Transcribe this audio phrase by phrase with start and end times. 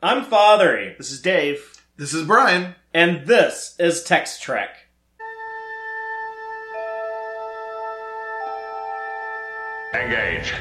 [0.00, 1.74] I'm Fathery, This is Dave.
[1.96, 2.76] This is Brian.
[2.94, 4.70] and this is Text Trek.
[9.94, 10.52] Engage.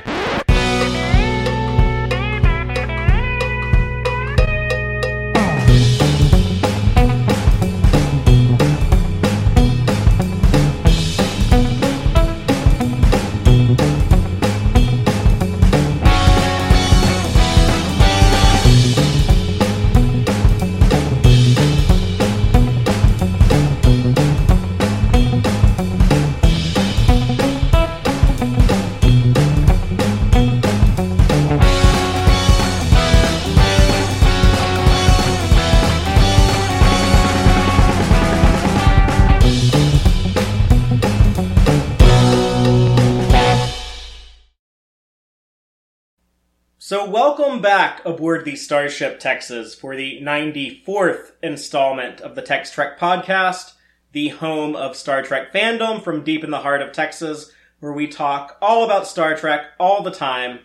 [46.98, 52.98] So, welcome back aboard the Starship Texas for the 94th installment of the Text Trek
[52.98, 53.74] podcast,
[54.14, 58.08] the home of Star Trek fandom from deep in the heart of Texas, where we
[58.08, 60.62] talk all about Star Trek all the time.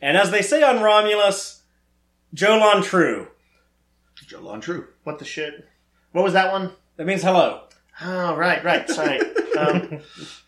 [0.00, 1.64] And as they say on Romulus,
[2.32, 3.28] Jolan tru.
[4.26, 4.86] Jolan tru.
[5.02, 5.68] What the shit?
[6.12, 6.72] What was that one?
[6.96, 7.60] That means hello.
[8.00, 8.88] Oh, right, right.
[8.88, 9.20] Sorry.
[9.58, 10.00] um,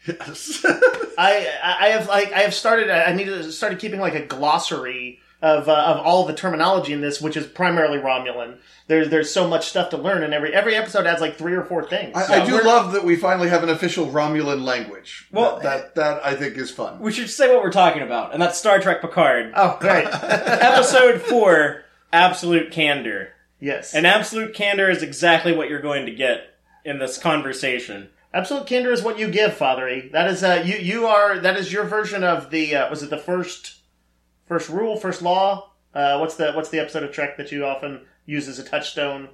[0.07, 0.64] Yes.
[1.19, 2.91] I I have like I have started.
[2.91, 7.01] I need to started keeping like a glossary of uh, of all the terminology in
[7.01, 8.56] this, which is primarily Romulan.
[8.89, 11.65] There's there's so much stuff to learn, and every every episode adds like three or
[11.65, 12.17] four things.
[12.17, 15.29] I, So I do love that we finally have an official Romulan language.
[15.33, 17.01] Well- that, that that I think is fun.
[17.01, 19.53] We should say what we're talking about, and that's Star Trek Picard.
[19.55, 20.07] Oh, great.
[20.12, 23.31] Episode 4 Absolute Candor.
[23.61, 23.95] yes.
[23.95, 28.09] And absolute candor is exactly what you're going to get in this conversation.
[28.33, 30.09] Absolute candor is what you give, Fathery.
[30.12, 33.11] That is uh you you are that is your version of the uh, was it
[33.11, 33.76] the first
[34.47, 35.70] first rule, first law?
[35.94, 39.28] Uh, what's the what's the episode of Trek that you often use as a touchstone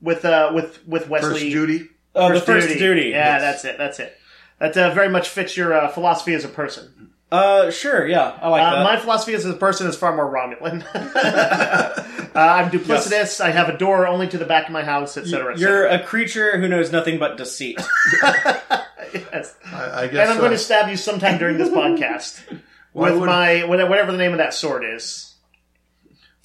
[0.00, 1.88] with uh with with Wesley First duty.
[2.14, 3.10] Oh, the first duty.
[3.10, 3.76] Yeah, that's it.
[3.78, 4.16] That's it.
[4.58, 7.10] That uh, very much fits your uh, philosophy as a person.
[7.30, 8.84] Uh, sure, yeah, I like Uh, that.
[8.84, 10.82] my philosophy as a person is far more Romulan.
[10.94, 12.02] uh,
[12.34, 13.40] I'm duplicitous.
[13.40, 15.58] I have a door only to the back of my house, etc.
[15.58, 17.80] You're a creature who knows nothing but deceit.
[18.22, 19.56] yes.
[19.66, 20.20] I, I guess.
[20.22, 22.60] and I'm going uh, to stab you sometime during this podcast
[22.96, 25.34] why with would, my whatever the name of that sword is.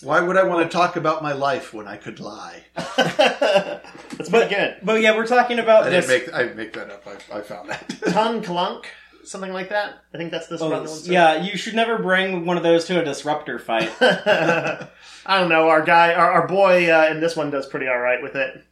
[0.04, 2.64] Why would I want to talk about my life when I could lie?
[2.76, 4.78] That's pretty good.
[4.84, 6.08] but yeah, we're talking about I this.
[6.08, 6.36] didn't make.
[6.36, 7.06] I make that up.
[7.08, 7.88] I, I found that.
[8.06, 8.86] tan qalanq,
[9.24, 10.00] something like that.
[10.14, 11.06] I think that's this Oh, Romulan sword.
[11.12, 13.92] yeah, you should never bring one of those to a disruptor fight.
[14.02, 15.70] I don't know.
[15.70, 18.64] Our guy, our, our boy uh, in this one does pretty all right with it.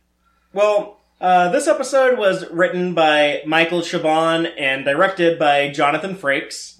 [0.51, 6.78] well, uh, this episode was written by Michael Chabon and directed by Jonathan Frakes.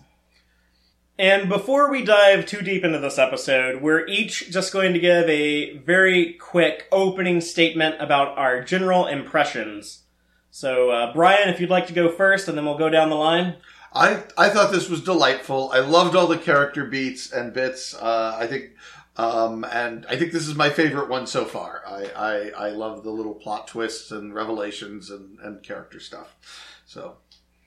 [1.19, 5.27] And before we dive too deep into this episode, we're each just going to give
[5.27, 10.03] a very quick opening statement about our general impressions.
[10.49, 13.17] So, uh, Brian, if you'd like to go first, and then we'll go down the
[13.17, 13.57] line.
[13.93, 15.71] I I thought this was delightful.
[15.73, 17.93] I loved all the character beats and bits.
[17.93, 18.69] Uh, I think,
[19.17, 21.83] um, and I think this is my favorite one so far.
[21.85, 26.37] I I, I love the little plot twists and revelations and, and character stuff.
[26.85, 27.17] So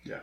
[0.05, 0.21] yeah.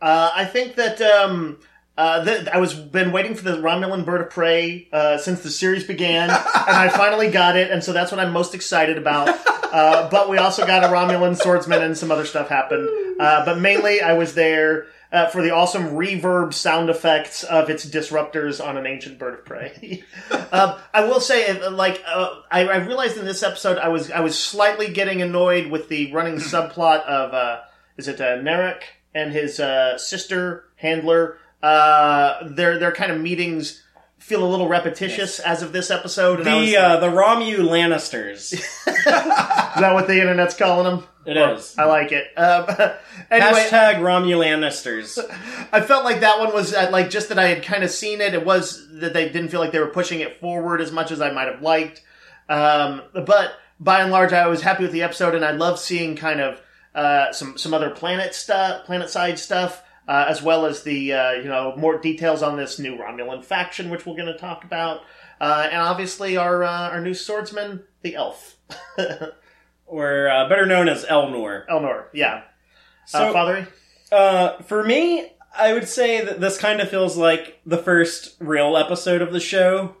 [0.00, 1.58] Uh, I think that um,
[2.00, 5.50] uh, th- I was been waiting for the Romulan bird of prey uh, since the
[5.50, 9.38] series began, and I finally got it, and so that's what I'm most excited about.
[9.70, 12.88] Uh, but we also got a Romulan swordsman, and some other stuff happened.
[13.20, 14.86] Uh, but mainly, I was there.
[15.12, 19.44] Uh, for the awesome reverb sound effects of its disruptors on an ancient bird of
[19.44, 20.02] prey,
[20.50, 24.18] um, I will say, like, uh, I, I realized in this episode, I was I
[24.18, 27.60] was slightly getting annoyed with the running subplot of uh,
[27.96, 28.82] is it uh, Narek
[29.14, 31.38] and his uh, sister handler.
[31.62, 33.82] Uh, their their kind of meetings
[34.18, 36.38] feel a little repetitious as of this episode.
[36.38, 38.52] Was The uh, the Romu Lannisters.
[38.86, 41.06] is that what the internet's calling them?
[41.26, 41.76] It is.
[41.76, 42.26] I like it.
[42.36, 42.64] Um,
[43.30, 45.18] anyway, Hashtag Romu Lannisters.
[45.72, 48.20] I felt like that one was uh, like just that I had kind of seen
[48.20, 48.34] it.
[48.34, 51.20] It was that they didn't feel like they were pushing it forward as much as
[51.20, 52.02] I might have liked.
[52.48, 56.16] Um, but by and large, I was happy with the episode, and I love seeing
[56.16, 56.60] kind of
[56.94, 61.32] uh, some some other planet stuff, planet side stuff, uh, as well as the uh,
[61.34, 65.02] you know more details on this new Romulan faction, which we're going to talk about,
[65.40, 68.56] uh, and obviously our uh, our new swordsman, the elf,
[69.86, 71.64] or uh, better known as Elnor.
[71.68, 72.06] Elnor.
[72.12, 72.42] Yeah,
[73.06, 73.66] So, uh, Fathery.
[74.10, 78.76] uh, for me, I would say that this kind of feels like the first real
[78.76, 79.94] episode of the show.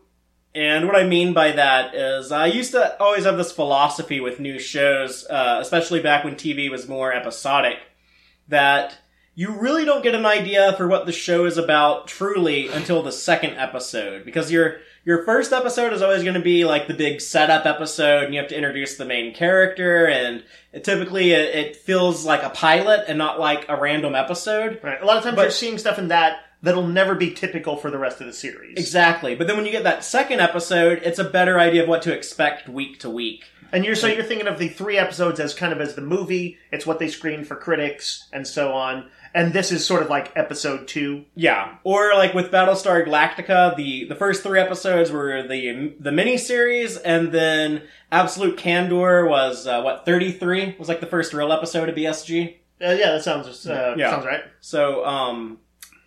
[0.52, 4.40] And what I mean by that is, I used to always have this philosophy with
[4.40, 7.76] new shows, uh, especially back when TV was more episodic,
[8.48, 8.98] that
[9.34, 13.12] you really don't get an idea for what the show is about truly until the
[13.12, 17.22] second episode because you're your first episode is always going to be like the big
[17.22, 20.44] setup episode, and you have to introduce the main character, and
[20.74, 24.78] it, typically it, it feels like a pilot and not like a random episode.
[24.82, 25.00] Right.
[25.00, 27.90] A lot of times But- you're seeing stuff in that that'll never be typical for
[27.90, 28.76] the rest of the series.
[28.76, 29.34] Exactly.
[29.34, 32.12] But then when you get that second episode, it's a better idea of what to
[32.12, 33.44] expect week to week.
[33.72, 36.58] And you're so you're thinking of the three episodes as kind of as the movie.
[36.72, 39.08] It's what they screen for critics and so on.
[39.32, 41.24] And this is sort of like episode two.
[41.36, 46.36] Yeah, or like with Battlestar Galactica, the the first three episodes were the the mini
[46.36, 51.52] series, and then Absolute Candor was uh, what thirty three was like the first real
[51.52, 52.56] episode of BSG.
[52.82, 54.10] Uh, yeah, that sounds uh, Yeah.
[54.10, 54.42] sounds right.
[54.60, 55.58] So um,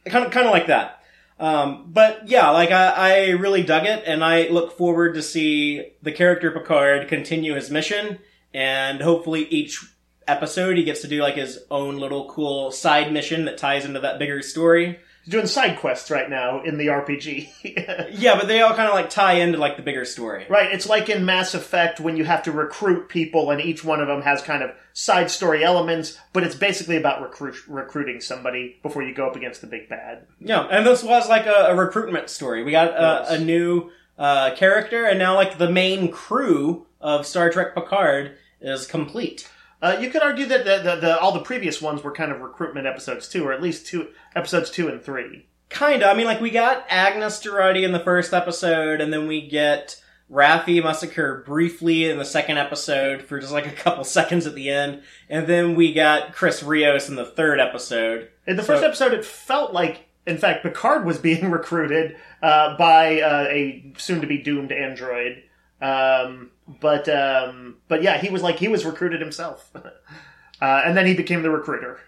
[0.05, 1.02] kind of kind of like that.
[1.39, 5.93] Um, but yeah, like I, I really dug it, and I look forward to see
[6.01, 8.19] the character Picard continue his mission,
[8.53, 9.83] and hopefully each
[10.27, 13.99] episode he gets to do like his own little cool side mission that ties into
[13.99, 14.99] that bigger story.
[15.23, 17.49] He's doing side quests right now in the RPG.
[18.11, 20.45] Yeah, but they all kind of like tie into like the bigger story.
[20.49, 23.99] right, it's like in Mass Effect when you have to recruit people, and each one
[24.01, 28.77] of them has kind of side story elements, but it's basically about recruit, recruiting somebody
[28.83, 30.25] before you go up against the big bad.
[30.39, 32.63] Yeah, and this was like a, a recruitment story.
[32.63, 33.31] We got a, Yes.
[33.31, 38.85] a new uh, character, and now like the main crew of Star Trek Picard is
[38.85, 39.49] complete.
[39.83, 42.39] Uh, you could argue that the, the, the, all the previous ones were kind of
[42.39, 45.45] recruitment episodes too, or at least two episodes two and three.
[45.69, 46.07] Kinda.
[46.07, 50.01] I mean, like we got Agnes Jurati in the first episode, and then we get
[50.31, 54.69] Raffi Musiker briefly in the second episode for just like a couple seconds at the
[54.69, 58.29] end, and then we got Chris Rios in the third episode.
[58.47, 62.77] In the So- first episode, it felt like, in fact, Picard was being recruited uh,
[62.77, 65.43] by uh, a soon-to-be doomed android.
[65.83, 71.05] Um, but um, but yeah, he was like he was recruited himself, uh, and then
[71.05, 71.99] he became the recruiter.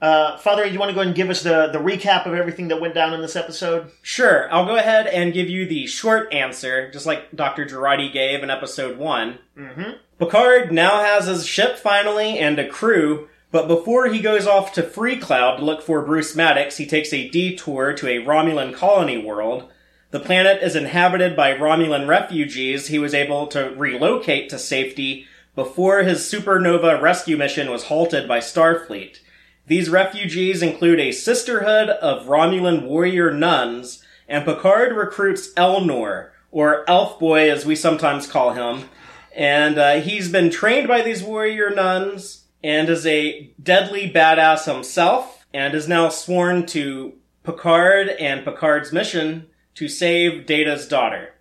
[0.00, 2.68] Uh, Father, you want to go ahead and give us the the recap of everything
[2.68, 3.92] that went down in this episode?
[4.02, 7.64] Sure, I'll go ahead and give you the short answer, just like Dr.
[7.64, 9.38] Jurati gave in episode one.
[9.56, 9.92] Mm-hmm.
[10.18, 14.82] Picard now has his ship finally and a crew, but before he goes off to
[14.82, 19.18] Free Cloud to look for Bruce Maddox, he takes a detour to a Romulan colony
[19.18, 19.70] world.
[20.12, 22.88] The planet is inhabited by Romulan refugees.
[22.88, 28.38] He was able to relocate to safety before his supernova rescue mission was halted by
[28.40, 29.20] Starfleet.
[29.66, 37.18] These refugees include a sisterhood of Romulan warrior nuns, and Picard recruits Elnor, or Elf
[37.18, 38.90] Boy as we sometimes call him,
[39.34, 45.46] and uh, he's been trained by these warrior nuns and is a deadly badass himself
[45.54, 47.14] and is now sworn to
[47.44, 51.34] Picard and Picard's mission to save Data's daughter.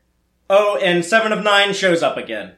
[0.50, 2.54] Oh, and Seven of Nine shows up again.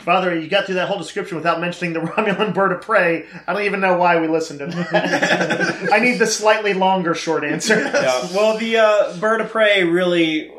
[0.00, 3.24] Father, you got through that whole description without mentioning the Romulan bird of prey.
[3.46, 5.88] I don't even know why we listened to that.
[5.92, 7.80] I need the slightly longer short answer.
[7.80, 8.28] Yeah.
[8.34, 10.52] Well, the uh, Bird of Prey really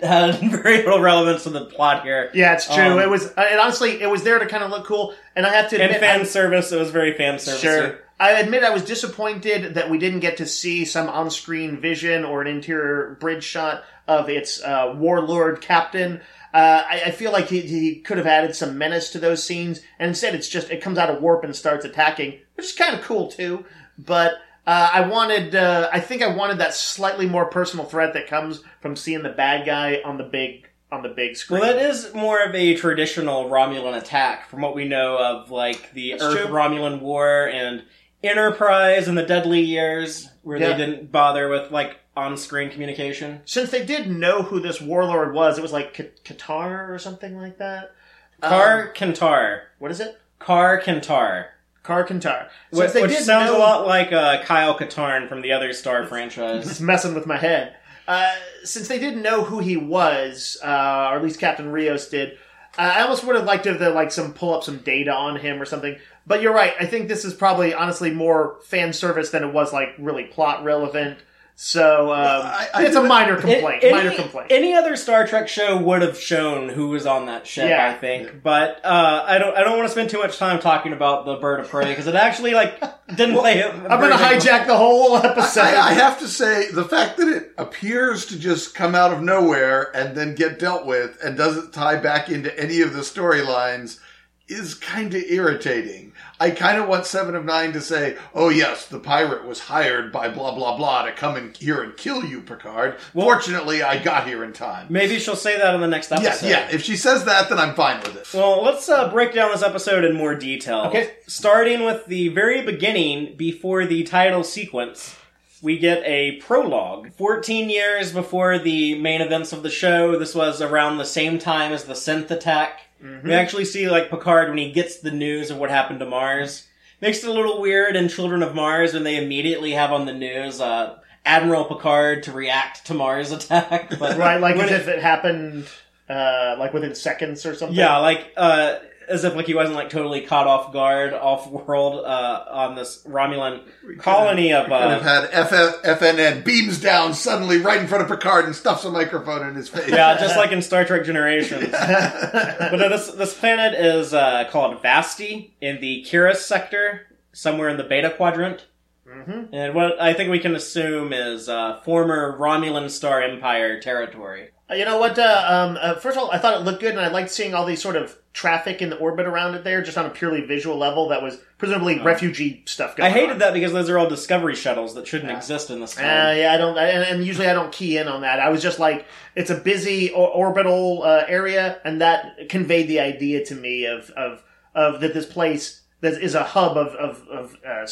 [0.00, 2.30] had very little relevance to the plot here.
[2.34, 2.92] Yeah, it's true.
[2.94, 5.14] Um, it was, and honestly, it was there to kind of look cool.
[5.36, 7.60] And I have to And fan I- service, it was very fan service.
[7.60, 7.98] Sure.
[8.18, 12.40] I admit I was disappointed that we didn't get to see some on-screen vision or
[12.40, 16.20] an interior bridge shot of its uh, warlord captain.
[16.54, 19.82] Uh, I, I feel like he, he could have added some menace to those scenes,
[19.98, 22.94] and instead it's just it comes out of warp and starts attacking, which is kind
[22.94, 23.66] of cool too.
[23.98, 24.34] But
[24.66, 28.62] uh, I wanted, uh, I think I wanted that slightly more personal threat that comes
[28.80, 31.60] from seeing the bad guy on the big on the big screen.
[31.60, 35.92] Well, that is more of a traditional Romulan attack from what we know of, like
[35.92, 36.46] the That's Earth true.
[36.46, 37.82] Romulan War and
[38.28, 40.68] Enterprise and the Deadly Years, where Yeah.
[40.72, 43.40] they didn't bother with like on-screen communication.
[43.44, 47.38] Since they did know who this warlord was, it was like K- Qatar or something
[47.38, 47.92] like that.
[48.40, 49.60] Car Um, Kantar.
[49.78, 50.18] what is it?
[50.38, 51.46] Kar Kantar.
[51.82, 52.48] Car Qatar.
[52.70, 55.72] Which, they which did sounds know- a lot like uh, Kyle Katarn from the other
[55.72, 56.68] Star franchise.
[56.68, 57.76] It's messing with my head.
[58.08, 58.32] Uh,
[58.64, 60.66] since they didn't know who he was, uh,
[61.10, 62.32] or at least Captain Rios did,
[62.78, 65.36] uh, I almost would have liked to have, like some pull up some data on
[65.36, 65.96] him or something.
[66.26, 66.74] But you're right.
[66.80, 70.64] I think this is probably honestly more fan service than it was like really plot
[70.64, 71.18] relevant.
[71.58, 73.82] So um, I- I it's a minor complaint.
[73.82, 74.48] A- minor any, complaint.
[74.52, 77.88] Any other Star Trek show would have shown who was on that ship, Yeah.
[77.88, 78.42] I think.
[78.42, 79.56] But uh, I don't.
[79.56, 82.06] I don't want to spend too much time talking about the Bird of Prey because
[82.08, 82.78] it actually like
[83.16, 83.60] didn't play.
[83.60, 85.60] a- a I'm going to hijack the whole episode.
[85.62, 89.22] I, I have to say, the fact that it appears to just come out of
[89.22, 93.98] nowhere and then get dealt with and doesn't tie back into any of the storylines
[94.48, 96.12] is kind of irritating.
[96.38, 100.12] I kind of want Seven of Nine to say, oh yes, the pirate was hired
[100.12, 103.00] by blah blah blah to come in here and kill you, Picard.
[103.12, 104.86] Fortunately, I got here in time.
[104.88, 106.48] Maybe she'll say that in the next Yeah, episode.
[106.48, 106.68] yeah.
[106.70, 108.28] If she says that, then I'm fine with it.
[108.36, 110.82] Well, let's uh, break down this episode in more detail.
[110.86, 111.14] Okay.
[111.26, 115.16] Starting with the very beginning, before the title sequence.
[115.62, 117.12] we get a prologue.
[117.14, 121.72] 14 years before the main events of the show, this was around the same time
[121.72, 122.82] as the synth attack.
[123.00, 126.66] We actually see, like, Picard when he gets the news of what happened to Mars.
[127.00, 130.14] Makes it a little weird in Children of Mars when they immediately have on the
[130.14, 133.98] news, uh, Admiral Picard to react to Mars attack.
[133.98, 135.66] But Right, like as it- if it happened,
[136.08, 137.76] uh, like within seconds or something.
[137.76, 138.76] Yeah, like uh,
[139.08, 143.02] as if like he wasn't like totally caught off guard, off world uh, on this
[143.04, 143.62] Romulan
[143.98, 148.54] colony of uh, had FF, FNN beams down suddenly right in front of Picard and
[148.54, 149.88] stuffs a microphone in his face.
[149.88, 151.70] yeah, just like in Star Trek Generations.
[151.70, 157.76] but no, this this planet is uh, called Vashti in the Kiris sector, somewhere in
[157.76, 158.66] the Beta Quadrant.
[159.08, 159.48] Mhm.
[159.52, 164.50] And what I think we can assume is uh, former Romulan Star Empire territory.
[164.70, 165.18] Uh, You know what?
[165.18, 167.54] Uh, um, uh, first of all, I thought it looked good, and I liked seeing
[167.54, 170.40] all these sort of traffic in the orbit around it there, just on a purely
[170.42, 171.08] visual level.
[171.08, 172.94] That was presumably refugee stuff.
[172.98, 173.02] Oh.
[173.04, 173.38] I hated on.
[173.38, 175.36] that because those are all Discovery shuttles that shouldn't Yeah.
[175.36, 178.08] exist in this Uh, yeah, I don't, I, and, and usually I don't key in
[178.08, 178.40] on that.
[178.40, 183.00] I was just like, it's a busy or- orbital uh, area, and that conveyed the
[183.00, 184.42] idea to me of of
[184.74, 187.86] of that this place that is a hub of of, of uh,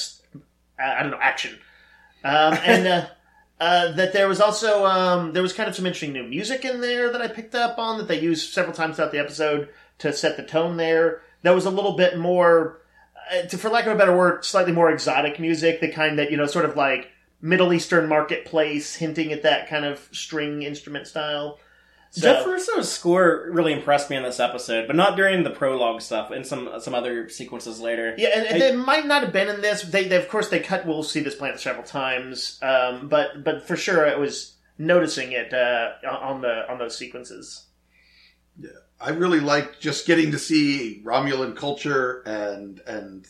[0.79, 1.59] I don't know action,
[2.25, 3.09] um, and
[3.61, 6.81] uh, that there was also um, there was kind of some interesting new music in
[6.81, 9.69] there that I picked up on that they used several times throughout the episode
[9.99, 11.23] to set the tone there.
[11.43, 12.81] That was a little bit more,
[13.33, 16.31] uh, to, for lack of a better word, slightly more exotic music, the kind that
[16.31, 21.07] you know, sort of like Middle Eastern marketplace, hinting at that kind of string instrument
[21.07, 21.59] style.
[22.17, 26.01] So- Jeff Russo's score really impressed me in this episode, but not during the prologue
[26.01, 26.31] stuff.
[26.31, 28.15] In some some other sequences later.
[28.17, 29.83] Yeah, and, and I- they might not have been in this.
[29.83, 30.87] They, they of course, they cut.
[30.87, 35.53] We'll see this planet several times, um, but but for sure, it was noticing it
[35.53, 37.67] uh, on the on those sequences.
[38.61, 43.27] Yeah, I really like just getting to see Romulan culture and and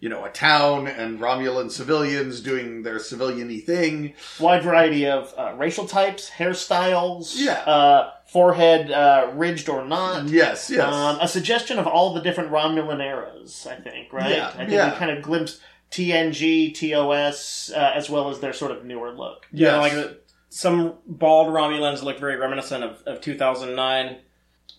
[0.00, 4.14] you know a town and Romulan civilians doing their civilian-y thing.
[4.40, 7.60] Wide variety of uh, racial types, hairstyles, Yeah.
[7.60, 10.28] uh, forehead uh, ridged or not.
[10.28, 10.92] Yes, yes.
[10.92, 14.28] Um, a suggestion of all the different Romulan eras, I think, right?
[14.28, 14.90] Yeah, I think yeah.
[14.90, 15.60] we kind of glimpsed
[15.92, 19.46] TNG, TOS, uh, as well as their sort of newer look.
[19.52, 19.80] Yeah, Yes.
[19.80, 24.16] like the, some bald Romulans look very reminiscent of, of 2009.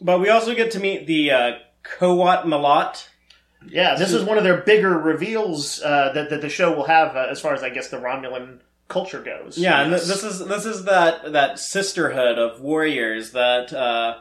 [0.01, 1.51] But we also get to meet the uh,
[1.85, 3.07] Qowat Milat.
[3.69, 7.15] Yeah, this is one of their bigger reveals uh, that, that the show will have
[7.15, 9.57] uh, as far as, I guess, the Romulan culture goes.
[9.57, 14.19] Yeah, and th- this is this is that that sisterhood of warriors that uh,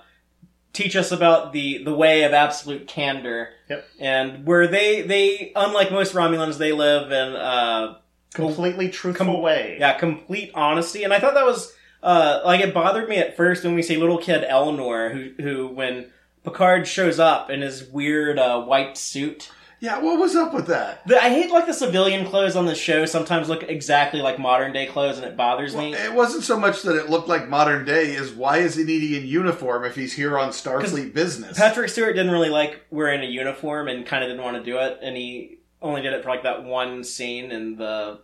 [0.72, 3.50] teach us about the the way of absolute candor.
[3.68, 3.86] Yep.
[4.00, 7.98] And where they they unlike most Romulans, they live in uh,
[8.34, 9.76] Completely truthful Com- way.
[9.78, 11.04] yeah complete honesty.
[11.04, 13.96] And I thought that was uh, like it bothered me at first when we see
[13.96, 16.10] little kid Elnor, who who when
[16.42, 19.50] Picard shows up in his weird uh, white suit.
[19.84, 21.06] Yeah, what was up with that?
[21.06, 23.04] The, I hate like the civilian clothes on the show.
[23.04, 25.92] Sometimes look exactly like modern day clothes, and it bothers me.
[25.92, 29.26] It wasn't so much that it looked like modern day as why isn't he in
[29.26, 31.58] uniform if he's here on Starfleet business?
[31.58, 34.78] Patrick Stewart didn't really like wearing a uniform and kind of didn't want to do
[34.78, 38.20] it, and he only did it for like that one scene in the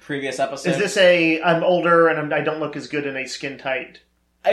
[0.00, 0.70] previous episode.
[0.70, 3.58] Is this a I'm older and I'm, I don't look as good in a skin
[3.58, 4.00] tight?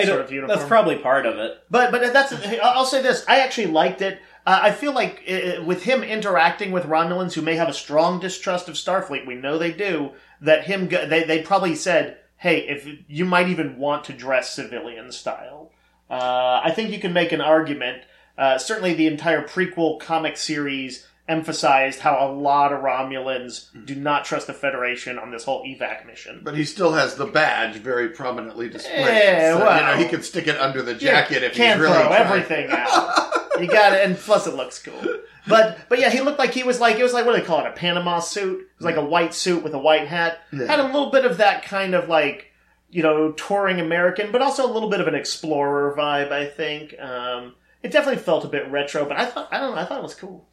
[0.06, 0.58] Sort of uniform?
[0.58, 1.64] That's probably part of it.
[1.70, 3.24] But but that's I'll say this.
[3.28, 4.20] I actually liked it.
[4.52, 5.24] Uh, I feel like
[5.66, 9.58] with him interacting with Romulans who may have a strong distrust of Starfleet, we know
[9.58, 10.12] they do.
[10.42, 14.54] That him go, they they probably said, "Hey, if you might even want to dress
[14.54, 15.72] civilian style."
[16.10, 18.04] Uh, I think you can make an argument.
[18.38, 24.26] Uh, certainly, the entire prequel comic series emphasized how a lot of Romulans do not
[24.26, 26.42] trust the Federation on this whole evac mission.
[26.44, 29.00] but he still has the badge very prominently displayed.
[29.06, 29.96] Yeah, so, you well.
[29.96, 32.22] know, he could stick it under the jacket if he's really throw trying.
[32.22, 33.32] everything out.
[33.60, 35.02] you got it, and plus it looks cool.
[35.48, 37.48] But but yeah, he looked like he was like it was like what do they
[37.48, 37.68] call it?
[37.68, 38.60] A Panama suit.
[38.60, 40.40] It was like a white suit with a white hat.
[40.54, 40.68] Yeah.
[40.68, 42.52] Had a little bit of that kind of like
[42.90, 46.32] you know touring American, but also a little bit of an explorer vibe.
[46.32, 49.82] I think um, it definitely felt a bit retro, but I thought I don't know.
[49.82, 50.48] I thought it was cool.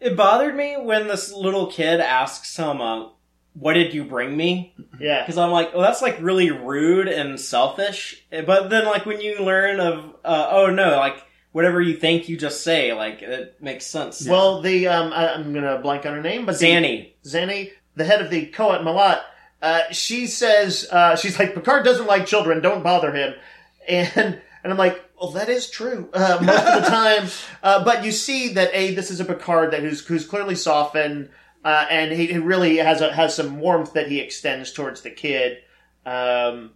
[0.00, 3.08] It bothered me when this little kid asks him, uh,
[3.54, 5.22] "What did you bring me?" Yeah.
[5.22, 9.38] Because I'm like, "Oh, that's like really rude and selfish." But then, like when you
[9.38, 12.92] learn of, uh, "Oh no," like whatever you think, you just say.
[12.92, 14.26] Like it makes sense.
[14.26, 17.12] Well, the um, I, I'm gonna blank on her name, but the- Zani.
[17.24, 19.22] Zani, the head of the Qowat Milat,
[19.62, 23.34] uh, she says uh, she's like Picard doesn't like children, don't bother him,
[23.88, 24.10] and
[24.64, 27.28] and I'm like, well, that is true uh, most of the time.
[27.62, 31.30] Uh, but you see that a this is a Picard that who's who's clearly softened,
[31.64, 35.10] uh, and he, he really has a, has some warmth that he extends towards the
[35.10, 35.58] kid.
[36.04, 36.72] Um,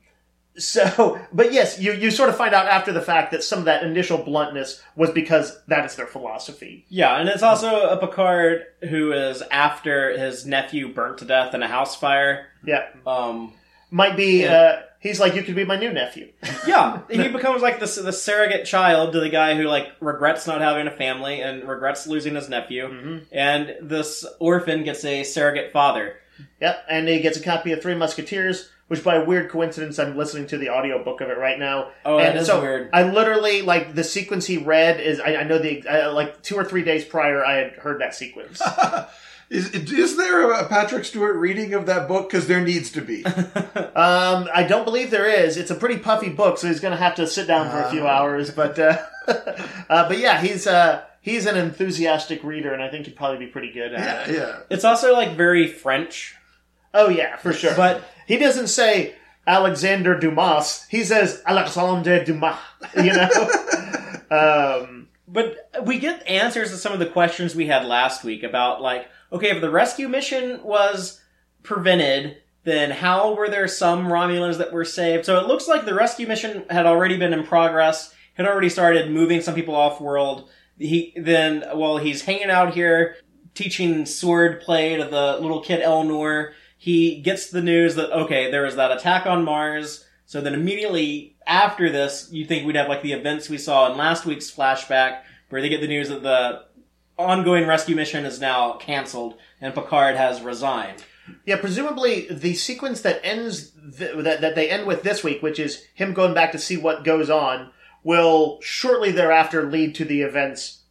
[0.59, 3.65] so, but yes, you you sort of find out after the fact that some of
[3.67, 6.85] that initial bluntness was because that is their philosophy.
[6.89, 11.63] Yeah, and it's also a Picard who is after his nephew burnt to death in
[11.63, 12.47] a house fire.
[12.65, 12.87] Yeah.
[13.07, 13.55] Um,
[13.91, 14.43] might be.
[14.43, 14.53] Yeah.
[14.53, 16.33] Uh, he's like, you could be my new nephew.
[16.67, 20.61] Yeah, he becomes like the the surrogate child to the guy who like regrets not
[20.61, 23.19] having a family and regrets losing his nephew, Mm-hmm.
[23.33, 26.17] and this orphan gets a surrogate father.
[26.61, 30.17] Yep, and he gets a copy of Three Musketeers, which by a weird coincidence, I'm
[30.17, 31.91] listening to the audiobook of it right now.
[32.05, 32.91] Oh, that and is so weird.
[32.93, 36.57] I literally like the sequence he read is I, I know the uh, like two
[36.57, 38.61] or three days prior I had heard that sequence.
[39.51, 42.29] Is, is there a Patrick Stewart reading of that book?
[42.29, 43.25] Because there needs to be.
[43.25, 45.57] um, I don't believe there is.
[45.57, 47.91] It's a pretty puffy book, so he's going to have to sit down for a
[47.91, 48.51] few hours.
[48.51, 53.17] But uh, uh, but yeah, he's uh, he's an enthusiastic reader, and I think he'd
[53.17, 54.39] probably be pretty good at yeah, it.
[54.39, 54.61] yeah.
[54.69, 56.37] It's also like very French,
[56.93, 57.75] Oh yeah, for sure.
[57.75, 59.15] but he doesn't say
[59.47, 60.87] Alexander Dumas.
[60.91, 62.57] He says Alexandre Dumas.
[62.95, 63.29] You know.
[64.31, 68.81] um, But we get answers to some of the questions we had last week about
[68.83, 71.21] like, okay, if the rescue mission was
[71.63, 75.25] prevented, then how were there some Romulans that were saved?
[75.25, 79.11] So it looks like the rescue mission had already been in progress, had already started
[79.11, 80.51] moving some people off world.
[80.79, 83.17] He then, while he's hanging out here
[83.55, 88.63] teaching sword play to the little kid Elnor, he gets the news that okay, there
[88.63, 90.05] was that attack on Mars.
[90.25, 93.99] So then immediately after this, you think we'd have like the events we saw in
[93.99, 96.65] last week's flashback, where they get the news that the
[97.19, 101.03] ongoing rescue mission is now canceled and Picard has resigned.
[101.45, 105.59] yeah, presumably the sequence that ends th- that that they end with this week, which
[105.59, 107.71] is him going back to see what goes on,
[108.05, 110.83] will shortly thereafter lead to the events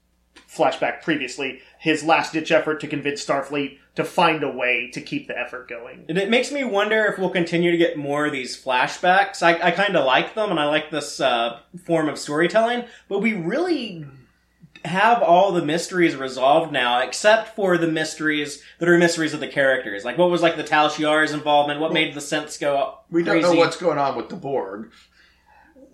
[0.50, 1.62] flashback previously.
[1.88, 5.70] His last ditch effort to convince Starfleet to find a way to keep the effort
[5.70, 6.04] going.
[6.10, 9.42] And it makes me wonder if we'll continue to get more of these flashbacks.
[9.42, 13.20] I, I kind of like them, and I like this uh, form of storytelling, but
[13.20, 14.06] we really
[14.84, 19.48] have all the mysteries resolved now, except for the mysteries that are mysteries of the
[19.48, 20.04] characters.
[20.04, 21.80] Like, what was like the Tal Shiar's involvement?
[21.80, 23.06] What made the synths go up?
[23.10, 23.54] We don't crazy?
[23.54, 24.92] know what's going on with the Borg.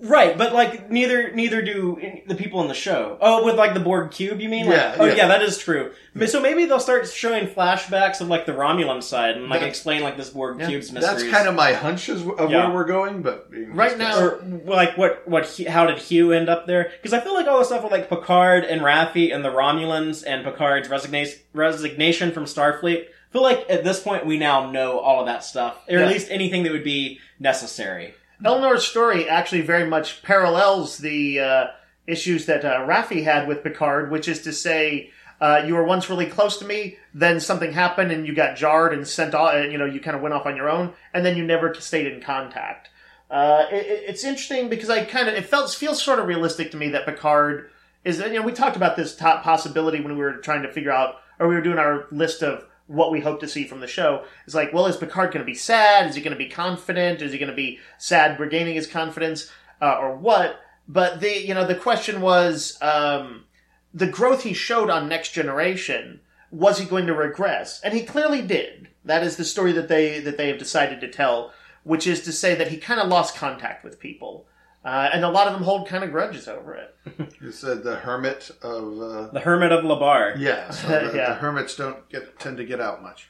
[0.01, 1.97] Right, but like neither neither do
[2.27, 3.17] the people in the show.
[3.21, 4.65] Oh, with like the Borg cube, you mean?
[4.65, 5.13] Like, Yeah, Oh, yeah.
[5.15, 5.27] yeah.
[5.29, 5.91] that is true.
[6.13, 10.01] But So maybe they'll start showing flashbacks of like the Romulan side and like explain
[10.03, 11.21] like this Borg cube's mysteries.
[11.21, 12.65] That's kind of my hunches of Yeah.
[12.65, 16.67] where we're going, but Right now- or like what what how did Hugh end up
[16.67, 16.91] there?
[17.01, 20.23] Because I feel like all the stuff with like Picard and Raffi and the Romulans
[20.27, 23.03] and Picard's resignation resignation from Starfleet.
[23.05, 26.05] I feel like at this point we now know all of that stuff, or Yeah.
[26.05, 28.13] at least anything that would be necessary.
[28.43, 31.67] Elnor's story actually very much parallels the uh,
[32.07, 36.09] issues that uh, Raffi had with Picard, which is to say, uh, you were once
[36.09, 39.71] really close to me, then something happened and you got jarred and sent off, and
[39.71, 42.07] you know, you kind of went off on your own, and then you never stayed
[42.07, 42.89] in contact.
[43.31, 46.71] Uh, it, it- it's interesting because I kind of it felt feels sort of realistic
[46.71, 47.69] to me that Picard
[48.03, 48.19] is.
[48.19, 51.15] You know, we talked about this top possibility when we were trying to figure out,
[51.39, 54.25] or we were doing our list of what we hope to see from the show.
[54.45, 56.09] is like, well, is Picard going to be sad?
[56.09, 57.21] Is he going to be confident?
[57.21, 60.59] Is he going to be sad, regaining his confidence, uh, or what?
[60.87, 63.45] But the you know the question was um,
[63.93, 66.19] the growth he showed on Next Generation.
[66.51, 67.81] Was he going to regress?
[67.81, 68.89] And he clearly did.
[69.05, 71.51] That is the story that they that they have decided to tell,
[71.83, 74.45] which is to say that he kind of lost contact with people,
[74.83, 76.89] uh, and a lot of them hold kind of grudges over it.
[77.41, 79.01] You said the hermit of.
[79.01, 80.35] Uh, The Hermit of La Barre.
[80.37, 81.29] yeah, so the, Yeah.
[81.29, 83.29] the hermits don't get tend to get out much.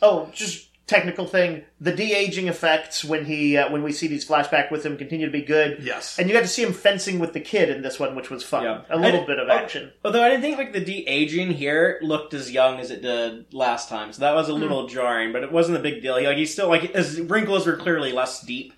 [0.00, 1.62] Oh, just technical thing.
[1.80, 5.26] The de aging effects when he uh, when we see these flashback with him continue
[5.26, 5.78] to be good.
[5.82, 6.18] Yes.
[6.18, 8.42] And you got to see him fencing with the kid in this one, which was
[8.42, 8.64] fun.
[8.64, 8.82] Yeah.
[8.90, 9.92] A little bit of oh, action.
[10.04, 13.52] Although I didn't think like the de aging here looked as young as it did
[13.52, 15.32] last time, so that was a little jarring.
[15.32, 16.16] But it wasn't a big deal.
[16.16, 18.72] He, like he's still like his wrinkles were clearly less deep.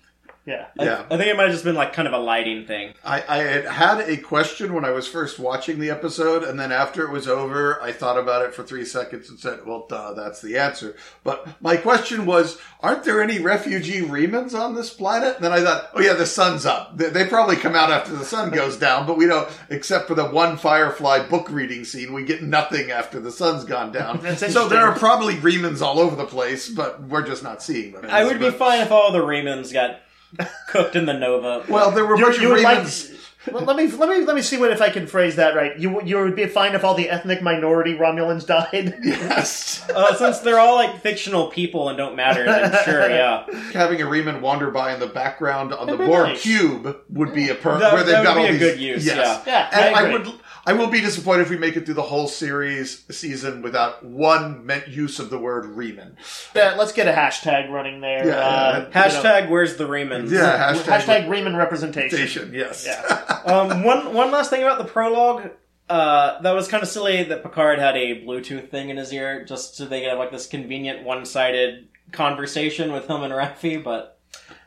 [0.45, 0.67] Yeah.
[0.79, 1.05] I- Yeah.
[1.09, 2.93] I, think it might have just been like kind of a lighting thing.
[3.03, 6.71] I, I had had a question when I was first watching the episode, and then
[6.71, 10.13] after it was over, I thought about it for three seconds and said, "Well, duh,
[10.13, 15.35] that's the answer." But my question was, "Aren't there any refugee Remans on this planet?"
[15.35, 16.95] And then I thought, "Oh yeah, the sun's up.
[16.97, 19.49] They, they probably come out after the sun goes down, but we don't.
[19.69, 23.91] Except for the one Firefly book reading scene, we get nothing after the sun's gone
[23.91, 24.21] down.
[24.37, 28.05] So there are probably Remans all over the place, but we're just not seeing them.
[28.09, 29.99] I would be fine if all the Remans got
[30.67, 31.63] cooked in the Nova.
[31.69, 32.87] Well, there were a You, bunch you of would like.
[33.51, 35.77] Well, let me let me let me see what if I can phrase that right.
[35.77, 38.95] You you would be fine if all the ethnic minority Romulans died.
[39.03, 39.87] Yes.
[39.91, 43.45] uh, since they're all like fictional people and don't matter, then sure, yeah.
[43.71, 46.41] having a Reman wander by in the background on the That'd be Borg nice.
[46.41, 48.59] cube would be a per That- where they've that would got be all a these
[48.59, 49.43] good use, Yes.
[49.45, 49.69] yeah.
[49.71, 50.27] Yeah, and I I, would
[50.67, 54.65] I will be disappointed if we make it through the whole series season without one
[54.65, 56.15] meant use of the word Reman.
[56.55, 58.27] Yeah, let's get a hashtag running there.
[58.27, 60.31] Yeah, uh, yeah, Hashtag where's the Remans?
[60.31, 62.51] Yeah, you hashtag, hashtag Reman representation.
[62.53, 62.85] Yes.
[62.87, 63.41] Yeah.
[63.45, 65.51] um, one one last thing about the prologue.
[65.87, 69.45] Uh, that was kind of silly that Picard had a Bluetooth thing in his ear
[69.45, 73.83] just so they could have like this convenient one-sided conversation with him and Raffi.
[73.83, 74.14] But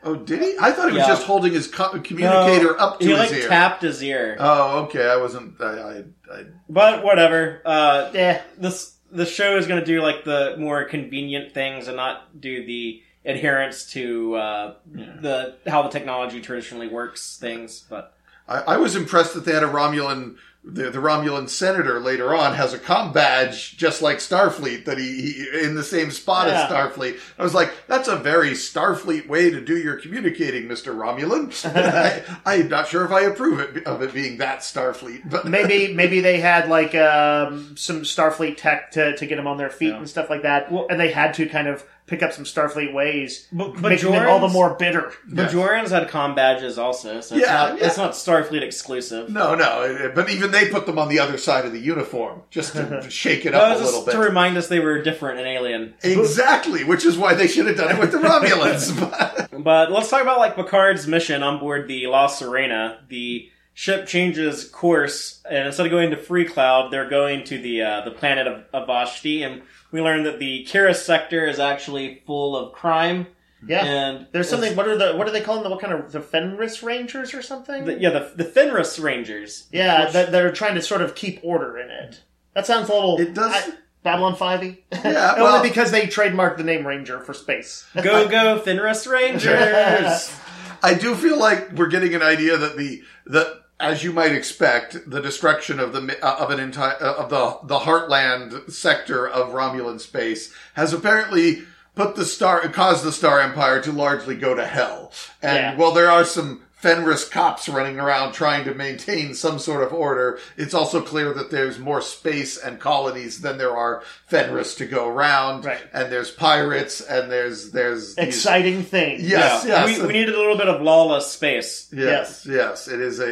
[0.04, 0.54] Oh, did he?
[0.60, 1.08] I thought he was Yeah.
[1.08, 3.48] just holding his co- communicator No, up to he his like ear.
[3.48, 4.36] tapped his ear.
[4.38, 5.08] Oh, okay.
[5.08, 5.60] I wasn't.
[5.60, 5.64] I.
[5.64, 5.94] I,
[6.32, 7.60] I but whatever.
[7.64, 8.42] Uh, Yeah.
[8.56, 12.64] this the show is going to do like the more convenient things and not do
[12.64, 17.84] the adherence to uh, the how the technology traditionally works things.
[17.88, 18.14] But
[18.46, 20.36] I, I was impressed that they had a Romulan.
[20.70, 25.32] The, the Romulan senator later on has a com badge just like Starfleet that he,
[25.32, 26.64] he in the same spot Yeah.
[26.64, 27.18] as Starfleet.
[27.38, 31.48] I was like, that's a very Starfleet way to do your communicating, Mister Romulan.
[31.74, 35.94] I, I'm not sure if I approve it, of it being that Starfleet, but maybe
[35.94, 39.88] maybe they had like um, some Starfleet tech to, to get them on their feet
[39.92, 39.96] Yeah.
[39.98, 42.92] and stuff like that, Well- and they had to kind of pick up some Starfleet
[42.92, 45.12] ways, But- making them all the more bitter.
[45.30, 47.86] Bajorans had com badges also, so it's, Yeah, not, yeah.
[47.86, 49.28] it's not Starfleet exclusive.
[49.30, 50.10] no, no.
[50.14, 53.46] But even they put them on the other side of the uniform just to shake
[53.46, 54.12] it That up was a little just bit.
[54.14, 55.94] to remind us they were different and alien.
[56.02, 58.98] Exactly, which is why they should have done it with the Romulans.
[58.98, 62.96] But- But let's talk about like Picard's mission on board the La Sirena.
[63.08, 67.80] The ship changes course, and instead of going to Free Cloud, they're going to the
[67.80, 69.62] uh, the planet of, of Vashti, and
[69.92, 73.28] we learn that the Kira sector is actually full of crime.
[73.64, 74.74] Yeah, and there's something.
[74.74, 77.40] What are the what are they calling the what kind of the Fenris Rangers or
[77.40, 77.84] something?
[77.84, 79.68] The, yeah, the the Fenris Rangers.
[79.70, 82.20] yeah, Which- that they're trying to sort of keep order in it.
[82.54, 83.20] That sounds a little.
[83.20, 84.78] It does- I- Babylon Five y.
[84.92, 85.02] Yeah,
[85.36, 87.86] well- only because they trademarked the name Ranger for space.
[88.02, 90.34] Go go Fenris Rangers.
[90.82, 95.08] I do feel like we're getting an idea that the that as you might expect,
[95.08, 99.52] the destruction of the uh, of an entire uh, of the the heartland sector of
[99.52, 101.62] Romulan space has apparently
[101.94, 105.12] put the star caused the Star Empire to largely go to hell.
[105.42, 105.76] And Yeah.
[105.76, 110.38] while there are some Fenris cops running around trying to maintain some sort of order,
[110.56, 115.08] it's also clear that there's more space and colonies than there are Fenris to go
[115.08, 115.64] around.
[115.64, 115.80] Right.
[115.92, 119.18] And there's pirates and there's there's these- Exciting thing.
[119.20, 119.98] Yes, Yeah, yes.
[120.00, 121.88] we, we needed a little bit of lawless space.
[121.92, 123.24] Yes, yes, it is a,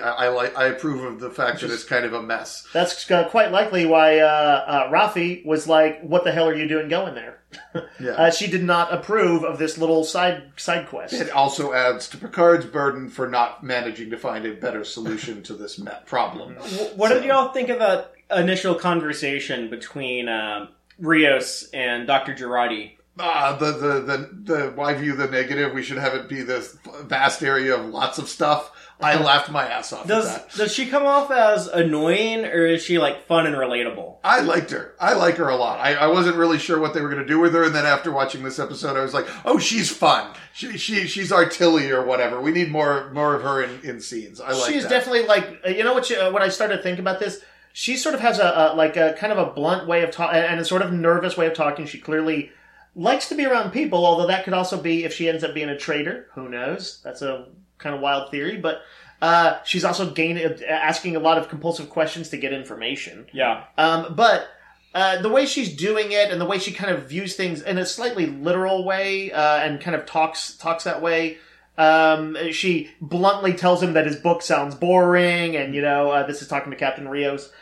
[0.04, 0.56] I I like.
[0.56, 2.66] I approve of the fact that it's kind of a mess.
[2.72, 4.26] That's uh, quite likely why uh,
[4.66, 7.39] uh, Raffi was like, "What the hell are you doing going there?"
[8.00, 8.12] Yeah.
[8.12, 11.12] Uh, she did not approve of this little side side quest.
[11.12, 15.54] it also adds to Picard's burden for not managing to find a better solution to
[15.54, 16.54] this me- problem.
[16.56, 22.34] Wh- What did y'all think of that initial conversation between um Rios and Dr.
[22.34, 22.92] Jurati?
[23.18, 25.72] Ah, the, the the the why view the negative?
[25.74, 28.70] We should have it be this vast area of lots of stuff.
[29.02, 32.98] I laughed my ass off Does does she come off as annoying or is she
[32.98, 34.16] like fun and relatable?
[34.22, 34.94] I liked her.
[35.00, 35.80] I like her a lot.
[35.80, 37.86] I, I wasn't really sure what they were going to do with her, and then
[37.86, 40.34] after watching this episode, I was like, "Oh, she's fun.
[40.52, 42.40] She, she she's artillery or whatever.
[42.40, 44.90] We need more more of her in, in scenes." I like She's that.
[44.90, 46.06] definitely like uh, you know what?
[46.06, 48.74] She, uh, when I started to think about this, she sort of has a, a
[48.76, 51.46] like a kind of a blunt way of talking and a sort of nervous way
[51.46, 51.86] of talking.
[51.86, 52.50] She clearly
[52.94, 55.68] likes to be around people, although that could also be if she ends up being
[55.68, 56.26] a traitor.
[56.34, 57.00] Who knows?
[57.04, 57.46] That's a
[57.80, 58.82] kind of wild theory, but.
[59.22, 63.26] Uh, she's also gaining, asking a lot of compulsive questions to get information.
[63.34, 63.64] Yeah.
[63.76, 64.48] Um, but
[64.94, 67.78] uh, the way she's doing it and the way she kind of views things in
[67.78, 71.38] a slightly literal way uh, and kind of talks talks that way.
[71.78, 76.42] Um, she bluntly tells him that his book sounds boring, and you know uh, this
[76.42, 77.52] is talking to Captain Rios.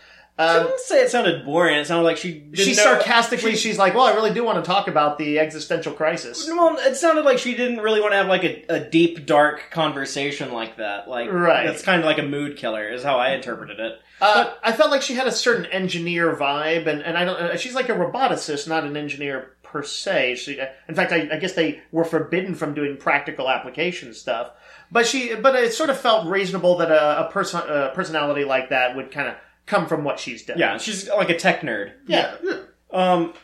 [0.41, 1.77] Um, didn't say it sounded boring.
[1.77, 2.33] It sounded like she.
[2.35, 5.19] Didn't she know- sarcastically, she- she's like, "Well, I really do want to talk about
[5.19, 8.65] the existential crisis." Well, it sounded like she didn't really want to have like a,
[8.69, 11.09] a deep, dark conversation like that.
[11.09, 11.67] Like, Right.
[11.67, 14.01] That's kind of like a mood killer, is how I interpreted it.
[14.21, 17.37] Uh, I felt like she had a certain engineer vibe, and, and I don't.
[17.41, 20.37] Uh, she's like a roboticist, not an engineer per se.
[20.37, 24.51] She, in fact, I, I guess they were forbidden from doing practical application stuff.
[24.91, 28.71] But she, but it sort of felt reasonable that a, a person, a personality like
[28.71, 29.35] that would kind of
[29.69, 30.59] come from what she's done.
[30.59, 31.93] Yeah, she's like a tech nerd.
[32.07, 32.35] yeah.
[32.43, 32.61] yeah.
[32.91, 33.35] Um,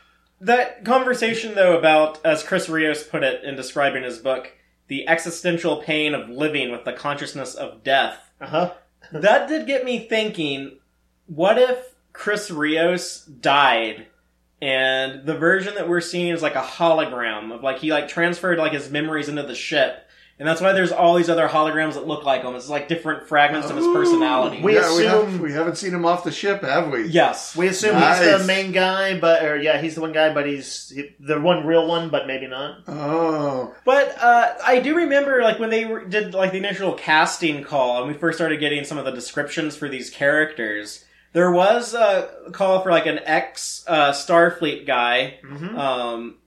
[0.40, 4.50] that conversation, though, about, as Chris Rios put it in describing his book,
[4.88, 8.72] the existential pain of living with the consciousness of death, Uh huh.
[9.12, 10.78] that did get me thinking
[11.26, 14.06] what if Chris Rios died
[14.62, 18.58] and the version that we're seeing is like a hologram of like he like transferred
[18.58, 20.06] like his memories into the ship
[20.38, 23.28] and that's why there's all these other holograms that look like him it's like different
[23.28, 26.32] fragments of his personality We yeah, we, assume- have, we haven't seen him off the
[26.32, 27.04] ship, have we?
[27.06, 28.40] yes We assume he's Nice.
[28.40, 31.66] the main guy, but or yeah, he's the one guy, but he's he- the one
[31.66, 32.78] real one, but maybe not.
[32.88, 37.62] Oh, But uh, I do remember, like when they were- did like the initial casting
[37.62, 41.04] call, and we first started getting some of the descriptions for these characters.
[41.32, 45.76] There was a call for like an ex uh, Starfleet guy, Mhm.
[45.78, 46.38] um,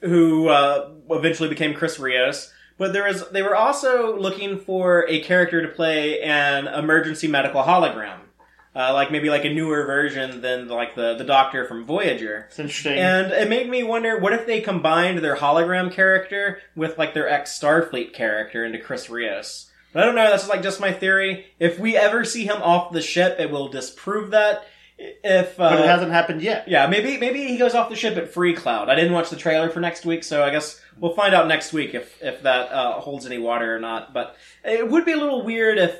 [0.00, 2.52] who uh, eventually became Chris Rios.
[2.82, 7.62] But there was they were also looking for a character to play an emergency medical
[7.62, 8.18] hologram.
[8.74, 12.46] uh, like maybe like a newer version than like the the Doctor from Voyager.
[12.48, 12.98] It's interesting.
[12.98, 17.28] And it made me wonder, what if they combined their hologram character with like their
[17.28, 19.70] ex Starfleet character into Chris Rios?
[19.92, 20.30] But I don't know.
[20.30, 21.46] That's like just my theory.
[21.58, 24.66] If we ever see him off the ship, it will disprove that.
[25.24, 26.68] If uh, but it hasn't happened yet.
[26.68, 28.88] yeah, maybe maybe he goes off the ship at Free Cloud.
[28.88, 31.72] I didn't watch the trailer for next week, so I guess we'll find out next
[31.72, 34.14] week if if that uh, holds any water or not.
[34.14, 35.98] But it would be a little weird if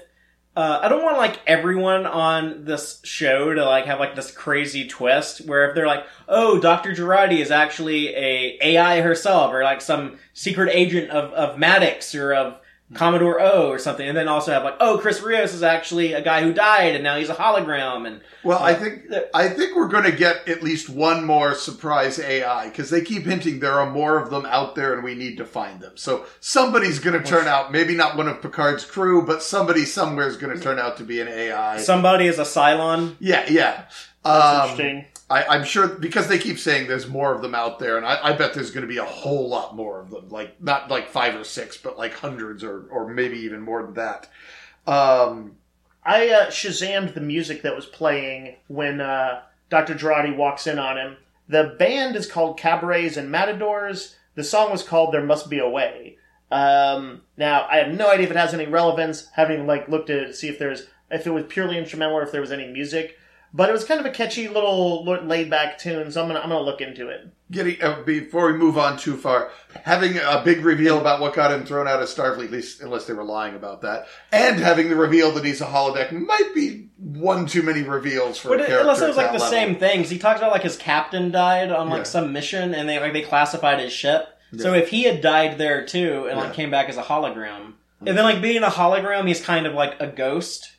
[0.54, 4.86] uh, I don't want like everyone on this show to like have like this crazy
[4.86, 9.80] twist where if they're like, oh, Doctor Jurati is actually a AI herself or like
[9.80, 12.60] some secret agent of of Maddox or of
[12.92, 12.98] Mm-hmm.
[12.98, 16.20] Commodore O or something, and then also have like, oh, Chris Rios is actually a
[16.20, 19.74] guy who died and now he's a hologram and Well, I uh, think I think
[19.74, 23.80] we're going to get at least one more surprise AI because they keep hinting there
[23.80, 25.92] are more of them out there and we need to find them.
[25.96, 30.28] So somebody's going to turn out, maybe not one of Picard's crew, but somebody somewhere
[30.28, 31.78] is going to turn out to be an AI.
[31.78, 33.16] somebody is a Cylon.
[33.20, 33.84] yeah, yeah.
[34.24, 35.04] That's Um, interesting.
[35.30, 38.18] I, I'm sure because they keep saying there's more of them out there, and I,
[38.22, 40.28] I bet there's going to be a whole lot more of them.
[40.28, 43.94] Like not like five or six, but like hundreds or or maybe even more than
[43.94, 44.28] that.
[44.86, 45.56] Um,
[46.04, 49.94] I uh, shazammed the music that was playing when uh, Dr.
[49.94, 51.16] Jurati walks in on him.
[51.48, 54.16] The band is called Cabarets and Matadors.
[54.34, 56.18] The song was called "There Must Be a Way."
[56.50, 59.28] Um, now, I have no idea if it has any relevance.
[59.34, 62.32] Haven't even like looked to see if there's if it was purely instrumental or if
[62.32, 63.16] there was any music.
[63.54, 66.48] But it was kind of a catchy little laid back tune, so I'm gonna I'm
[66.48, 67.28] gonna look into it.
[67.50, 69.50] getting uh, before we move on too far,
[69.84, 73.04] having a big reveal about what got him thrown out of Starfleet, at least unless
[73.06, 76.88] they were lying about that, and having the reveal that he's a holodeck might be
[76.96, 78.80] one too many reveals for But a it, character.
[78.80, 79.48] unless it was like the level.
[79.48, 80.08] same things.
[80.08, 82.04] He talks about like his captain died on like Yeah.
[82.04, 84.28] some mission, and they like they classified his ship.
[84.56, 86.54] So if he had died there too, and like Yeah.
[86.54, 90.00] came back as a hologram, and then like being a hologram, he's kind of like
[90.00, 90.70] a ghost,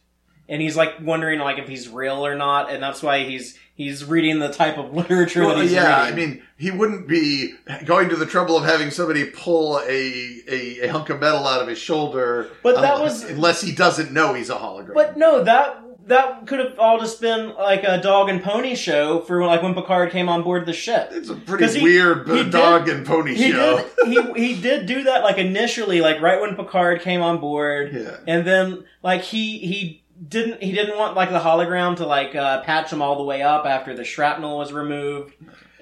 [0.50, 4.06] and he's like wondering like if he's real or not, and that's why he's he's
[4.06, 7.54] reading the type of literature Well, that he's yeah, I mean, he wouldn't be
[7.86, 11.62] going to the trouble of having somebody pull a, a, a hunk of metal out
[11.62, 12.50] of his shoulder.
[12.62, 14.94] But that unless- was- unless he doesn't know he's a hologram.
[14.94, 19.22] But no, that that could have all just been like a dog and pony show
[19.22, 21.08] for like when Picard came on board the ship.
[21.14, 23.78] it's a pretty he- weird he did- dog and pony he show.
[24.04, 27.94] did he he did do that like initially like right when Picard came on board
[27.94, 28.18] Yeah.
[28.28, 32.62] and then like he he didn't he didn't want like the hologram to like uh,
[32.62, 35.34] patch him all the way up after the shrapnel was removed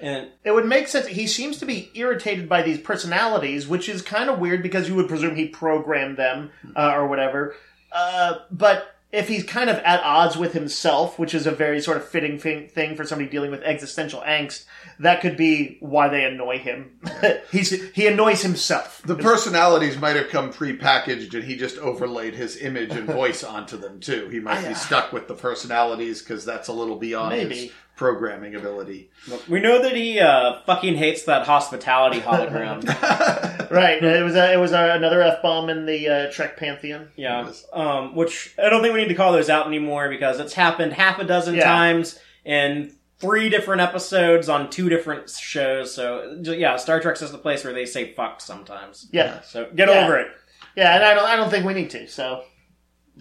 [0.02, 1.06] and It would make sense.
[1.06, 4.96] He seems to be irritated by these personalities, which is kind of weird because you
[4.96, 7.54] would presume he programmed them uh, or whatever.
[7.92, 11.98] Uh, but if he's kind of at odds with himself, which is a very sort
[11.98, 14.64] of fitting thing, thing for somebody dealing with existential angst,
[15.00, 16.98] that could be why they annoy him.
[17.50, 19.02] He's he annoys himself.
[19.04, 23.76] The personalities might have come pre-packaged, and he just overlaid his image and voice onto
[23.76, 24.28] them too.
[24.28, 29.10] He might be stuck with the personalities because that's a little beyond his programming ability.
[29.48, 32.82] we know that he uh, fucking hates that hospitality hologram
[33.70, 34.02] Right.
[34.02, 37.08] It was a, it was a, another f bomb in the uh, Trek pantheon.
[37.16, 40.54] yeah um, which I don't think we need to call those out anymore because it's
[40.54, 41.64] happened half a dozen Yeah.
[41.64, 47.38] times in three different episodes on two different shows so yeah Star Trek's is the
[47.38, 49.40] place where they say fuck sometimes Yeah.
[49.42, 50.04] so get Yeah.
[50.04, 50.28] over it
[50.76, 52.06] Yeah, and I don't I don't think we need to.
[52.08, 52.42] So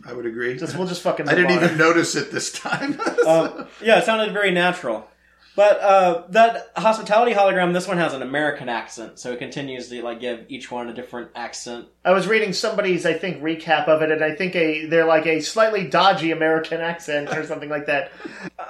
[0.08, 0.58] I would agree.
[0.58, 1.28] just we'll just fucking.
[1.30, 1.64] I didn't on.
[1.64, 3.00] even notice it this time.
[3.28, 5.08] Um, yeah, it sounded very natural.
[5.54, 10.02] But uh, that hospitality hologram, this one has an American accent, so it continues to
[10.02, 11.88] like give each one a different accent.
[12.06, 15.26] I was reading somebody's, I think, recap of it, and I think a they're like
[15.26, 18.12] a slightly dodgy American accent or something like that.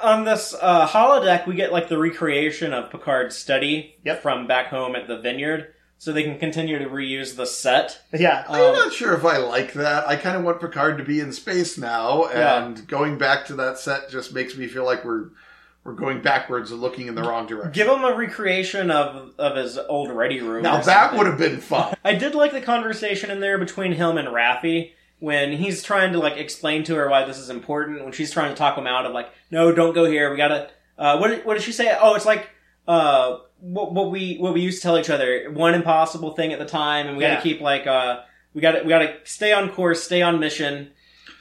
[0.01, 4.21] On this uh, holodeck, we get like the recreation of Picard's study Yep.
[4.23, 8.01] from back home at the vineyard, so they can continue to reuse the set.
[8.11, 10.07] Yeah, I'm Um, not sure if I like that.
[10.07, 12.65] I kind of want Picard to be in space now, Yeah.
[12.65, 15.25] and going back to that set just makes me feel like we're
[15.83, 17.71] we're going backwards and looking in the wrong direction.
[17.71, 20.63] Give him a recreation of of his old ready room.
[20.63, 21.95] now that would have been fun.
[22.03, 26.19] I did like the conversation in there between him and Raffi when he's trying to
[26.19, 28.03] like explain to her why this is important.
[28.03, 30.29] When she's trying to talk him out of like, no, don't go here.
[30.29, 30.69] We gotta.
[30.97, 31.97] Uh, what did, what did she say?
[31.99, 32.49] Oh, it's like
[32.87, 35.49] uh, what, what we what we used to tell each other.
[35.51, 38.21] One impossible thing at the time, and we gotta keep like uh,
[38.53, 40.91] we gotta we gotta stay on course, stay on mission.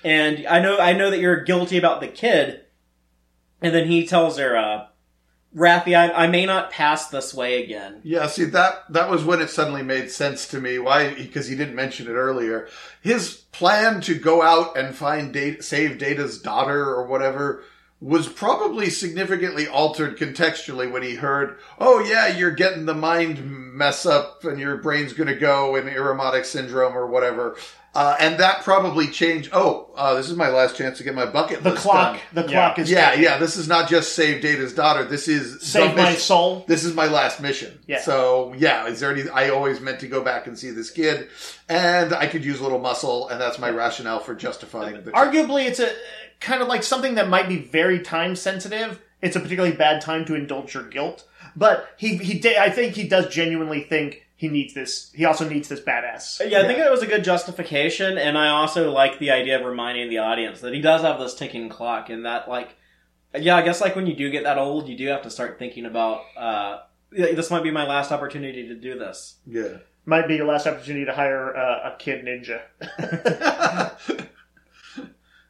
[0.03, 2.65] And I know I know that you're guilty about the kid.
[3.63, 4.87] And then he tells her, uh,
[5.59, 8.01] I, I may not pass this way again.
[8.05, 10.79] Yeah, see that that was when it suddenly made sense to me.
[10.79, 11.13] Why?
[11.15, 12.69] Because he didn't mention it earlier.
[13.03, 17.65] His plan to go out and find data, save Data's daughter or whatever
[18.01, 23.45] was probably significantly altered contextually when he heard, "Oh yeah, you're getting the mind
[23.75, 27.57] mess up and your brain's going to go in Irumodic syndrome or whatever.
[27.93, 29.51] Uh, and that probably changed.
[29.53, 32.45] Oh, uh, this is my last chance to get my bucket The list clock, done.
[32.47, 32.67] the Yeah.
[32.69, 33.25] clock is Yeah, ticking.
[33.25, 33.39] yeah.
[33.39, 35.03] This is not just save Data's daughter.
[35.05, 36.65] This is Save my soul.
[36.69, 37.81] This is my last mission.
[37.89, 38.01] Yeah.
[38.01, 39.29] So yeah, is there any?
[39.29, 41.29] I always meant to go back and see this kid,
[41.69, 45.11] and I could use a little muscle, and that's my rationale for justifying the.
[45.11, 45.91] Arguably, it's a
[46.41, 49.01] kind of like something that might be very time sensitive.
[49.21, 51.25] It's a particularly bad time to indulge your guilt,
[51.57, 52.57] but he he did.
[52.57, 55.13] I think he does genuinely think he needs this.
[55.15, 56.41] He also needs this badass.
[56.51, 59.67] Yeah, I think it was a good justification, and I also like the idea of
[59.67, 62.75] reminding the audience that he does have this ticking clock, and that like,
[63.39, 65.59] yeah, I guess like when you do get that old, you do have to start
[65.59, 66.79] thinking about, uh,
[67.11, 69.37] this might be my last opportunity to do this.
[69.47, 69.77] yeah.
[70.07, 72.63] Might be your last opportunity to hire uh, a kid ninja.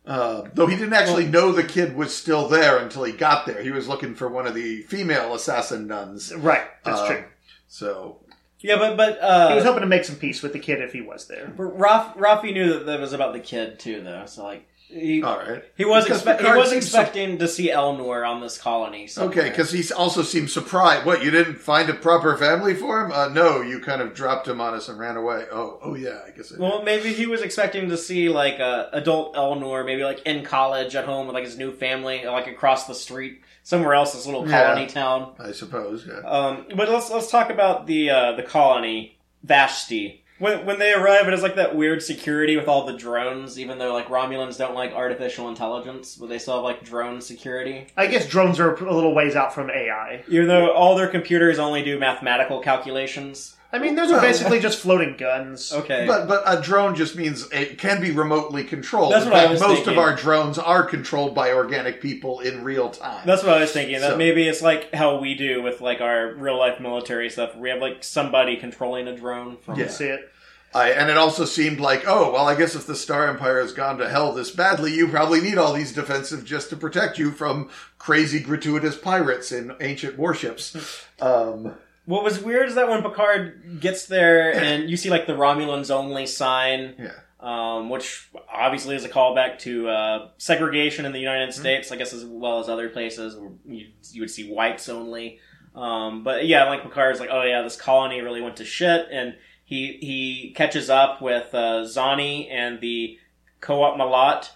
[0.05, 3.63] Uh, though he didn't actually know the kid was still there until he got there.
[3.63, 6.35] He was looking for one of the female assassin nuns.
[6.35, 7.25] right, that's Um, true.
[7.69, 8.20] So
[8.63, 10.93] Yeah, but but uh, He was hoping to make some peace with the kid if
[10.93, 11.53] he was there.
[11.57, 14.25] but Raf, Raffi knew that that was about the kid too, though.
[14.27, 15.63] So like, he all right.
[15.77, 19.07] he was expe- he was expecting to see Elnor on this colony.
[19.07, 19.39] somewhere.
[19.39, 21.07] Okay, because he also seemed surprised.
[21.07, 23.13] What you didn't find a proper family for him?
[23.13, 25.47] Uh, no, you kind of dropped him on us and ran away.
[25.51, 26.53] Oh, oh yeah, I guess.
[26.53, 26.59] I.
[26.59, 30.95] Well, maybe he was expecting to see like uh, adult Elnor, maybe like in college
[30.95, 34.49] at home with like his new family, like across the street somewhere else, this little
[34.49, 34.65] Yeah.
[34.67, 35.35] colony town.
[35.39, 36.07] I suppose.
[36.07, 36.29] Yeah.
[36.29, 40.20] Um, but let's let's talk about the uh, the colony Vashti.
[40.41, 43.59] When when they arrive, it is like that weird security with all the drones.
[43.59, 47.87] Even though like Romulans don't like artificial intelligence, but they still have like drone security.
[47.97, 50.25] I guess drones are a little ways out from AI.
[50.29, 53.57] Even though all their computers only do mathematical calculations.
[53.73, 55.73] I mean, those are basically just floating guns.
[55.73, 56.05] Okay.
[56.07, 59.13] But but a drone just means it can be remotely controlled.
[59.13, 59.93] That's what I fact, was most thinking.
[59.93, 63.23] of our drones are controlled by organic people in real time.
[63.25, 64.01] That's what I was thinking.
[64.01, 67.55] That So- maybe it's like how we do with like our real life military stuff.
[67.55, 69.79] We have like somebody controlling a drone from.
[69.79, 69.89] Yeah.
[69.89, 70.29] See it?
[70.73, 73.73] I, and it also seemed like, oh, well, I guess if the Star Empire has
[73.73, 77.33] gone to hell this badly, you probably need all these defensive just to protect you
[77.33, 81.05] from crazy, gratuitous pirates in ancient warships.
[81.21, 81.75] Um,
[82.07, 85.91] What was weird is that when Picard gets there and you see like the Romulans
[85.91, 87.13] only sign, yeah.
[87.41, 91.61] um, which obviously is a callback to uh, segregation in the United Mm-hmm.
[91.61, 95.39] States, I guess as well as other places where you, you would see whites only.
[95.75, 99.37] Um, but yeah, like Picard's like, oh yeah, this colony really went to shit, and
[99.65, 103.19] he he catches up with uh, Zani and the
[103.61, 104.51] Qowat Milat,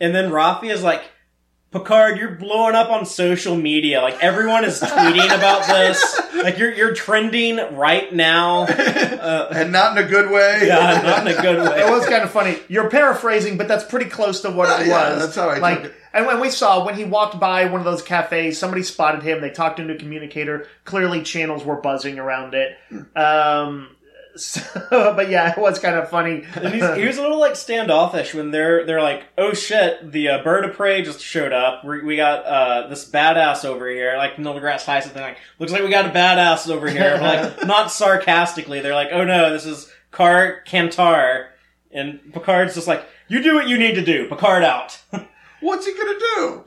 [0.00, 1.02] and then Raffi is like.
[1.74, 4.00] Picard, you're blowing up on social media.
[4.00, 6.20] Like everyone is tweeting about this.
[6.34, 8.62] Like you're you're trending right now.
[8.64, 10.60] Uh, And not in a good way.
[10.68, 11.80] yeah, not in a good way.
[11.80, 12.58] It was kind of funny.
[12.68, 15.22] You're paraphrasing, but that's pretty close to what it Yeah, was.
[15.24, 15.82] that's how I like.
[15.82, 15.94] took it.
[16.12, 19.40] And when we saw when he walked by one of those cafes, somebody spotted him.
[19.40, 20.68] They talked into a communicator.
[20.84, 22.78] Clearly, channels were buzzing around it.
[23.16, 23.93] Um,
[24.36, 26.44] so, but yeah, it was kind of funny.
[26.54, 30.28] And he's, he was a little like standoffish when they're they're like, oh shit, the
[30.28, 31.84] uh, bird of prey just showed up.
[31.84, 34.14] We, we got uh, this badass over here.
[34.16, 37.16] Like Neil deGrasse Tyson, thing, like looks like we got a badass over here.
[37.18, 41.46] But, like not sarcastically, they're like, oh no, this is Kar Kantar,"
[41.92, 44.28] and Picard's just like, you do what you need to do.
[44.28, 45.00] Picard out.
[45.60, 46.64] What's he gonna do?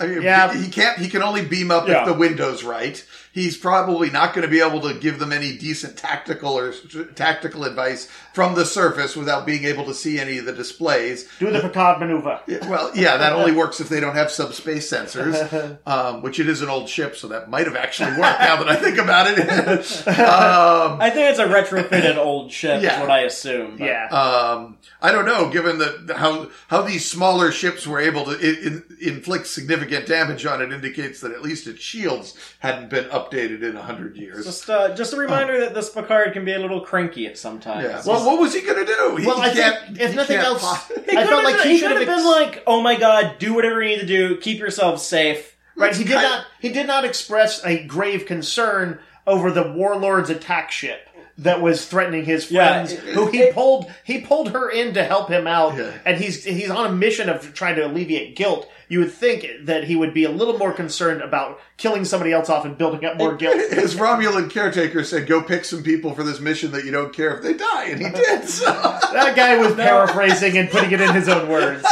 [0.00, 0.52] I mean, Yeah.
[0.52, 0.98] he, he can't.
[0.98, 2.00] He can only beam up Yeah.
[2.00, 3.04] if the window's right.
[3.32, 6.72] He's probably not going to be able to give them any decent tactical or
[7.14, 11.28] tactical advice from the surface without being able to see any of the displays.
[11.38, 12.40] Do the Picard maneuver.
[12.68, 16.62] Well, yeah, that only works if they don't have subspace sensors, um, which it is
[16.62, 18.40] an old ship, so that might have actually worked.
[18.40, 19.38] now that I think about it,
[20.08, 22.82] um, I think it's a retrofitted old ship.
[22.82, 22.94] Yeah.
[22.96, 23.76] Is what I assume.
[23.78, 24.06] but- Yeah.
[24.08, 25.48] um, I don't know.
[25.50, 30.44] Given the how how these smaller ships were able to i in, inflict significant damage
[30.44, 34.44] on it, indicates that at least its shields hadn't been updated in a hundred years.
[34.44, 37.84] Just, uh, just a reminder that this Picard can be a little cranky at sometimes.
[37.84, 38.02] yeah.
[38.06, 39.16] Well, what was he going to do?
[39.16, 41.88] He, Well, I think can't- if nothing else- pos- I felt like he he should
[41.88, 44.36] could have have ex- been like, "Oh my god, do whatever you need to do.
[44.38, 45.94] Keep yourself safe." Right.
[45.94, 46.46] He did not.
[46.60, 51.08] He did not express a grave concern over the warlord's attack ship
[51.40, 52.92] that was threatening his Yeah, friends.
[52.92, 53.90] it- who he it- pulled.
[54.04, 55.90] He pulled her in to help him out, Yeah.
[56.04, 58.68] and he's he's on a mission of trying to alleviate guilt.
[58.88, 62.48] You would think that he would be a little more concerned about killing somebody else
[62.50, 63.54] off and building up more guilt.
[63.72, 67.34] His Romulan caretaker said, "Go pick some people for this mission that you don't care
[67.36, 68.48] if they die," and he did.
[68.48, 68.64] So.
[68.66, 71.84] That guy was paraphrasing and putting it in his own words.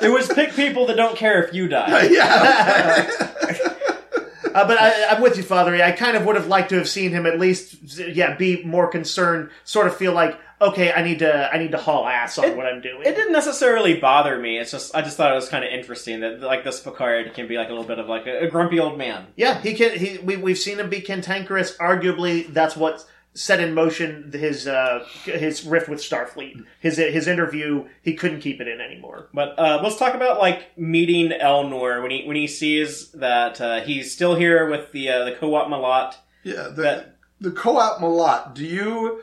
[0.00, 2.04] It was pick people that don't care if you die.
[2.12, 3.08] yeah.
[4.58, 5.74] Uh, but I, I'm with you, Father.
[5.82, 8.88] I kind of would have liked to have seen him at least, yeah, be more
[8.88, 9.50] concerned.
[9.64, 12.56] Sort of feel like, okay, I need to, I need to haul ass on It-
[12.56, 13.02] what I'm doing.
[13.02, 14.58] It didn't necessarily bother me.
[14.58, 17.46] It's just I just thought it was kind of interesting that like this Picard can
[17.46, 19.26] be like a little bit of like a, a grumpy old man.
[19.36, 19.96] Yeah, he can.
[19.98, 21.76] He we we've seen him be cantankerous.
[21.76, 23.06] Arguably, that's what
[23.38, 26.64] set in motion his uh, his rift with Starfleet.
[26.80, 29.28] His his interview, he couldn't keep it in anymore.
[29.32, 33.80] But uh, let's talk about like meeting Elnor when he when he sees that uh,
[33.82, 36.14] he's still here with the uh, the Qowat Milat.
[36.44, 38.54] Yeah, the That- the Qowat Milat.
[38.54, 39.22] Do you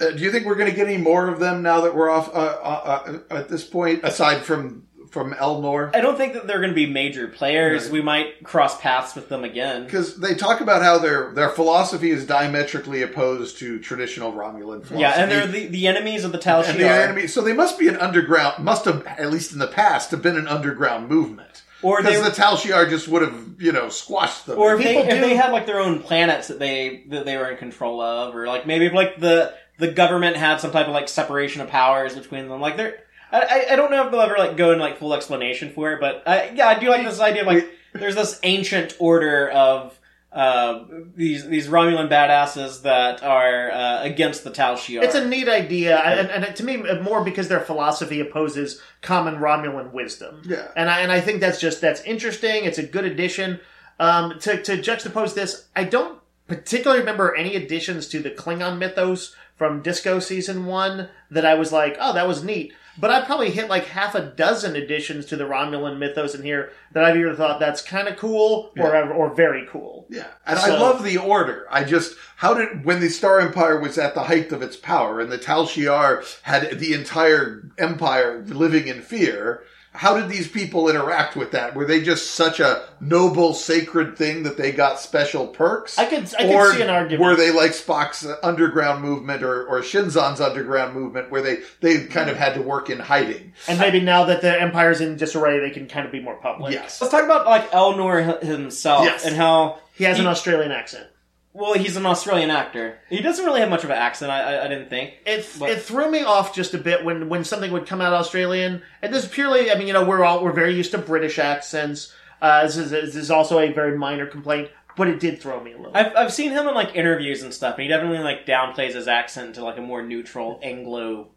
[0.00, 2.08] uh, do you think we're going to get any more of them now that we're
[2.08, 4.04] off uh, uh, uh, at this point?
[4.04, 7.84] Aside from from Elnor, I don't think that they're going to be major players.
[7.84, 7.92] Right.
[7.92, 9.84] We might cross paths with them again.
[9.84, 15.00] because they talk about how their their philosophy is diametrically opposed to traditional Romulan philosophy.
[15.00, 16.80] Yeah, and they're the, the enemies of the Tal Shiar.
[16.80, 17.26] enemy.
[17.26, 18.64] So they must be an underground.
[18.64, 21.62] Must have at least in the past have been an underground movement.
[21.82, 24.58] Or Because the Tal Shiar just would have you know squashed them.
[24.58, 27.50] or if they, if they had like their own planets that they that they were
[27.50, 30.92] in control of, or like maybe if like the the government had some type of
[30.92, 32.60] like separation of powers between them.
[32.60, 32.98] Like they're
[33.32, 35.92] I, I- I don't know if they'll ever like go in like full explanation for
[35.92, 39.48] it, but I, yeah, I do like this idea of like there's this ancient order
[39.50, 39.96] of
[40.32, 40.84] uh,
[41.16, 45.02] these these Romulan badasses that are uh, against the Tal Shiar.
[45.02, 49.92] It's a neat idea, and, and to me, more because their philosophy opposes common Romulan
[49.92, 50.42] wisdom.
[50.46, 50.68] Yeah.
[50.76, 52.64] and I and I think that's just that's interesting.
[52.64, 53.58] It's a good addition.
[53.98, 59.34] Um, to to juxtapose this, I don't particularly remember any additions to the Klingon mythos
[59.60, 62.72] from Disco season one that I was like, oh, that was neat.
[62.96, 66.72] But I probably hit like half a dozen additions to the Romulan mythos in here
[66.92, 70.06] that I've either thought that's kind of cool or or very cool.
[70.08, 71.66] Yeah, and I love the order.
[71.70, 75.20] I just how did when the Star Empire was at the height of its power
[75.20, 79.62] and the Tal Shiar had the entire empire living in fear.
[79.92, 81.74] How did these people interact with that?
[81.74, 85.98] Were they just such a noble, sacred thing that they got special perks?
[85.98, 87.20] I could I could see an argument.
[87.20, 92.30] were they like Spock's underground movement or, or Shinzon's underground movement, where they they kind
[92.30, 93.52] of had to work in hiding?
[93.66, 96.72] and maybe now that the empire's in disarray, they can kind of be more public.
[96.72, 99.24] Yes, Let's talk about like Elnor h- himself Yes.
[99.26, 101.08] and how He has an Australian accent.
[101.52, 102.98] Well he's an Australian actor.
[103.08, 104.30] He doesn't really have much of an accent.
[104.30, 105.14] I, I, I didn't think.
[105.26, 108.12] It, But- it threw me off just a bit when, when something would come out
[108.12, 108.82] Australian.
[109.02, 111.38] And this is purely, I mean, you know, we're all we're very used to British
[111.38, 112.12] accents.
[112.40, 115.72] Uh, this, is, this is also a very minor complaint, but it did throw me
[115.72, 115.92] a little.
[115.94, 119.08] I've I've seen him in like interviews and stuff, and he definitely like downplays his
[119.08, 121.28] accent to like a more neutral Anglo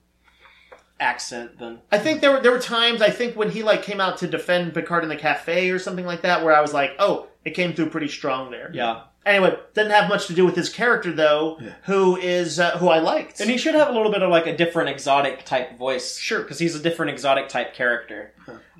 [0.99, 3.99] accent than I think there were there were times I think when he like came
[3.99, 6.91] out to defend Picard in the cafe or something like that, where I was like,
[6.99, 8.69] oh, it came through pretty strong there.
[8.73, 9.01] yeah.
[9.25, 11.71] Anyway, doesn't have much to do with his character though, Yeah.
[11.83, 13.39] who is uh, who I liked.
[13.39, 16.41] And he should have a little bit of like a different exotic type voice, Sure.
[16.41, 18.33] because he's a different exotic type character.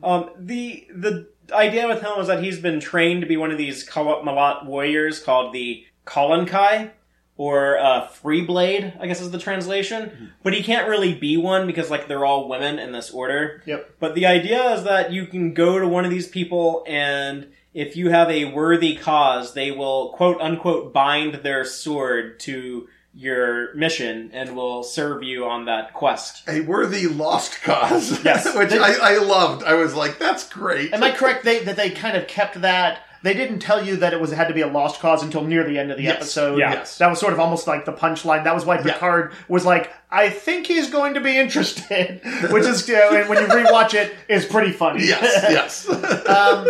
[0.03, 3.57] Um, the the idea with him is that he's been trained to be one of
[3.57, 6.91] these Qowat Milat warriors called the qalankhkai,
[7.37, 10.31] or uh, Free Blade, I guess is the translation.
[10.43, 13.63] But he can't really be one because like they're all women in this order.
[13.65, 13.95] Yep.
[13.99, 17.95] But the idea is that you can go to one of these people and if
[17.95, 24.31] you have a worthy cause, they will quote unquote bind their sword to your mission
[24.33, 26.47] and will serve you on that quest.
[26.47, 28.23] a worthy lost cause.
[28.23, 28.55] Yes.
[28.57, 29.63] which I, I loved.
[29.63, 30.93] I was like, that's great.
[30.93, 33.01] Am I correct they, that they kind of kept that?
[33.23, 35.43] They didn't tell you that it was it had to be a lost cause until
[35.43, 36.17] near the end of the Yes.
[36.17, 36.59] episode.
[36.59, 36.73] Yeah.
[36.73, 36.97] Yes.
[36.97, 38.43] That was sort of almost like the punchline.
[38.43, 42.21] That was why Picard was like, "I think he's going to be interested,"
[42.51, 45.05] which is uh, and when you rewatch it, is pretty funny.
[45.05, 45.23] yes,
[45.87, 45.89] yes.
[45.89, 46.67] um,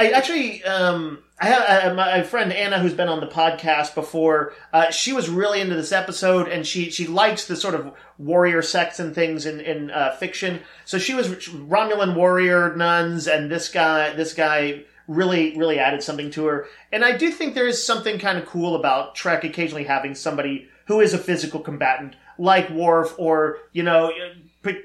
[0.00, 4.52] I actually, um, I have uh, my friend Anna, who's been on the podcast before.
[4.72, 8.62] Uh, she was really into this episode, and she she likes the sort of warrior
[8.62, 10.60] sex and things in in uh, fiction.
[10.84, 14.84] So she was Romulan warrior nuns, and this guy, this guy.
[15.08, 18.46] Really, really added something to her, and I do think there is something kind of
[18.46, 23.82] cool about Trek occasionally having somebody who is a physical combatant, like Worf, or you
[23.82, 24.12] know,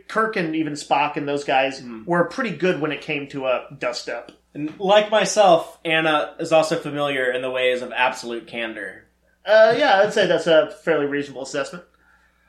[0.07, 3.67] Kirk and even Spock and those guys were pretty good when it came to a
[3.77, 4.31] dust up.
[4.53, 9.05] And like myself, Anna is also familiar in the ways of absolute candor.
[9.45, 11.83] Uh, yeah, I'd say that's a fairly reasonable assessment.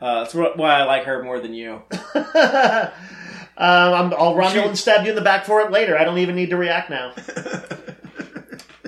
[0.00, 1.82] Uh, that's why I like her more than you.
[3.56, 5.96] um, I'm, I'll Romulan stab you in the back for it later.
[5.98, 7.12] I don't even need to react now.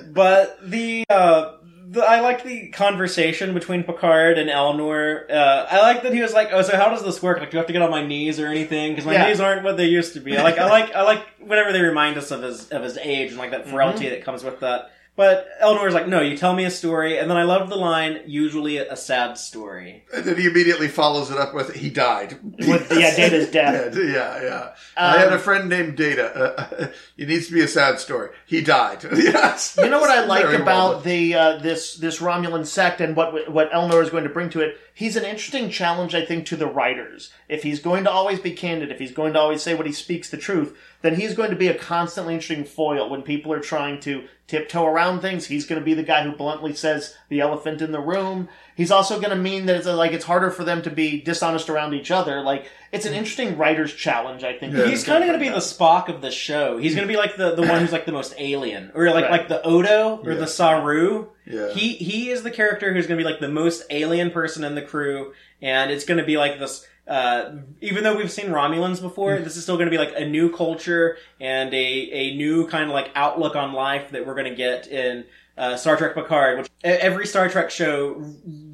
[0.09, 1.57] But the, uh,
[1.89, 5.29] the I like the conversation between Picard and Elnor.
[5.29, 7.39] Uh, I like that he was like, "Oh, so how does this work?
[7.39, 8.93] Like, do I have to get on my knees or anything?
[8.93, 9.27] Because my Yeah.
[9.27, 11.81] knees aren't what they used to be." I like, I like, I like whenever they
[11.81, 14.91] remind us of his of his age and like that frailty that comes with that.
[15.17, 18.21] But Elnor's like, "No, you tell me a story," and then I love the line,
[18.27, 22.91] "Usually a sad story." and then he immediately follows it up with, "He died." With
[22.91, 23.95] yeah, Data's death.
[23.97, 24.75] Yeah, yeah.
[24.95, 26.35] I had a friend named Data.
[26.35, 26.87] Uh,
[27.17, 28.29] it needs to be a sad story.
[28.45, 29.03] He died.
[29.15, 29.75] yes.
[29.81, 33.15] You know what I like Very well about the uh, this this Romulan sect and
[33.15, 34.77] what what Elnor is going to bring to it?
[34.97, 37.31] He's an interesting challenge, I think, to the writers.
[37.47, 39.91] If he's going to always be candid, if he's going to always say what he
[39.91, 43.59] speaks the truth, then he's going to be a constantly interesting foil when people are
[43.59, 45.45] trying to tiptoe around things.
[45.45, 48.49] He's going to be the guy who bluntly says the elephant in the room.
[48.77, 51.19] He's also going to mean that it's uh, like it's harder for them to be
[51.19, 52.41] dishonest around each other.
[52.41, 54.73] Like it's an interesting writer's challenge, I think.
[54.75, 54.85] Yeah.
[54.85, 56.77] He's kind of going to be the Spock of the show.
[56.77, 59.23] He's going to be like the, the one who's like the most alien, or like
[59.23, 59.31] Right.
[59.31, 60.37] like the Odo or Yeah.
[60.37, 61.27] the Saru.
[61.45, 61.69] Yeah.
[61.73, 64.75] He he is the character who's going to be like the most alien person in
[64.75, 66.85] the crew, and it's going to be like this.
[67.07, 70.25] Uh, even though we've seen Romulans before, this is still going to be like a
[70.25, 71.77] new culture and a
[72.11, 75.23] a new kind of like outlook on life that we're going to get in
[75.57, 76.59] uh, Star Trek Picard.
[76.59, 78.23] Which every Star Trek show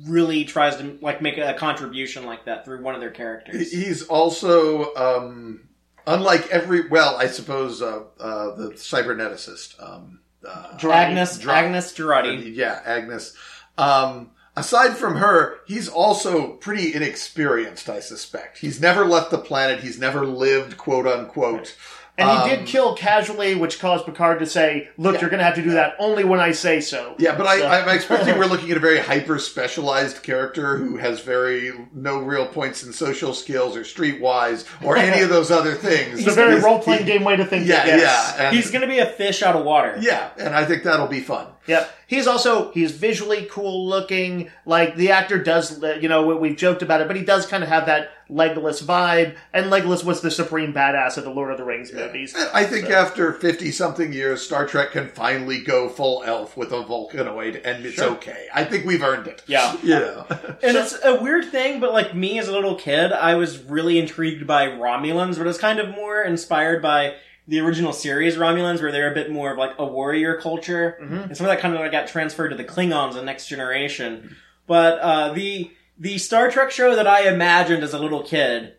[0.06, 3.72] really tries to like make a contribution like that through one of their characters.
[3.72, 5.68] He's also, um,
[6.06, 9.82] unlike every, well, I suppose uh, uh, the cyberneticist.
[9.82, 12.54] Um, uh, Agnes Dra- Agnes Jurati.
[12.56, 13.36] Yeah, Agnes.
[13.78, 18.58] Um, aside from her, he's also pretty inexperienced, I suspect.
[18.58, 19.80] He's never left the planet.
[19.80, 21.76] He's never lived, quote unquote.
[22.16, 25.22] And he Um, did kill casually, which caused Picard to say, "Look, Yeah.
[25.22, 27.66] you're going to have to do that only when I say so." Yeah, but So-
[27.66, 32.20] I, I'm expecting we're looking at a very hyper specialized character who has very no
[32.20, 36.20] real points in social skills or streetwise or any of those other things.
[36.20, 37.66] It's a very role playing game way to think.
[37.68, 38.01] Yeah, yes.
[38.38, 39.97] yeah, and, He's going to be a fish out of water.
[39.99, 41.47] yeah, and I think that'll be fun.
[41.68, 44.49] Yeah, he's also he's visually cool looking.
[44.66, 47.45] Like the actor does, uh, you know, we- we've joked about it, but he does
[47.45, 49.36] kind of have that Legolas vibe.
[49.53, 52.34] And Legolas was the supreme badass of the Lord of the Rings movies.
[52.36, 56.72] And I think after 50 something years, Star Trek can finally go full elf with
[56.72, 58.47] a Vulcanoid, and it's okay.
[58.53, 59.41] I think we've earned it.
[59.47, 59.76] Yeah.
[59.84, 60.26] You know.
[60.64, 63.99] And it's a weird thing, but like me as a little kid, I was really
[63.99, 67.14] intrigued by Romulans, but it's kind of more inspired by
[67.48, 71.36] the original series Romulans, where they're a bit more of like a warrior culture, and
[71.38, 74.36] some of that kind of like got transferred to the Klingons in Next Generation.
[74.68, 78.76] But uh, the the Star Trek show that I imagined as a little kid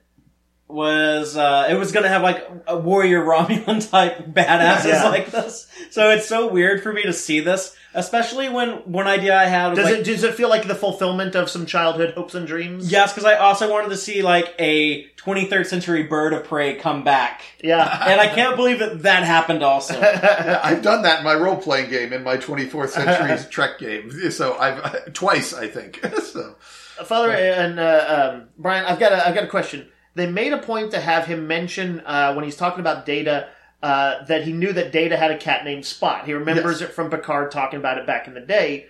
[0.67, 5.09] was uh, it was going to have like a warrior Romulan type badasses Yeah.
[5.11, 5.69] like this.
[5.91, 9.69] So it's so weird for me to see this, especially when one idea I had
[9.71, 12.47] was Does like, it does it feel like the fulfillment of some childhood hopes and
[12.47, 12.91] dreams?
[12.91, 17.05] Yes, because I also wanted to see like a 23rd century bird of prey come
[17.05, 17.83] back, Yeah.
[18.09, 19.63] and I can't believe that that happened.
[19.63, 19.99] Also,
[20.63, 24.11] I've done that in my role playing game in my 24th century Trek game.
[24.31, 26.05] So I've twice, I think.
[26.23, 26.57] so
[27.05, 29.89] Father and uh, um, Brian, I've got a I've got a question.
[30.15, 33.49] They made a point to have him mention uh, when he's talking about Data
[33.85, 36.25] uh, that he knew that Data had a cat named Spot.
[36.25, 36.91] He remembers Yes.
[36.91, 38.87] it from Picard talking about it back in the day,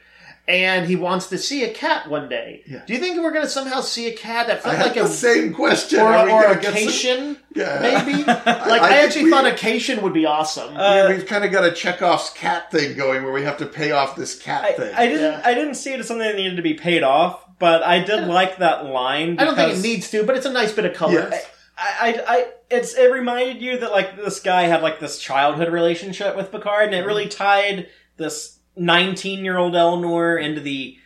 [0.47, 2.63] and he wants to see a cat one day.
[2.67, 2.83] Yeah.
[2.87, 4.95] Do you think we're going to somehow see a cat that I felt had like
[4.95, 6.01] the a same question.
[6.01, 7.39] or, Are or a Caitian?
[7.55, 7.79] Yeah.
[7.81, 8.23] Maybe.
[8.75, 10.77] Like I, I think actually we- thought a Caitian would be awesome.
[10.77, 13.91] Uh, We've kind of got a Chekhov's cat thing going where we have to pay
[13.93, 14.95] off this cat I, thing.
[14.95, 15.33] I didn't.
[15.33, 15.43] Yeah.
[15.45, 18.27] I didn't see it as something that needed to be paid off, but I did
[18.29, 19.39] like that line.
[19.41, 21.29] I don't think it needs to, but it's a nice bit of color.
[21.31, 21.47] Yes.
[21.77, 25.73] I, I, I, it's it reminded you that like this guy had like this childhood
[25.73, 30.97] relationship with Picard, and it really tied this 19 year old Elnor into the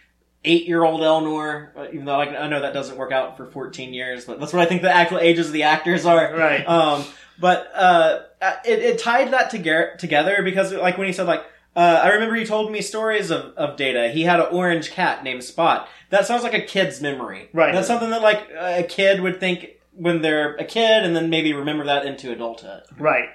[0.44, 1.76] eight year old Elnor.
[1.76, 4.52] uh, Even though like, I know that doesn't work out for 14 years, but that's
[4.52, 6.34] what I think the actual ages of the actors are.
[6.34, 6.66] Right.
[6.66, 7.04] Um,
[7.40, 8.20] but uh,
[8.64, 11.44] it, it tied that together together because like when he said like.
[11.76, 14.08] Uh, I remember he told me stories of, of Data.
[14.08, 15.88] He had an orange cat named Spot.
[16.10, 17.50] That sounds like a kid's memory.
[17.52, 17.72] Right.
[17.72, 21.52] That's something that like a kid would think when they're a kid, and then maybe
[21.52, 22.82] remember that into adulthood.
[22.98, 23.28] Right.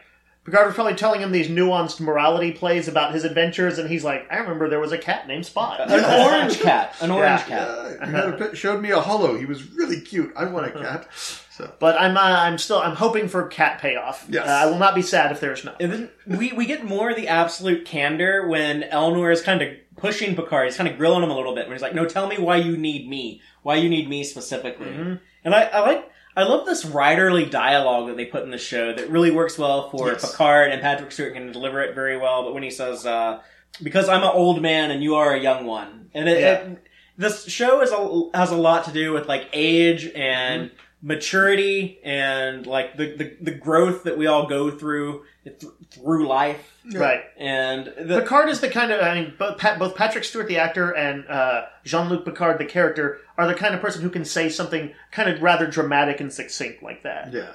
[0.45, 4.27] Picard was probably telling him these nuanced morality plays about his adventures, and he's like,
[4.29, 5.79] I remember there was a cat named Spot.
[5.89, 6.95] An orange cat.
[6.99, 7.45] An orange Yeah.
[7.47, 7.67] cat.
[8.01, 9.37] Uh, had a pi- showed me a hollow.
[9.37, 10.33] He was really cute.
[10.35, 11.07] I want a cat.
[11.49, 14.25] So But I'm uh, I'm still I'm hoping for cat payoff.
[14.27, 14.45] Yes.
[14.45, 15.75] Uh, I will not be sad if there's none.
[15.79, 19.69] And then we, we get more of the absolute candor when Elnor is kind of
[19.95, 20.65] pushing Picard.
[20.67, 21.67] He's kind of grilling him a little bit.
[21.67, 23.39] When he's like, "No, tell me why you need me.
[23.61, 25.13] Why you need me specifically." Mm-hmm.
[25.45, 28.93] And I, I like I love this writerly dialogue that they put in the show
[28.93, 30.31] that really works well for Yes.
[30.31, 32.43] Picard and Patrick Stewart can deliver it very well.
[32.43, 33.39] But when he says, uh,
[33.81, 36.53] "Because I'm an old man and you are a young one," and it, Yeah.
[36.53, 36.77] it
[37.17, 40.71] this show is a, has a lot to do with like age and
[41.03, 46.71] maturity and like the, the, the growth that we all go through th- through life.
[46.93, 47.21] Right.
[47.37, 50.57] And the, Picard is the kind of I mean both, Pat, both Patrick Stewart the
[50.57, 54.23] actor and uh, Jean Luc Picard the character are the kind of person who can
[54.25, 57.33] say something kind of rather dramatic and succinct like that.
[57.33, 57.51] yeah,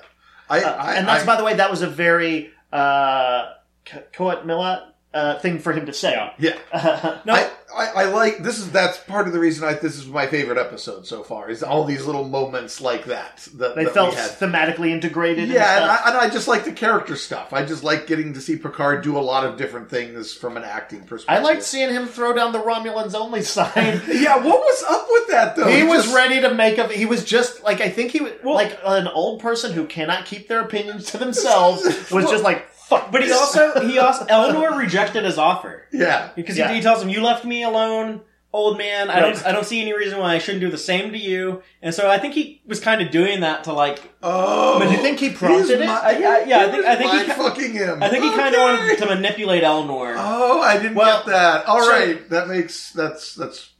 [0.51, 3.53] I, Uh, I and that's I, by the way that was a very uh,
[3.87, 6.13] K- Qowat Milat uh, thing for him to say.
[6.13, 6.59] Yeah.
[6.73, 7.21] Yeah.
[7.25, 7.33] No.
[7.35, 10.27] I, I, I like this is that's part of the reason I this is my
[10.27, 14.11] favorite episode so far is all these little moments like that that, They that felt
[14.11, 14.31] we had.
[14.31, 15.49] thematically integrated.
[15.51, 16.01] Yeah, and stuff.
[16.05, 17.53] I, and I just like the character stuff.
[17.53, 20.65] I just like getting to see Picard do a lot of different things from an
[20.65, 21.43] acting perspective.
[21.45, 24.01] I liked seeing him throw down the Romulans only sign.
[24.09, 25.69] Yeah, what was up with that though?
[25.69, 26.89] he was just- ready to make a.
[26.89, 30.25] He was just like I think he was Well- like an old person who cannot
[30.27, 31.85] keep their opinions to themselves.
[32.11, 33.13] Was just like fuck.
[33.13, 36.69] But he also he also Elnor rejected his offer Yeah, because Yeah.
[36.69, 38.23] he, he tells him, "You left me alone,
[38.53, 39.11] old man.
[39.11, 41.63] I don't I don't see any reason why I shouldn't do the same to you."
[41.83, 44.93] And so I think he was kind of doing that to like Oh, But do
[44.93, 45.81] you think he prompted it?
[45.81, 48.03] mi- I- I- yeah, I think- I think he fucking him.
[48.03, 50.15] I think he kind of wanted to manipulate Elnor.
[50.19, 51.67] Oh, I didn't Well, get that.
[51.67, 53.71] All so- right, that makes that's that's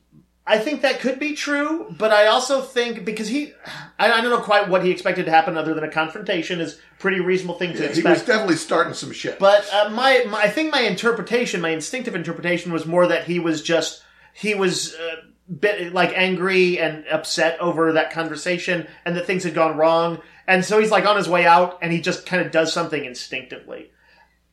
[0.49, 3.53] I think that could be true, but I also think because he,
[3.99, 6.81] I, I don't know quite what he expected to happen other than a confrontation is
[6.99, 7.97] pretty reasonable thing to expect.
[7.97, 9.39] he was definitely starting some shit.
[9.39, 13.39] But uh, my, my, I think my interpretation, my instinctive interpretation, was more that he
[13.39, 15.17] was just he was uh,
[15.61, 20.65] bit like angry and upset over that conversation, and that things had gone wrong, and
[20.65, 23.91] so he's like on his way out, and he just kind of does something instinctively.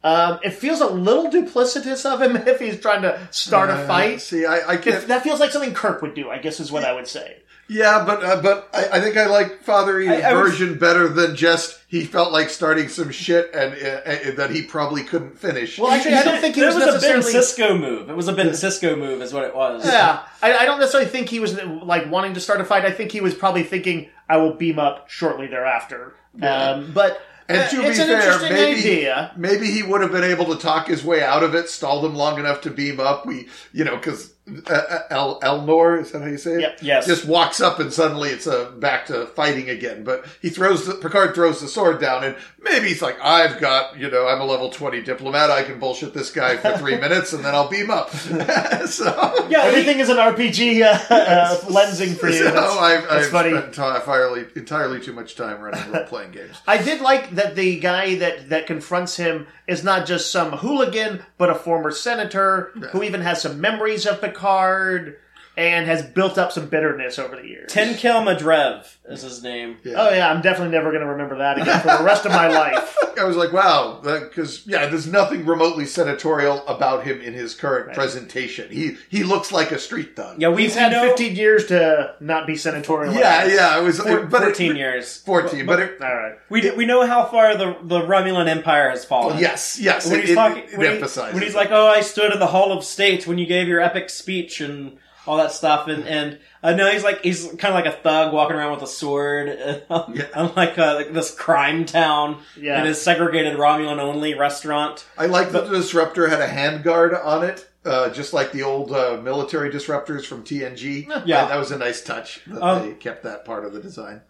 [0.06, 4.22] Um, it feels a little duplicitous of him if he's trying to start a fight.
[4.22, 5.08] See, I, I can't.
[5.08, 7.38] that feels like something Kirk would do, I guess, is what I would say.
[7.68, 10.78] Yeah, but uh, but I, I think I like Father E's I- I was- version
[10.78, 13.88] better than just he felt like starting some shit and uh,
[14.32, 15.80] uh, that he probably couldn't finish.
[15.80, 17.22] Well, actually, I don't think he It was, was a Ben.
[17.22, 18.08] Sisko move.
[18.12, 19.84] It was a Ben Sisko move, is what it was.
[19.84, 22.86] Yeah, I, I don't necessarily think he was like wanting to start a fight.
[22.86, 27.60] I think he was probably thinking, "I will beam up shortly thereafter." Um, but And
[27.60, 29.32] uh, to it's be an fair, maybe idea.
[29.36, 32.16] maybe he would have been able to talk his way out of it, stalled him
[32.16, 33.26] long enough to beam up.
[33.26, 34.35] We, you know, because
[34.68, 36.62] uh, El Elnor is that how you say it?
[36.62, 36.78] Yep.
[36.82, 37.08] Yes.
[37.08, 40.04] Just walks up and suddenly it's uh, back to fighting again.
[40.04, 43.98] But he throws the Picard throws the sword down, and maybe he's like, "I've got,
[43.98, 45.50] you know, I'm a level twenty diplomat.
[45.50, 48.10] I can bullshit this guy for three minutes, and then I'll beam up."
[48.88, 52.36] so yeah, Everything is an RPG uh, uh, lensing for you.
[52.46, 53.50] So That's- I've, that's I've funny.
[53.52, 56.56] spent entirely, entirely too much time running role playing games.
[56.68, 61.24] I did like that the guy that, that confronts him is not just some hooligan,
[61.38, 65.18] but a former senator who even has some memories of Picard card
[65.58, 67.72] and has built up some bitterness over the years.
[67.72, 69.78] Tenkel Madrev is his name.
[69.84, 69.94] Yeah.
[69.98, 72.48] Oh yeah, I'm definitely never going to remember that again for the rest of my
[72.48, 72.96] life.
[73.20, 77.94] I was like, wow, because yeah, there's nothing remotely senatorial about him in his current
[77.94, 78.70] presentation.
[78.70, 80.42] He he looks like a street thug.
[80.42, 83.14] Yeah, we've had know, 15 years to not be senatorial.
[83.14, 83.80] yeah, yeah.
[83.80, 85.18] It was, four- but it- 14 years.
[85.22, 86.36] fourteen, but, it, All right.
[86.50, 89.40] We, we know how far the the Romulan Empire has fallen.
[89.40, 90.10] yes, yes.
[90.10, 91.00] When it, he's talking, it when, he-
[91.34, 91.58] when he's it.
[91.58, 94.60] like, "Oh, I stood in the Hall of State when you gave your epic speech
[94.62, 94.98] and
[95.28, 98.34] all that stuff," and and uh, no, he's like he's kind of like a thug
[98.34, 99.48] walking around with a sword,
[99.90, 100.26] Yeah.
[100.34, 102.80] unlike uh, like this crime town Yeah.
[102.80, 105.06] in his segregated Romulan only restaurant.
[105.18, 107.68] I like that the disruptor had a handguard on it.
[107.86, 111.06] Uh, just like the old uh, military disruptors from TNG.
[111.08, 111.42] Yeah.
[111.42, 112.42] that, that was a nice touch.
[112.48, 114.22] That Um, they kept that part of the design.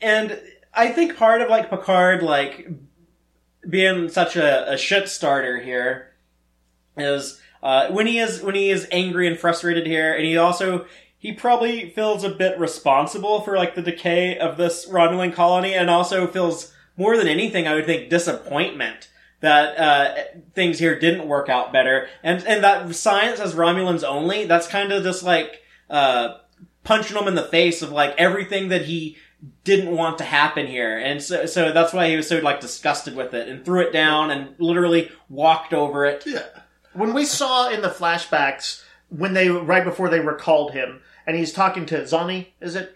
[0.00, 0.36] And
[0.74, 2.68] I think part of like Picard like
[3.68, 6.12] being such a, a shit starter here
[6.96, 10.86] is uh, when he is when he is angry and frustrated here, and he also
[11.18, 15.90] he probably feels a bit responsible for like the decay of this Romulan colony, and
[15.90, 19.08] also feels more than anything, I would think, disappointment
[19.40, 20.14] that uh,
[20.54, 24.44] things here didn't work out better, and and that science as Romulans only.
[24.46, 26.38] That's kind of just like uh,
[26.84, 29.16] punching him in the face of like everything that he
[29.62, 33.14] didn't want to happen here, and so so that's why he was so like disgusted
[33.14, 36.24] with it and threw it down and literally walked over it.
[36.26, 36.46] Yeah,
[36.98, 41.52] When we saw in the flashbacks when they right before they recalled him, and he's
[41.52, 42.92] talking to Zani, is it?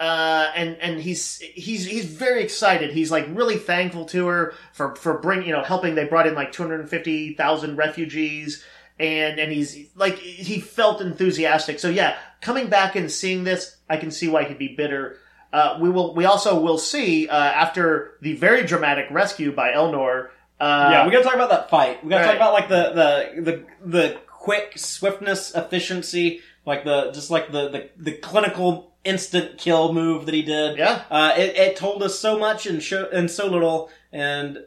[0.00, 2.90] Uh, and and he's he's he's very excited.
[2.90, 5.94] He's like really thankful to her for for bring you know helping.
[5.94, 8.64] They brought in like two hundred fifty thousand refugees,
[8.98, 11.78] and and he's like he felt enthusiastic.
[11.78, 15.18] So yeah, coming back and seeing this, I can see why he'd be bitter.
[15.52, 16.14] Uh, we will.
[16.14, 20.30] We also will see uh, after the very dramatic rescue by Elnor.
[20.58, 22.02] Uh, yeah, we gotta talk about that fight.
[22.02, 22.28] We gotta right.
[22.28, 27.68] talk about like the the the the quick swiftness, efficiency, like the just like the
[27.68, 30.78] the, the clinical instant kill move that he did.
[30.78, 31.02] Yeah.
[31.10, 34.58] uh, it, it told us so much and show and so little, and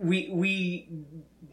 [0.00, 0.88] we we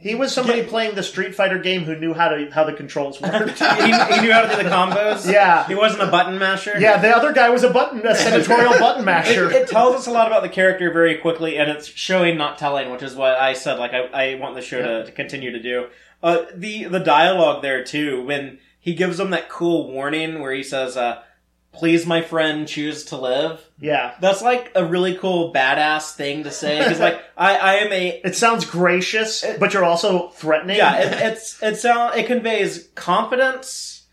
[0.04, 3.22] He was somebody playing the Street Fighter game who knew how to how the controls
[3.22, 3.58] worked.
[3.60, 5.26] he, he knew how to do the combos.
[5.32, 5.66] Yeah.
[5.66, 6.74] he wasn't a button masher.
[6.78, 9.50] yeah, the other guy was a button, a senatorial button masher.
[9.50, 12.58] It, it tells us a lot about the character very quickly, and it's showing, not
[12.58, 13.80] telling, which is what I said.
[13.80, 15.88] Like I, I want the show to, to continue to do.
[16.22, 20.64] Uh, the the dialogue there too, when he gives them that cool warning where he
[20.64, 21.24] says, uh,
[21.74, 23.60] please my friend, choose to live.
[23.80, 24.14] Yeah.
[24.22, 28.22] That's like a really cool badass thing to say because like I, I am a
[28.24, 30.78] It sounds gracious, but you're also threatening.
[30.78, 34.04] yeah it, it's it sound it conveys confidence,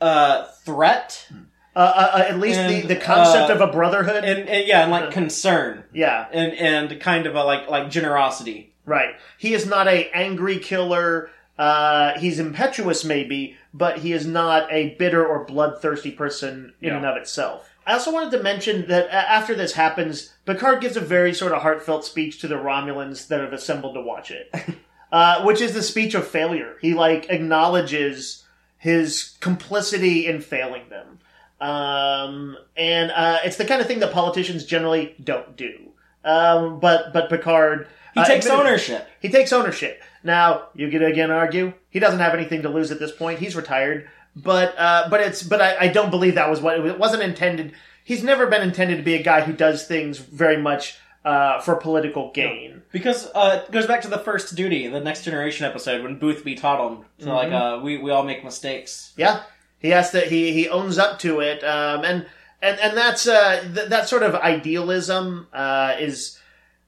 [0.00, 1.28] uh, threat,
[1.76, 4.24] uh, uh, uh, at least And, the, the concept uh, of a brotherhood.
[4.24, 8.74] and, and yeah, and like concern yeah, and and kind of a like like generosity.
[8.84, 9.14] right.
[9.38, 11.30] He is not a angry killer.
[11.58, 17.06] Uh, he's impetuous, maybe, but he is not a bitter or bloodthirsty person in and
[17.06, 17.68] of itself.
[17.86, 21.62] I also wanted to mention that after this happens, Picard gives a very sort of
[21.62, 24.54] heartfelt speech to the Romulans that have assembled to watch it,
[25.12, 26.76] uh, which is the speech of failure.
[26.80, 28.44] He like acknowledges
[28.78, 31.18] his complicity in failing them,
[31.60, 35.88] um, and uh, it's the kind of thing that politicians generally don't do.
[36.24, 39.08] Um, but but Picard He uh, takes ownership.
[39.20, 40.02] he takes ownership.
[40.24, 43.38] Now, you could again argue he doesn't have anything to lose at this point.
[43.38, 46.98] He's retired, but uh, but it's but I, I don't believe that was what it
[46.98, 47.72] wasn't intended.
[48.04, 51.76] He's never been intended to be a guy who does things very much uh, for
[51.76, 52.82] political gain.
[52.90, 56.56] Because uh, it goes back to the first duty, the next generation episode when Boothby
[56.56, 57.04] taught him.
[57.18, 59.12] So like, uh, we we all make mistakes.
[59.16, 59.42] Yeah,
[59.78, 60.20] he has to.
[60.20, 62.26] He he owns up to it, um, and
[62.60, 66.38] and and that's uh, th- that sort of idealism uh, is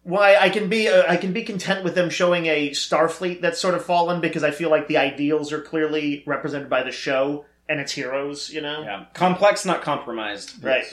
[0.04, 3.58] why I can be uh, I can be content with them showing a Starfleet that's
[3.60, 7.44] sort of fallen because I feel like the ideals are clearly represented by the show
[7.68, 8.50] and its heroes.
[8.50, 10.62] You know, Yeah, complex, not compromised.
[10.62, 10.84] right?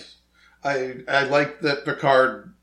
[0.63, 2.53] I I like that Picard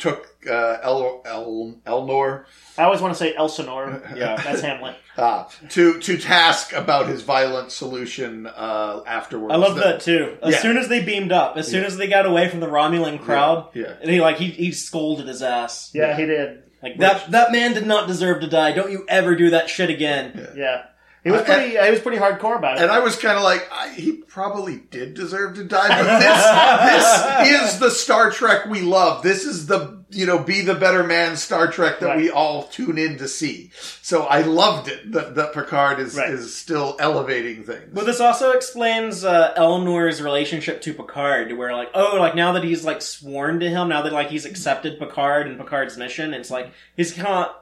[0.00, 2.44] took uh, El, El Elnor
[2.78, 4.02] I always want to say Elsinore.
[4.16, 4.36] Yeah.
[4.36, 4.96] that's Hamlet.
[5.16, 9.52] uh, to to task about his violent solution uh, afterwards.
[9.52, 10.38] I love that too.
[10.42, 10.60] As Yeah.
[10.60, 13.68] soon as they beamed up, as soon as they got away from the Romulan crowd,
[13.74, 13.94] Yeah.
[14.00, 15.90] and he like he he scolded his ass.
[15.94, 16.62] Yeah, he did.
[16.82, 18.72] Like that that man did not deserve to die.
[18.72, 20.48] Don't you ever do that shit again.
[20.56, 20.84] Yeah,
[21.24, 21.70] he was Uh, pretty.
[21.76, 22.82] he was pretty hardcore about it.
[22.82, 27.50] And I was kind of like, I, he probably did deserve to die, but this,
[27.62, 29.22] this is the Star Trek we love.
[29.22, 32.16] This is the, you know, be the better man Star Trek that Right.
[32.16, 33.70] we all tune in to see.
[34.02, 36.30] So I loved it that, that Picard is, Right.
[36.30, 37.92] is still elevating things.
[37.94, 42.64] Well, this also explains uh, Elnor's relationship to Picard, where like, oh, like now that
[42.64, 46.50] he's like sworn to him, now that like he's accepted Picard and Picard's mission, it's
[46.50, 47.54] like he's kind of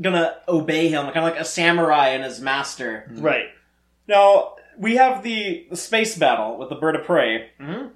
[0.00, 3.10] gonna obey him, kind of like a samurai and his master.
[3.16, 3.46] right.
[4.06, 7.90] Now we have the, the space battle with the bird of prey, Mhm.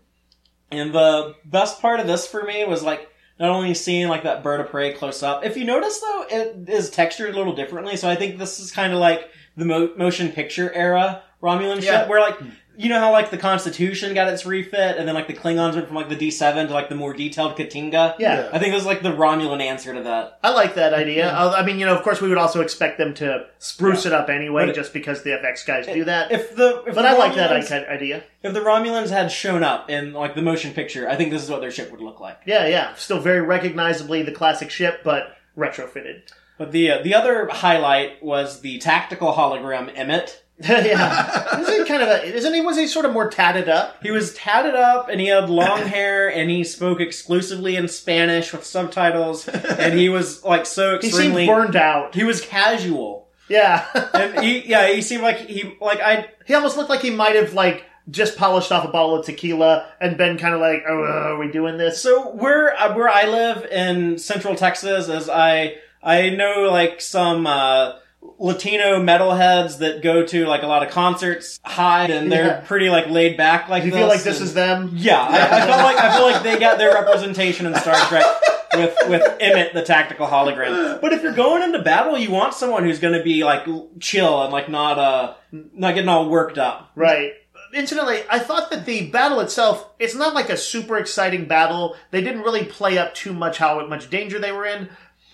[0.71, 4.43] and the best part of this for me was like not only seeing like that
[4.43, 5.45] bird of prey close up.
[5.45, 7.97] If you notice though, it is textured a little differently.
[7.97, 12.01] So I think this is kind of like the mo- motion picture era Romulan Yeah.
[12.03, 12.37] shit, where like
[12.77, 15.87] you know how like the Constitution got its refit, and then like the Klingons went
[15.87, 18.17] from like the D seven to like the more detailed Ktinga.
[18.19, 18.49] Yeah.
[18.53, 20.39] I think this is like the Romulan answer to that.
[20.43, 21.31] I like that idea.
[21.31, 24.13] Uh, I mean, you know, of course, we would also expect them to spruce it
[24.13, 26.33] up anyway, But it- just because the FX guys do that.
[26.33, 28.25] If the if but the I like that Romulans- i- idea.
[28.43, 31.51] If the Romulans had shown up in like the motion picture, I think this is
[31.51, 32.41] what their ship would look like.
[32.47, 32.95] Yeah, yeah.
[32.95, 36.23] Still very recognizably the classic ship, but retrofitted.
[36.59, 40.43] But the uh, the other highlight was the tactical hologram Emmett.
[40.69, 42.25] yeah, isn't he kind of a?
[42.25, 42.61] Isn't he?
[42.61, 43.97] Was he sort of more tatted up?
[44.03, 48.53] He was tatted up and he had long hair and he spoke exclusively in Spanish
[48.53, 52.15] with subtitles and he was like so He extremely seemed burned out.
[52.15, 53.29] he was casual.
[53.49, 53.85] Yeah,
[54.15, 57.37] And he yeah, he seemed like he like I he almost looked like he might
[57.37, 61.05] have like just polished off a bottle of tequila and been kind of like, "Oh,
[61.05, 65.29] uh, are we doing this?" so where uh, where I live in Central Texas is
[65.29, 67.93] I I know like some uh
[68.43, 72.61] Latino metalheads that go to like a lot of concerts hide and they're Yeah.
[72.67, 74.91] pretty like laid back like you this feel like this and- is them?
[74.95, 78.25] Yeah, I, I felt like I feel like they got their representation in Star Trek
[78.75, 81.01] with with Emmett, the tactical hologram.
[81.01, 83.65] But if you're going into battle, you want someone who's going to be like
[84.01, 86.91] chill and like not uh not getting all worked up.
[86.97, 87.33] Right.
[87.75, 91.97] Incidentally, I thought that the battle itself, it's not like a super exciting battle.
[92.11, 94.91] They didn't really play up too much how much danger they were in.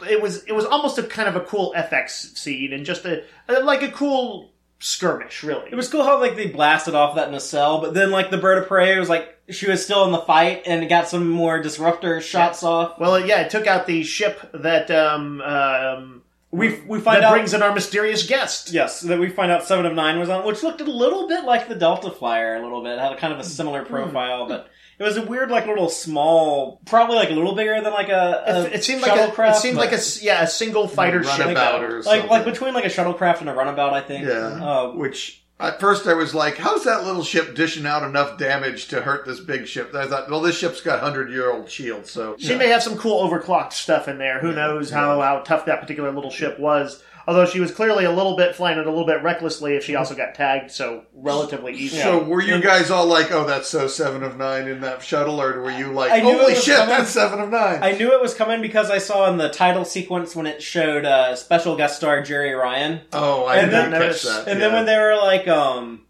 [0.08, 3.22] It was it was almost a kind of a cool FX scene and just a
[3.48, 5.68] like a cool skirmish, really.
[5.70, 8.58] It was cool how like they blasted off that nacelle, but then like the bird
[8.58, 11.60] of prey was like she was still in the fight and it got some more
[11.60, 12.98] disruptor shots off.
[12.98, 17.32] well, yeah, it took out the ship that um, um We we find that out
[17.32, 18.70] brings in our mysterious guest.
[18.72, 21.44] Yes, that we find out Seven of Nine was on, which looked a little bit
[21.44, 23.92] like the Delta Flyer, a little bit had a kind of a similar Hmm.
[23.92, 24.68] profile, but
[24.98, 28.44] it was a weird, like little small, probably like a little bigger than like a,
[28.46, 31.22] a It, it seemed like a, it shuttlecraft, seemed like a yeah a single fighter
[31.22, 31.38] ship.
[31.38, 32.28] Runabout or like something.
[32.30, 34.26] like between like a shuttlecraft and a runabout, I think.
[34.26, 34.34] Yeah.
[34.34, 38.88] Uh, Which at first I was like, how's that little ship dishing out enough damage
[38.88, 39.94] to hurt this big ship?
[39.94, 42.96] I thought, well, this ship's got hundred year old shields, so She may have some
[42.96, 44.40] cool overclocked stuff in there.
[44.40, 47.02] Who knows how, how tough that particular little ship was.
[47.28, 49.94] Although she was clearly a little bit flying it a little bit recklessly if she
[49.94, 52.00] also got tagged so relatively easily.
[52.00, 55.38] So were you guys all like, "Oh, that's so Seven of Nine in that shuttle,"
[55.38, 56.88] or were you like, I knew it "Holy was shit, coming.
[56.96, 57.82] that's Seven of Nine?
[57.82, 61.04] I knew it was coming because I saw in the title sequence when it showed
[61.04, 64.48] uh, special guest star Jeri Ryan, oh, I And didn't then- catch that.
[64.48, 64.66] and yeah.
[64.68, 66.00] then when they were like, um,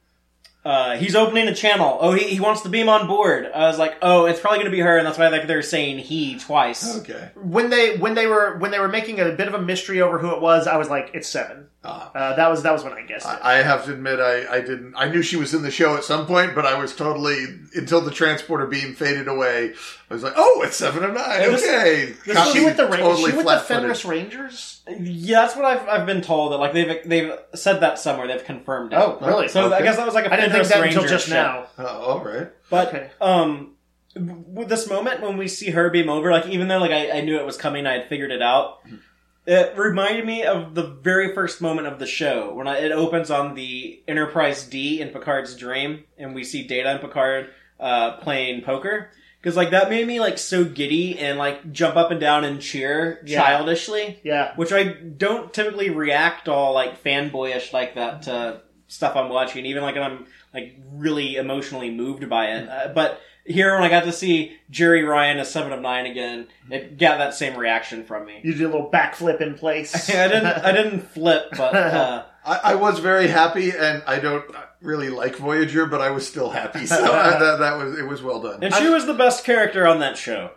[0.69, 1.97] uh, he's opening a channel.
[1.99, 3.51] Oh, he, he wants to beam on board.
[3.55, 5.63] I was like, oh, it's probably going to be her, and that's why like they're
[5.63, 6.99] saying he twice.
[6.99, 10.03] okay, when they when they were when they were making a bit of a mystery
[10.03, 11.69] over who it was, I was like, it's seven.
[11.85, 12.13] Ah.
[12.13, 13.39] Uh, that was that was when I guessed it.
[13.43, 14.95] I I have to admit, I, I didn't.
[14.95, 18.03] I knew she was in the show at some point, but I was totally until
[18.03, 19.73] the transporter beam faded away.
[20.11, 21.43] I was like, "Oh, it's Seven of Nine.
[21.43, 23.83] And this- Okay, this she me with the Ra- totally she with the flat-footed.
[23.83, 24.81] Fenris Rangers?
[24.89, 26.53] Yeah, that's what I've, I've been told.
[26.53, 28.27] That like they've they've said that somewhere.
[28.27, 28.97] They've confirmed it.
[28.97, 29.49] Oh, really?
[29.49, 31.35] So I guess that was like a I didn't think Fenris that until just ship.
[31.35, 31.67] now.
[31.79, 32.49] Oh, all right.
[32.71, 33.11] But Okay.
[33.21, 33.75] um,
[34.17, 37.21] with this moment when we see her beam over, like even though like I, I
[37.21, 38.79] knew it was coming, I had figured it out.
[39.47, 43.31] It reminded me of the very first moment of the show when I, it opens
[43.31, 47.49] on the Enterprise D in Picard's dream, and we see Data and Picard
[47.81, 49.11] uh, playing poker.
[49.41, 52.61] Because like that made me like so giddy and like jump up and down and
[52.61, 53.41] cheer Yeah.
[53.43, 54.53] childishly, Yeah.
[54.57, 59.83] which I don't typically react all like fanboyish like that to stuff I'm watching, even
[59.83, 62.69] like when I'm like really emotionally moved by it.
[62.69, 66.49] Uh, but here, when I got to see Jeri Ryan as Seven of Nine again,
[66.71, 68.41] it got that same reaction from me.
[68.43, 69.95] You did a little backflip in place.
[70.11, 74.45] I didn't, I didn't flip, but uh, I, I was very happy, and I don't
[74.81, 76.87] really like Voyager, but I was still happy.
[76.87, 78.63] So uh, that, that was it was well done.
[78.63, 80.51] and she was the best character on that show.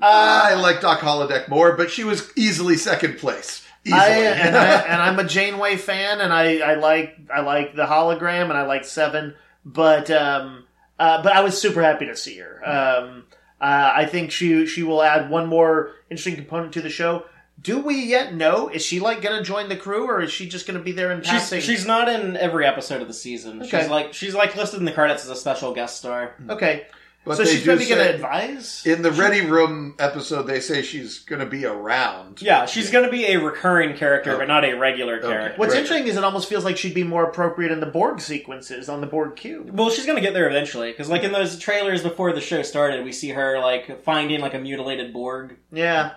[0.00, 3.64] I like Doc Holodeck more, but she was easily second place.
[3.84, 4.00] Easily.
[4.00, 7.84] I, and, I, and I'm a Janeway fan, and I, I like I like the
[7.84, 10.64] hologram, and I like Seven, but um,
[10.98, 12.60] uh, but I was super happy to see her.
[12.66, 13.24] Um,
[13.60, 17.24] uh, I think she she will add one more interesting component to the show.
[17.64, 18.68] Do we yet know?
[18.68, 20.92] Is she like going to join the crew, or is she just going to be
[20.92, 21.60] there in passing?
[21.60, 23.62] She's, she's not in every episode of the season.
[23.62, 23.80] Okay.
[23.80, 26.34] She's like she's like listed in the credits as a special guest star.
[26.48, 26.86] okay.
[27.26, 28.82] But so they she's do maybe going to say- advise.
[28.84, 32.42] In the Ready Room episode, they say she's going to be around.
[32.42, 34.38] Yeah, she's going to be a recurring character, oh.
[34.40, 35.58] but not a regular character.
[35.58, 35.80] What's Right.
[35.80, 39.00] interesting is it almost feels like she'd be more appropriate in the Borg sequences on
[39.00, 39.70] the Borg cube.
[39.70, 43.02] Well, she's gonna get there eventually, because like in those trailers before the show started,
[43.06, 46.12] we see her like finding like a mutilated Borg, Yeah,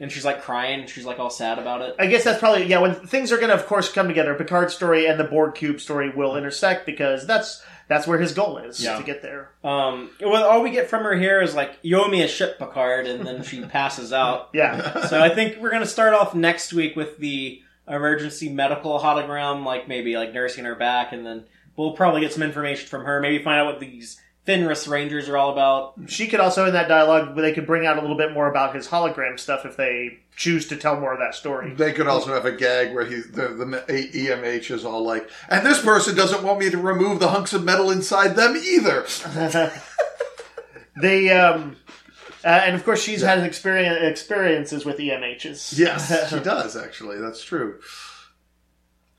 [0.00, 0.86] and she's like crying.
[0.86, 1.94] She's like all sad about it.
[1.98, 2.78] I guess that's probably yeah.
[2.80, 5.80] When things are going to, of course, come together, Picard's story and the Borg cube
[5.80, 8.96] story will intersect because that's that's where his goal is Yeah.
[8.96, 9.50] to get there.
[9.62, 12.58] Um, well, all we get from her here is like, "You owe me a ship,
[12.58, 14.48] Picard," and then she passes out.
[14.54, 19.64] Yeah, So I think we're gonna start off next week with the emergency medical hologram,
[19.64, 21.44] like maybe like nursing her back, and then
[21.76, 23.20] we'll probably get some information from her.
[23.20, 25.94] Maybe find out what these Fenris Rangers are all about.
[26.06, 28.74] she could also in that dialogue they could bring out a little bit more about
[28.74, 31.72] his hologram stuff if they choose to tell more of that story.
[31.74, 35.64] They could also have a gag where he, the, the EMH is all like, and
[35.64, 39.06] this person doesn't want me to remove the hunks of metal inside them either.
[41.00, 41.76] they um,
[42.44, 45.78] uh, and of course she's had experience experiences with EMHs.
[45.78, 47.18] Yes, she does, actually.
[47.18, 47.80] That's true.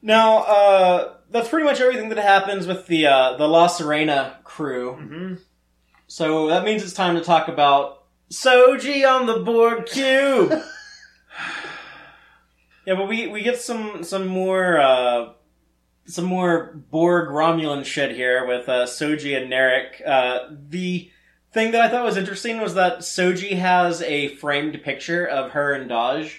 [0.06, 4.96] Now, uh, that's pretty much everything that happens with the uh, the La Sirena crew.
[5.02, 5.40] Mhm.
[6.06, 10.52] So that means it's time to talk about Soji on the Borg cube.
[12.86, 15.30] yeah, but we we get some some more uh,
[16.06, 20.08] some more Borg Romulan shit here with uh, Soji and Narek.
[20.08, 21.10] Uh, the
[21.52, 25.74] thing that I thought was interesting was that Soji has a framed picture of her
[25.74, 26.32] and Dahj.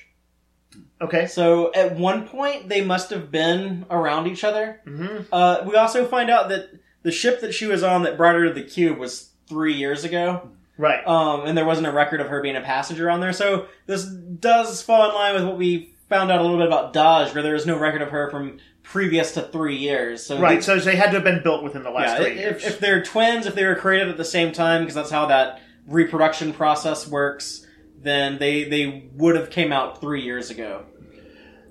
[1.01, 1.27] Okay.
[1.27, 4.81] So at one point they must have been around each other.
[4.85, 6.69] hmm Uh, we also find out that
[7.03, 10.05] the ship that she was on that brought her to the cube was three years
[10.05, 11.07] ago, Right.
[11.07, 13.33] um, and there wasn't a record of her being a passenger on there.
[13.33, 16.93] So this does fall in line with what we found out a little bit about
[16.93, 20.25] Dahj, where there is no record of her from previous to three years.
[20.25, 20.57] So Right.
[20.57, 22.63] they- So they had to have been built within the last yeah, three years.
[22.65, 25.27] if, if they're twins, if they were created at the same time, because that's how
[25.27, 27.66] that reproduction process works,
[28.07, 30.85] then they they would have came out three years ago.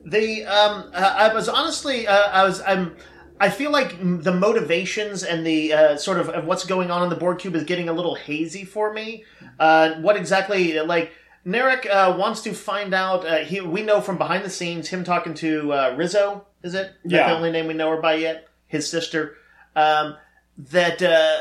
[0.06, 2.96] The um, uh, I was honestly, uh, I was, I'm,
[3.40, 7.10] I feel like the motivations and the uh, sort of, of what's going on in
[7.10, 9.24] the Borg cube is getting a little hazy for me.
[9.60, 11.12] Uh, what exactly, like
[11.46, 13.26] Narek uh, wants to find out.
[13.26, 16.46] Uh, he, we know from behind the scenes him talking to uh, Rizzo.
[16.62, 16.94] Is it?
[17.04, 17.30] Is that Yeah.
[17.30, 18.48] the only name we know her by yet.
[18.68, 19.38] His sister.
[19.76, 20.18] Um,
[20.58, 21.38] that uh,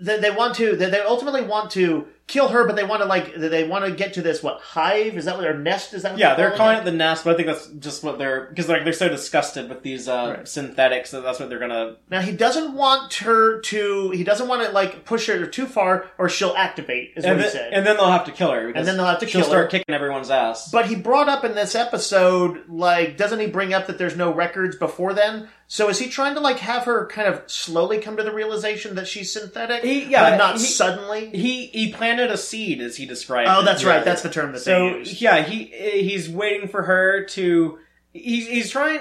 [0.00, 3.08] that they want to that they ultimately want to kill her, but they want to
[3.08, 5.18] like they want to get to this what hive?
[5.18, 5.92] Is that what their nest?
[5.92, 6.80] Is that what Yeah, they're calling it?
[6.80, 9.68] it the nest, but I think that's just what they're because like they're so disgusted
[9.68, 10.48] with these uh, Right.
[10.48, 11.96] synthetics that that's what they're gonna.
[12.10, 14.10] Now he doesn't want her to.
[14.12, 17.12] He doesn't want to like push her too far, or she'll activate.
[17.16, 17.72] Is And what he then, said.
[17.72, 18.68] and then they'll have to kill her.
[18.70, 19.68] And then they'll have to she'll kill start her.
[19.78, 20.70] kicking everyone's ass.
[20.70, 24.32] But he brought up in this episode, like, doesn't he bring up that there's no
[24.32, 25.48] records before then?
[25.66, 28.96] So is he trying to like have her kind of slowly come to the realization
[28.96, 31.30] that she's synthetic, He- yeah, but not he- suddenly?
[31.30, 33.48] he he planted a seed, as he described.
[33.50, 33.64] oh, it.
[33.64, 34.04] that's right.
[34.04, 35.20] That's the term that So they use.
[35.22, 35.64] yeah, he
[36.02, 37.78] he's waiting for her to.
[38.12, 39.00] He's he's trying.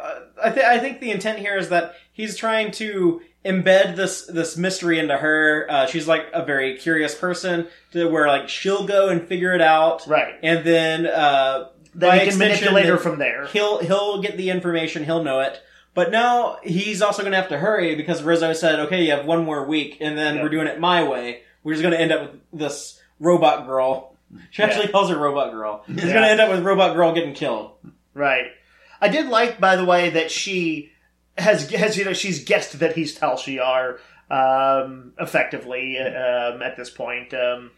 [0.00, 4.26] Uh, I think I think the intent here is that he's trying to embed this
[4.26, 5.66] this mystery into her.
[5.70, 9.60] Uh, she's like a very curious person to where like she'll go and figure it
[9.60, 10.34] out, Right.
[10.42, 13.46] And then uh, Then he can manipulate her from there.
[13.46, 15.04] He'll he'll get the information.
[15.04, 15.62] He'll know it.
[15.94, 19.24] But now he's also going to have to hurry because Rizzo said, "Okay, you have
[19.24, 20.42] one more week, and then Yeah.
[20.42, 21.40] we're doing it my way.
[21.66, 24.14] We're just going to end up with this robot girl."
[24.50, 25.84] She actually calls her robot girl.
[25.86, 26.12] He's Yeah.
[26.12, 27.72] going to end up with robot girl getting killed.
[28.14, 28.46] Right.
[29.00, 30.90] I did like, by the way, that she
[31.38, 33.98] has has you know she's guessed that he's Tal Shiar
[34.30, 37.34] um, effectively um, at this point.
[37.34, 37.70] Um,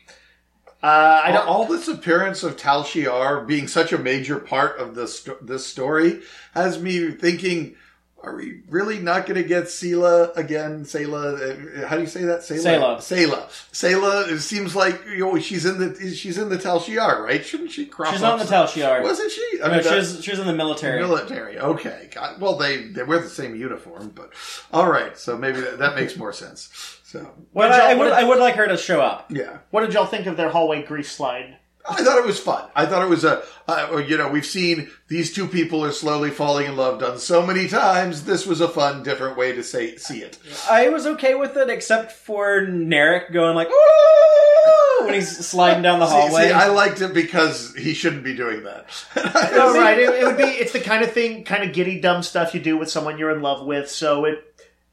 [0.83, 1.49] uh, I all, don't.
[1.49, 6.21] all this appearance of Tal Shiar being such a major part of this this story
[6.55, 7.75] has me thinking:
[8.21, 10.83] Are we really not going to get Sela again?
[10.85, 12.41] Sela, uh, how do you say that?
[12.41, 12.97] Sayla.
[12.99, 13.47] Sayla.
[13.73, 14.29] Sayla.
[14.33, 17.45] It seems like you know she's in the she's in the Tal Shiar, right?
[17.47, 18.31] Shouldn't she crop She's up?
[18.33, 19.03] not in the Tal Shiar.
[19.05, 19.61] Wasn't she?
[19.63, 20.99] I No, mean, she that- was, in the military.
[21.01, 21.61] Military.
[21.61, 22.11] Okay.
[22.13, 24.33] God, well, they they wear the same uniform, but
[24.73, 25.17] all right.
[25.17, 26.71] So maybe that, that makes more sense.
[27.05, 29.31] So But What I, I would, I would like her to show up.
[29.31, 29.59] yeah.
[29.71, 31.57] What did y'all think of their hallway grease slide?
[31.89, 32.69] I thought it was fun.
[32.75, 36.31] I thought it was a, uh, you know, we've seen these two people are slowly
[36.31, 38.25] falling in love done so many times.
[38.25, 40.39] This was a fun, different way to say see it.
[40.71, 45.99] I was okay with it, except for Narek going like "Ooh!" when he's sliding down
[46.01, 46.47] the hallway.
[46.49, 48.87] see, I liked it because he shouldn't be doing that.
[49.61, 49.99] Oh, right.
[49.99, 50.45] It, it would be.
[50.45, 53.35] It's the kind of thing, kind of giddy, dumb stuff you do with someone you're
[53.35, 53.91] in love with.
[53.91, 54.45] So it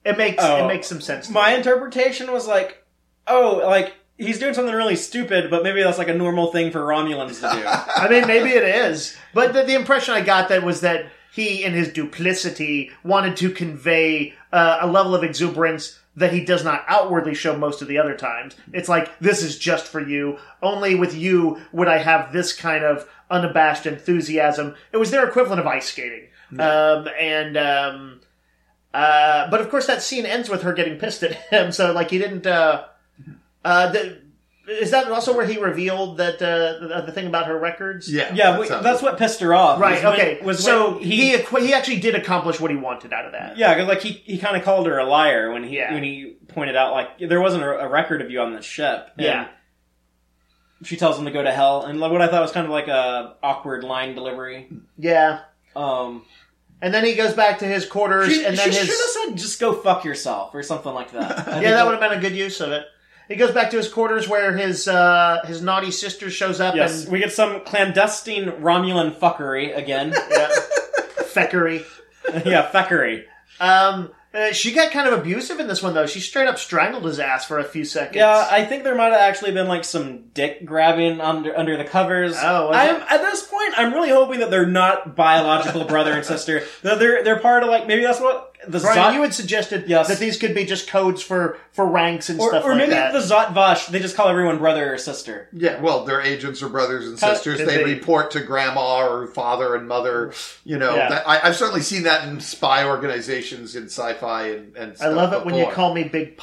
[0.03, 0.63] it makes Oh.
[0.65, 1.27] it makes some sense.
[1.27, 1.57] to My me.
[1.57, 2.83] interpretation was like,
[3.27, 6.79] oh, like he's doing something really stupid, but maybe that's like a normal thing for
[6.79, 7.65] Romulans to do.
[7.67, 11.63] I mean, maybe it is, but the, the impression I got that was that he,
[11.63, 16.85] in his duplicity, wanted to convey uh, a level of exuberance that he does not
[16.87, 18.55] outwardly show most of the other times.
[18.71, 20.39] It's like this is just for you.
[20.61, 24.75] Only with you would I have this kind of unabashed enthusiasm.
[24.93, 27.57] It was their equivalent of ice skating, um, and.
[27.57, 28.21] Um,
[28.93, 31.71] uh, but of course, that scene ends with her getting pissed at him.
[31.73, 32.47] So, like, he didn't.
[32.47, 32.85] Uh,
[33.65, 34.21] uh, the,
[34.67, 38.11] is that also where he revealed that uh, the, the thing about her records?
[38.11, 39.79] yeah, Yeah, that we, that's what pissed her off.
[39.79, 39.95] Right.
[39.95, 40.39] was when- okay.
[40.43, 43.33] was so when he he, he, he actually did accomplish what he wanted out of
[43.33, 43.57] that.
[43.57, 45.93] yeah, 'cause, like he he kind of called her a liar when he Yeah.
[45.93, 49.09] when he pointed out like there wasn't a, a record of you on the ship.
[49.17, 49.47] And Yeah.
[50.83, 52.71] She tells him to go to hell, and like, what I thought was kind of
[52.71, 54.67] like a awkward line delivery.
[54.97, 55.39] Yeah.
[55.75, 56.25] Um,
[56.81, 59.29] And then he goes back to his quarters, she, and then she his should have
[59.29, 61.47] said, "Just go fuck yourself" or something like that.
[61.61, 62.85] Yeah, that would have been a good use of it.
[63.27, 67.03] He goes back to his quarters where his uh, his naughty sister shows up Yes,
[67.03, 70.13] and we get some clandestine Romulan fuckery again.
[70.31, 70.49] yeah,
[71.33, 71.83] feckery.
[72.45, 73.23] yeah, fuckery.
[73.59, 76.05] Um, uh, she got kind of abusive in this one though.
[76.05, 78.17] She straight up strangled his ass for a few seconds.
[78.17, 81.85] Yeah, I think there might have actually been like some dick grabbing under under the
[81.85, 82.35] covers.
[82.37, 83.54] Oh, I'm at this point.
[83.77, 86.63] I'm really hoping that they're not biological brother and sister.
[86.83, 89.87] That they're they're part of like maybe that's what the Brian, Zot, you had suggested
[89.87, 90.07] Yes.
[90.07, 92.91] that these could be just codes for for ranks and or, stuff or like maybe
[92.91, 93.13] that.
[93.13, 93.87] the Zhat Vash.
[93.87, 95.49] They just call everyone brother or sister.
[95.53, 97.57] Yeah, well, they're agents or brothers and sisters.
[97.57, 100.33] Could They report to grandma or father and mother.
[100.63, 101.09] You know, Yeah.
[101.09, 105.33] that, I, I've certainly seen that in spy organizations in sci-fi and, and I love
[105.33, 106.37] it when you call me Big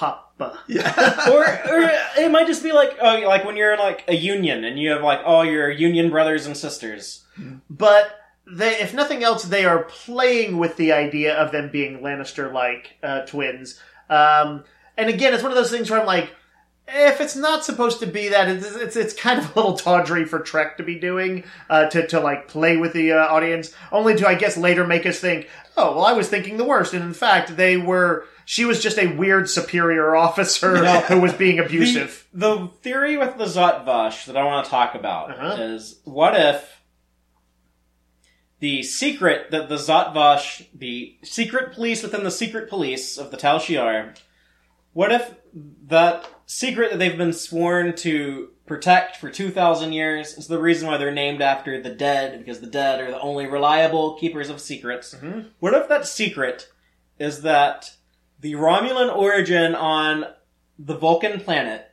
[0.68, 1.30] Yeah.
[1.30, 4.64] or, or it might just be like oh, like when you're in like a union
[4.64, 7.24] and you have like all your union brothers and sisters.
[7.70, 12.96] but they, if nothing else, they are playing with the idea of them being Lannister-like
[13.02, 13.80] uh, twins.
[14.10, 14.64] Um,
[14.96, 16.34] and again, it's one of those things where I'm like,
[16.88, 20.24] if it's not supposed to be that, it's it's, it's kind of a little tawdry
[20.24, 24.16] for Trek to be doing uh, to to like play with the uh, audience, only
[24.16, 27.02] to I guess later make us think, oh well, I was thinking the worst, and
[27.04, 28.26] in fact, they were.
[28.52, 32.28] She was just a weird superior officer who was being abusive.
[32.34, 35.56] the theory with the Zhat Vash that I want to talk about Uh-huh.
[35.62, 36.82] is what if
[38.60, 43.38] the secret that the Zhat Vash, the secret police within the secret police of the
[43.38, 44.18] Tal Shiar,
[44.92, 45.34] what if
[45.86, 50.98] that secret that they've been sworn to protect for 2,000 years is the reason why
[50.98, 55.14] they're named after the dead, because the dead are the only reliable keepers of secrets?
[55.14, 55.52] Mhm.
[55.58, 56.68] What if that secret
[57.18, 57.92] is that
[58.42, 60.26] the Romulan origin on
[60.78, 61.86] the Vulcan planet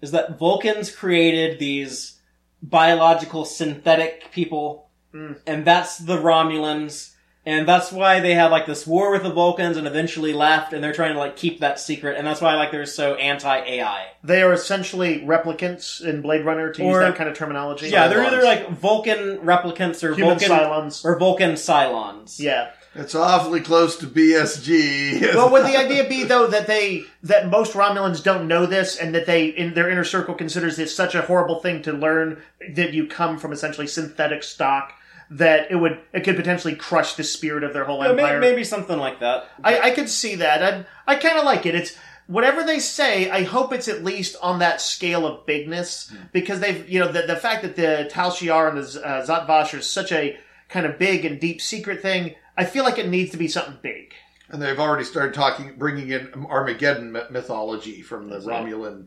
[0.00, 2.20] is that Vulcans created these
[2.62, 5.38] biological synthetic people, Mm.
[5.46, 7.12] and that's the Romulans.
[7.46, 10.84] And that's why they had like this war with the Vulcans and eventually left, and
[10.84, 14.08] they're trying to like keep that secret, and that's why like they're so anti AI.
[14.22, 17.88] They are essentially replicants in Blade Runner, to use that kind of terminology.
[17.88, 21.04] Yeah, they're either like Vulcan replicants or human Vulcan Cylons.
[21.06, 22.38] or Vulcan Cylons.
[22.38, 22.70] Yeah.
[22.98, 25.34] It's awfully close to BSG.
[25.34, 29.14] Well, would the idea be though that they that most Romulans don't know this, and
[29.14, 32.42] that they in their inner circle considers this such a horrible thing to learn
[32.74, 34.92] that you come from essentially synthetic stock
[35.30, 38.40] that it would it could potentially crush the spirit of their whole Yeah, empire.
[38.40, 39.44] maybe something like that.
[39.62, 40.62] I, I could see that.
[40.62, 41.74] I I kind of like it.
[41.74, 41.96] It's
[42.26, 43.30] whatever they say.
[43.30, 47.22] I hope it's at least on that scale of bigness because they've you know the
[47.22, 50.38] the fact that the Tal Shiar and the Z- uh, Zhat Vash is such a
[50.68, 52.34] kind of big and deep secret thing.
[52.58, 54.12] I feel like it needs to be something big.
[54.50, 59.06] and they've already started talking, bringing in Armageddon mythology from the Romulan,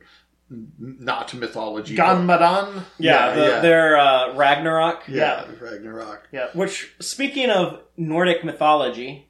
[0.52, 1.95] n- not mythology.
[1.95, 2.84] Ganmadan.
[2.99, 3.60] Yeah, Yeah, the, yeah.
[3.60, 5.04] their uh, Ragnarok.
[5.08, 6.28] Yeah, Ragnarok.
[6.32, 6.47] Yeah.
[6.54, 9.28] Which, speaking of Nordic mythology,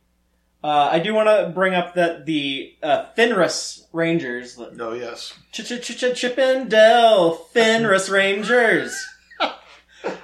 [0.63, 5.33] uh, I do want to bring up that the uh, Fenris Rangers, the No, yes.
[5.51, 8.93] Ch- Ch- Ch- Ch- Chippendale Fenris Rangers.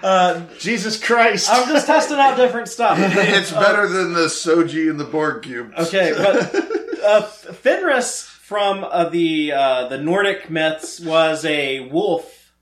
[0.02, 1.50] Uh, Jesus Christ.
[1.52, 2.98] I'm just testing out different stuff.
[3.00, 5.74] It's better than the Soji and the Borg cube.
[5.78, 6.56] Okay, but
[7.04, 12.54] uh, Fenris from uh, the uh, the Nordic myths was a wolf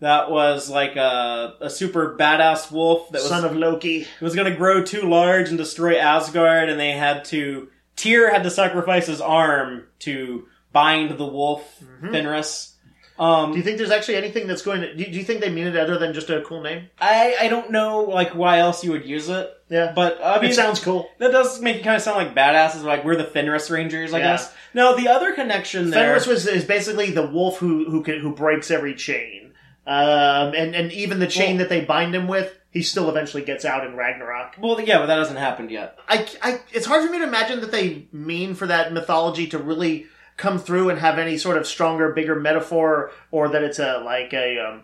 [0.00, 4.00] that was like a, a super badass wolf that was Son of Loki.
[4.02, 7.68] It was going to grow too large and destroy Asgard, and they had to.
[7.96, 12.75] Tyr had to sacrifice his arm to bind the wolf, Fenris.
[13.18, 14.94] Um, Do you think there's actually anything that's going to?
[14.94, 16.88] Do do you think they mean it other than just a cool name?
[17.00, 20.50] I I don't know like why else you would use it, Yeah, but I mean
[20.50, 21.08] it sounds cool.
[21.18, 22.82] that does make you kind of sound like badasses.
[22.82, 24.32] Like we're the Fenris Rangers, I Yeah.
[24.32, 24.52] guess.
[24.74, 26.04] Now the other connection there.
[26.08, 29.52] Fenris was is basically the wolf who who can, who breaks every chain,
[29.86, 33.42] um, and and even the chain Well- that they bind him with, he still eventually
[33.42, 34.56] gets out in Ragnarok.
[34.60, 35.96] well, yeah, but that hasn't happened yet.
[36.08, 39.58] I, I it's hard for me to imagine that they mean for that mythology to
[39.58, 40.06] really
[40.36, 44.32] come through and have any sort of stronger, bigger metaphor, or that it's a like
[44.32, 44.82] a um,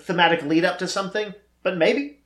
[0.00, 1.34] thematic lead up to something.
[1.62, 2.20] But maybe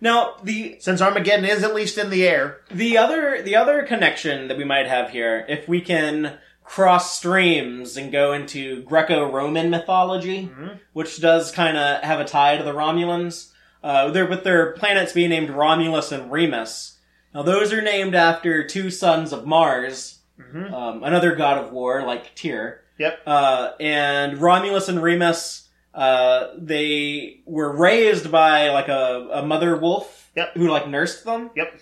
[0.00, 4.48] Now the since Armageddon is at least in the air, The other the other connection
[4.48, 10.50] that we might have here, if we can cross streams and go into Greco-Roman mythology,
[10.92, 13.50] which does kind of have a tie to the Romulans,
[13.82, 16.98] uh, they're with their planets being named Romulus and Remus.
[17.34, 20.19] Now those are named after two sons of Mars,
[20.54, 22.82] um, another god of war like Tyr.
[22.98, 23.20] Yep.
[23.26, 30.30] Uh, and Romulus and Remus, uh, they were raised by like a, a mother wolf
[30.36, 30.54] Yep.
[30.54, 31.50] who like nursed them.
[31.56, 31.80] Yep.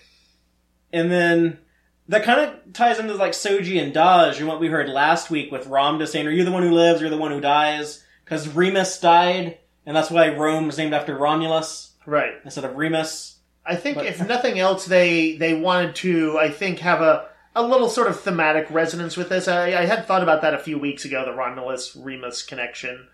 [0.91, 1.59] And then
[2.07, 5.51] that kind of ties into like Soji and Dahj and what we heard last week
[5.51, 7.01] with Ramdha saying, "Are you the one who lives?
[7.01, 11.15] You're the one who dies." Because Remus died, and that's why Rome was named after
[11.17, 12.33] Romulus right?
[12.45, 13.37] instead of Remus.
[13.65, 17.63] I think But- if nothing else, they they wanted to, I think, have a a
[17.63, 19.47] little sort of thematic resonance with this.
[19.47, 23.07] I, I had thought about that a few weeks ago, the Romulus Remus connection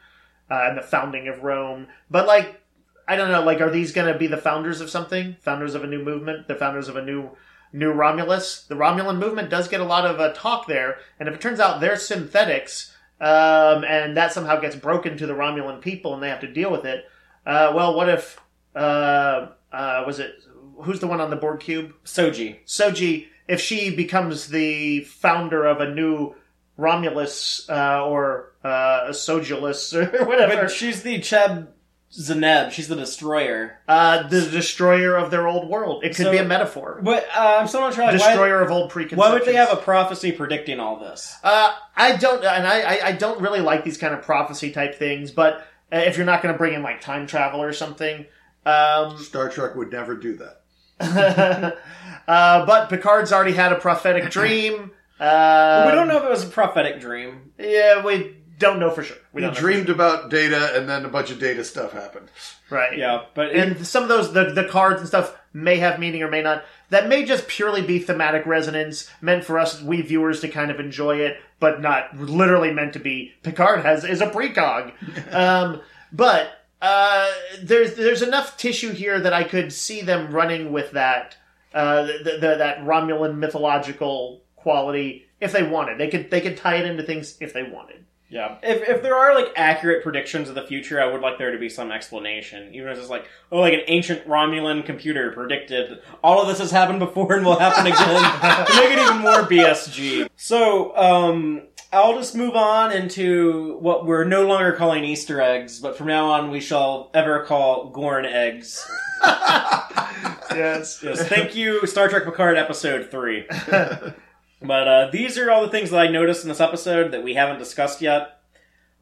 [0.50, 1.88] uh, and the founding of Rome.
[2.10, 2.62] But like,
[3.08, 5.38] I don't know, like, are these going to be the founders of something?
[5.42, 6.48] Founders of a new movement?
[6.48, 7.32] The founders of a new
[7.72, 8.66] new Romulus?
[8.68, 11.60] The Romulan movement does get a lot of uh, talk there, and if it turns
[11.60, 12.92] out they're synthetics.
[13.20, 16.70] Um, and that somehow gets broken to the Romulan people, and they have to deal
[16.70, 17.06] with it.
[17.46, 18.42] Uh, well, what if
[18.76, 20.36] uh, uh, was it
[20.82, 21.94] who's the one on the Borg cube?
[22.04, 22.58] Soji.
[22.66, 26.36] Soji, if she becomes the founder of a new
[26.78, 31.68] Romulus uh, or uh, a Sojulus or whatever, But she's the Cheb
[32.12, 32.72] Zeneb.
[32.72, 33.80] She's the destroyer.
[33.88, 36.04] uh, the destroyer of their old world.
[36.04, 37.00] It could So- be a metaphor.
[37.02, 38.04] But uh, I'm still not sure.
[38.06, 39.18] Like, why, destroyer of old preconceptions.
[39.18, 41.36] why would they have a prophecy predicting all this?
[41.44, 44.96] Uh, I don't, and I, I, I don't really like these kind of prophecy type
[44.96, 45.32] things.
[45.32, 48.26] But uh, if you're not going to bring in like time travel or something,
[48.66, 50.62] um, Star Trek would never do that.
[51.00, 54.92] uh, but Picard's already had a prophetic dream.
[55.20, 57.52] Uh, we don't know if it was a prophetic dream.
[57.58, 59.18] Yeah, we don't know for sure.
[59.34, 59.60] We We don't know.
[59.60, 62.30] dreamed about data, and then a bunch of data stuff happened.
[62.70, 62.98] right?
[62.98, 66.22] Yeah, but it- and some of those the, the cards and stuff may have meaning
[66.22, 70.42] or may not that may just purely be thematic resonance meant for us we viewers
[70.42, 74.28] to kind of enjoy it but not literally meant to be picard has is a
[74.28, 74.92] precog
[75.34, 75.82] um,
[76.12, 81.38] but uh, there's there's enough tissue here that i could see them running with that
[81.74, 86.76] uh, the, the, that romulan mythological quality if they wanted they could they could tie
[86.76, 88.58] it into things if they wanted Yeah.
[88.64, 91.60] If, if there are like accurate predictions of the future, I would like there to
[91.60, 92.74] be some explanation.
[92.74, 96.72] Even if it's like, oh, like an ancient Romulan computer predicted all of this has
[96.72, 100.28] happened before and will happen again to make it even more BSG.
[100.36, 101.62] So, um,
[101.96, 106.30] I'll just move on into what we're no longer calling Easter eggs, but from now
[106.32, 108.86] on we shall ever call Gorn eggs.
[109.24, 111.00] yes.
[111.02, 113.48] Yes, thank you, Star Trek Picard Episode 3.
[114.62, 117.36] But uh, these are all the things that I noticed in this episode that we
[117.36, 118.40] haven't discussed yet.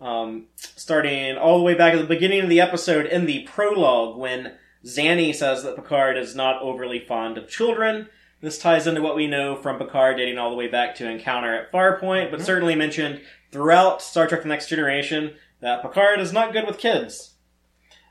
[0.02, 4.18] Um, starting all the way back at the beginning of the episode in the prologue
[4.18, 8.10] when Zani says that Picard is not overly fond of children.
[8.44, 11.56] This ties into what we know from Picard dating all the way back to Encounter
[11.56, 13.22] at Farpoint, but certainly mentioned
[13.54, 17.36] throughout Star Trek The Next Generation that Picard is not good with kids.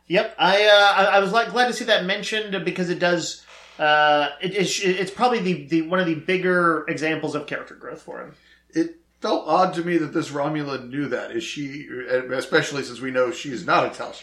[0.06, 3.44] Yep, I uh, I, I was like glad to see that mentioned because it does.
[3.78, 8.00] Uh, it, it's it's probably the, the one of the bigger examples of character growth
[8.00, 8.34] for him.
[8.70, 11.32] It felt odd to me that this Romulan knew that.
[11.32, 11.86] Is she,
[12.32, 14.14] especially since we know she's not a Tal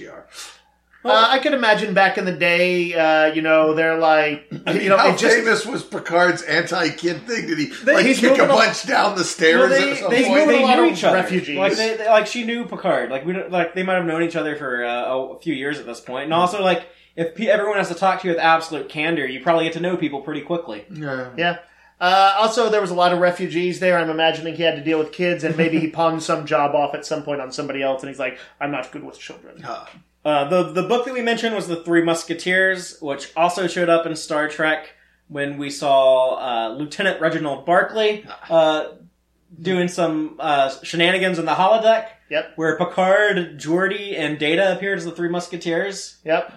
[1.04, 1.10] Shiar.
[1.12, 4.84] uh, I could imagine back in the day, uh, you know, they're like, I mean,
[4.84, 7.48] you know, how just famous was Picard's anti-kid thing?
[7.48, 10.12] Did he They- like he's kick a bunch down the stairs Well, they, at some
[10.12, 10.34] they, point?
[10.34, 11.16] moving they a lot knew of each other.
[11.18, 11.58] refugees.
[11.58, 13.10] Like they, they- like she knew Picard.
[13.12, 15.86] Like we like they might have known each other for uh, a few years at
[15.86, 16.26] this point.
[16.26, 16.84] And also like
[17.16, 19.98] if everyone has to talk to you with absolute candor, you probably get to know
[19.98, 20.86] people pretty quickly.
[20.92, 21.30] yeah.
[21.38, 21.58] yeah.
[22.02, 23.98] Uh, also, there was a lot of refugees there.
[23.98, 26.96] I'm imagining he had to deal with kids, and maybe he pawned some job off
[26.96, 29.86] at some point on somebody else, and he's like, "I'm not good with children." Uh,
[30.26, 34.06] Uh, the the book that we mentioned was the Three Musketeers, which also showed up
[34.06, 34.90] in Star Trek
[35.28, 38.90] when we saw uh, Lieutenant Reginald Barclay uh,
[39.62, 42.08] doing some uh, shenanigans in the holodeck.
[42.30, 42.54] Yep.
[42.58, 46.18] Where Picard, Geordi, and Data appeared as the Three Musketeers.
[46.26, 46.54] Yep.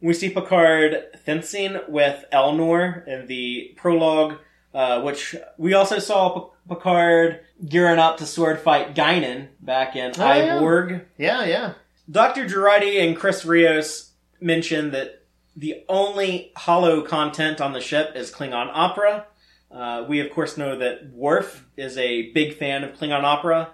[0.00, 4.38] We see Picard fencing with Elnor in the prologue,
[4.74, 10.12] uh, which we also saw P- Picard gearing up to sword fight Guinan back in
[10.18, 10.56] Oh, yeah.
[10.56, 11.06] I, Borg.
[11.18, 11.44] Yeah.
[11.44, 11.74] Yeah.
[12.10, 12.46] Dr.
[12.46, 15.24] Jurati and Chris Rios mentioned that
[15.56, 19.26] the only holo content on the ship is Klingon opera.
[19.70, 23.70] Uh, we, of course, know that Worf is a big fan of Klingon opera.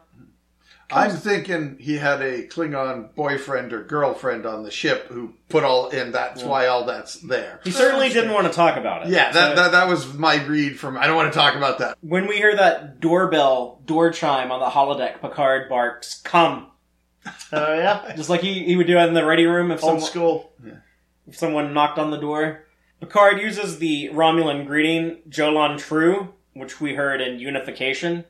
[0.91, 5.89] I'm thinking he had a Klingon boyfriend or girlfriend on the ship who put all
[5.91, 6.13] in.
[6.13, 7.61] That's why all that's there.
[7.63, 9.11] He certainly didn't want to talk about it.
[9.11, 10.97] Yeah, that, So- that that was my read from.
[10.97, 11.99] I don't want to talk about that.
[12.01, 16.68] when we hear that doorbell door chime on the holodeck, Picard barks, "Come!"
[17.53, 18.13] Oh yeah.
[18.17, 20.53] Just like he, he would do it in the ready room if Old someone, school.
[21.27, 22.65] if someone knocked on the door.
[23.01, 28.25] Picard uses the Romulan greeting, Jolan tru, which we heard in Unification,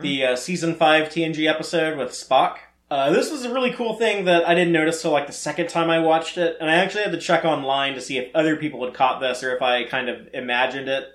[0.00, 2.56] the uh, season 5 TNG episode with Spock.
[2.90, 5.68] Uh, this was a really cool thing that I didn't notice till like the second
[5.68, 8.56] time I watched it, and I actually had to check online to see if other
[8.56, 11.06] people had caught this or if I kind of imagined it.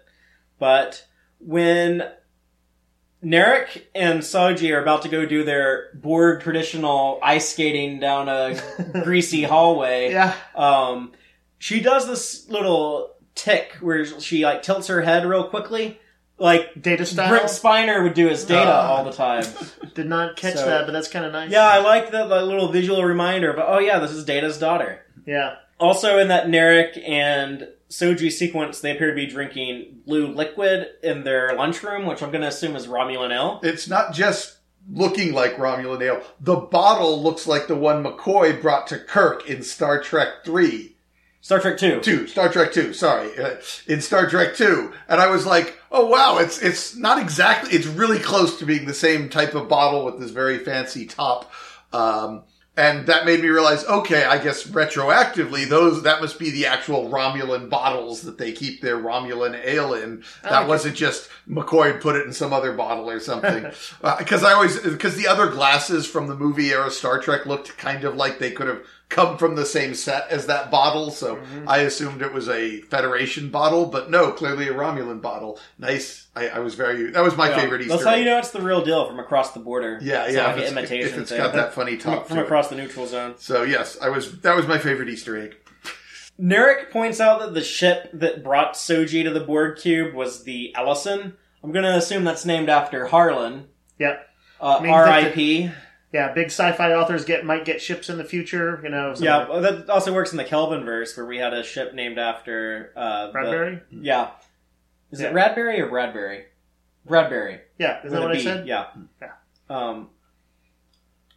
[0.58, 1.06] But
[1.40, 2.04] when
[3.24, 8.60] Narek and Soji are about to go do their Borg traditional ice skating down a
[9.04, 10.36] greasy hallway, Yeah.
[10.56, 11.14] um,
[11.58, 16.00] she does this little tick where she like tilts her head real quickly,
[16.38, 17.30] like Data style.
[17.30, 18.88] Brent Spiner would do his data Ah.
[18.98, 19.46] all the time.
[19.96, 21.50] Did not catch So- that, but that's kind of nice.
[21.50, 25.02] yeah, I like that little visual reminder of oh yeah, this is Data's daughter.
[25.26, 25.56] Yeah.
[25.80, 27.68] Also, in that Narek and
[28.00, 32.42] Soji sequence, they appear to be drinking blue liquid in their lunchroom, which I'm going
[32.42, 33.60] to assume is Romulan ale.
[33.64, 34.58] It's not just
[34.92, 36.22] looking like Romulan ale.
[36.40, 40.92] The bottle looks like the one McCoy brought to Kirk in Star Trek Three.
[41.42, 42.02] Star Trek Two.
[42.02, 46.08] two, Star Trek two, sorry, uh, in Star Trek two, and I was like, oh
[46.08, 50.06] wow, it's it's not exactly, it's really close to being the same type of bottle
[50.06, 51.52] with this very fancy top,
[51.94, 52.46] um,
[52.78, 57.10] and that made me realize, okay, I guess retroactively, those that must be the actual
[57.10, 60.24] Romulan bottles that they keep their Romulan ale in.
[60.44, 63.66] That like wasn't just McCoy put it in some other bottle or something.
[64.04, 67.78] Uh, because I always, because the other glasses from the movie era Star Trek looked
[67.78, 71.36] kind of like they could have come from the same set as that bottle, so
[71.36, 71.70] Mm-hmm.
[71.70, 75.60] I assumed it was a Federation bottle, but no, clearly a Romulan bottle.
[75.78, 76.28] Nice.
[76.36, 77.12] I, I was very.
[77.12, 77.60] That was my Yeah.
[77.62, 77.94] favorite Easter.
[77.94, 78.20] That's how egg.
[78.20, 80.00] you know it's the real deal from across the border.
[80.02, 80.44] Yeah, It's yeah.
[80.48, 81.38] not If an imitation if it's thing.
[81.40, 82.46] got that funny from, top from to it.
[82.46, 83.36] across the neutral zone.
[83.38, 84.42] So yes, I was.
[84.42, 85.56] That was my favorite Easter egg.
[86.40, 90.76] Narek points out that the ship that brought Soji to the Borg cube was the
[90.76, 91.38] Ellison.
[91.64, 93.68] I'm going to assume that's named after Harlan.
[93.98, 94.18] Yeah.
[94.60, 95.72] Uh, R.I.P.
[96.14, 96.32] Yeah.
[96.34, 98.80] Big sci-fi authors get might get ships in the future.
[98.84, 99.14] You know.
[99.18, 102.18] Yeah, well, that also works in the Kelvin verse where we had a ship named
[102.18, 103.82] after uh, the- Bradbury.
[103.92, 104.32] yeah,
[105.12, 105.28] is Yeah.
[105.30, 106.46] it Radbury or Bradbury?
[107.06, 107.62] Bradbury.
[107.78, 108.04] Yeah.
[108.04, 108.68] Is that what I B, said?
[108.68, 108.88] Yeah.
[109.22, 109.32] Yeah.
[109.70, 110.10] Um,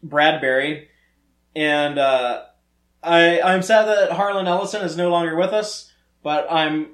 [0.02, 0.88] Bradbury,
[1.56, 2.42] and uh,
[3.02, 5.92] I I'm sad that Harlan Ellison is no longer with us,
[6.22, 6.90] but I'm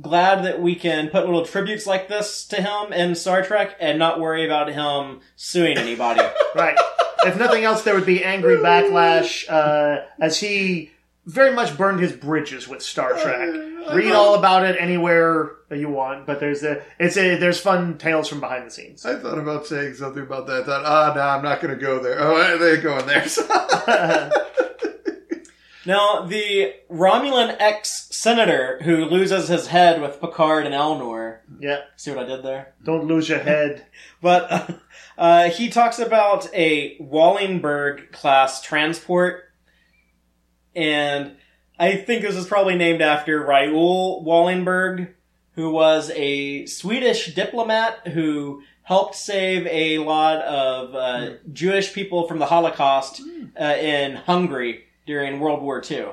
[0.00, 3.98] glad that we can put little tributes like this to him in Star Trek and
[3.98, 6.22] not worry about him suing anybody.
[6.54, 6.78] Right.
[7.26, 10.90] If nothing else, there would be angry backlash uh, as he
[11.26, 13.48] very much burned his bridges with Star Trek.
[13.94, 18.28] Read all about it anywhere you want, but there's a it's a there's fun tales
[18.28, 19.04] from behind the scenes.
[19.04, 20.62] I thought about saying something about that.
[20.62, 22.16] I thought, ah, no, I'm not going to go there.
[22.20, 23.26] Oh, they're going there.
[25.86, 31.38] Now, the Romulan ex senator who loses his head with Picard and Elnor.
[31.60, 32.74] yeah, See what I did there?
[32.84, 33.86] don't lose your head.
[34.20, 34.66] But uh,
[35.18, 39.44] uh, he talks about a Wallenberg class transport,
[40.74, 41.36] and
[41.78, 45.12] I think this is probably named after Raoul Wallenberg,
[45.52, 52.38] who was a Swedish diplomat who helped save a lot of uh, Jewish people from
[52.38, 53.20] the Holocaust
[53.60, 56.10] uh, in Hungary during World War II.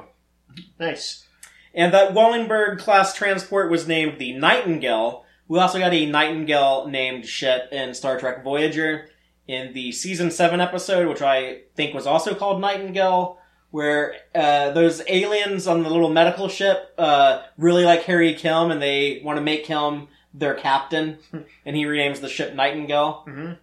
[0.80, 1.28] Nice.
[1.74, 5.25] And that Wallenberg class transport was named the Nightingale.
[5.48, 9.10] We also got a Nightingale named ship in Star Trek Voyager
[9.48, 13.38] in the season 7 episode, which I think was also called Nightingale,
[13.70, 18.82] where uh, those aliens on the little medical ship uh, really like Harry Kim and
[18.82, 21.20] they want to make him their captain,
[21.66, 23.24] and he renames the ship Nightingale.
[23.28, 23.58] Mhm.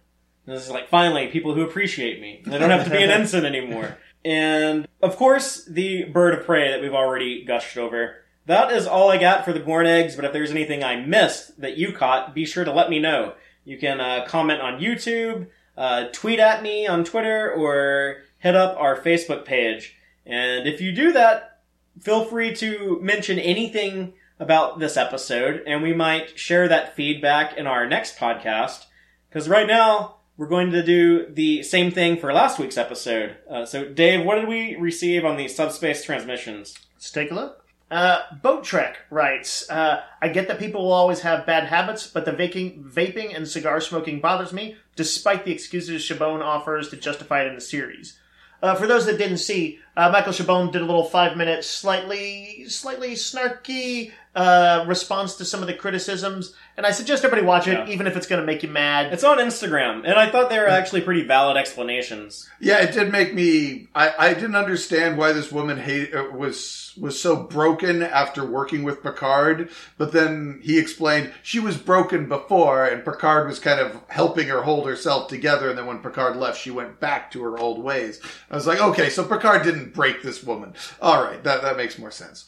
[0.45, 2.41] This is like, finally, people who appreciate me.
[2.45, 3.97] They don't have to be an ensign anymore.
[4.25, 8.23] And, of course, the bird of prey that we've already gushed over.
[8.45, 11.59] That is all I got for the Gorn eggs, but if there's anything I missed
[11.61, 13.33] that you caught, be sure to let me know.
[13.63, 15.47] You can uh, comment on YouTube,
[15.77, 19.95] uh, tweet at me on Twitter, or hit up our Facebook page.
[20.25, 21.61] And if you do that,
[22.01, 27.65] feel free to mention anything about this episode, and we might share that feedback in
[27.65, 28.85] our next podcast.
[29.29, 33.37] Because right now, we're going to do the same thing for last week's episode.
[33.49, 36.75] Uh, so, Dave, what did we receive on the subspace transmissions?
[36.95, 37.62] Let's take a look.
[37.93, 42.25] Uh, Boat Trek writes, uh, I get that people will always have bad habits, but
[42.25, 47.43] the vaping, vaping and cigar smoking bothers me, despite the excuses Chabon offers to justify
[47.43, 48.17] it in the series.
[48.63, 52.65] Uh, for those that didn't see, uh, Michael Chabon did a little five minute, slightly,
[52.67, 57.73] slightly snarky uh, response to some of the criticisms, and I suggest everybody watch it,
[57.87, 57.93] Yeah.
[57.93, 59.13] even if it's going to make you mad.
[59.13, 62.49] It's on Instagram, and I thought they were actually pretty valid explanations.
[62.59, 63.87] yeah, it did make me.
[63.93, 68.83] I, I didn't understand why this woman hate, uh, was was so broken after working
[68.83, 73.99] with Picard, but then he explained she was broken before, and Picard was kind of
[74.09, 75.69] helping her hold herself together.
[75.69, 78.19] And then when Picard left, she went back to her old ways.
[78.49, 80.73] I was like, okay, so Picard didn't break this woman.
[81.01, 82.45] All right, that that makes more sense.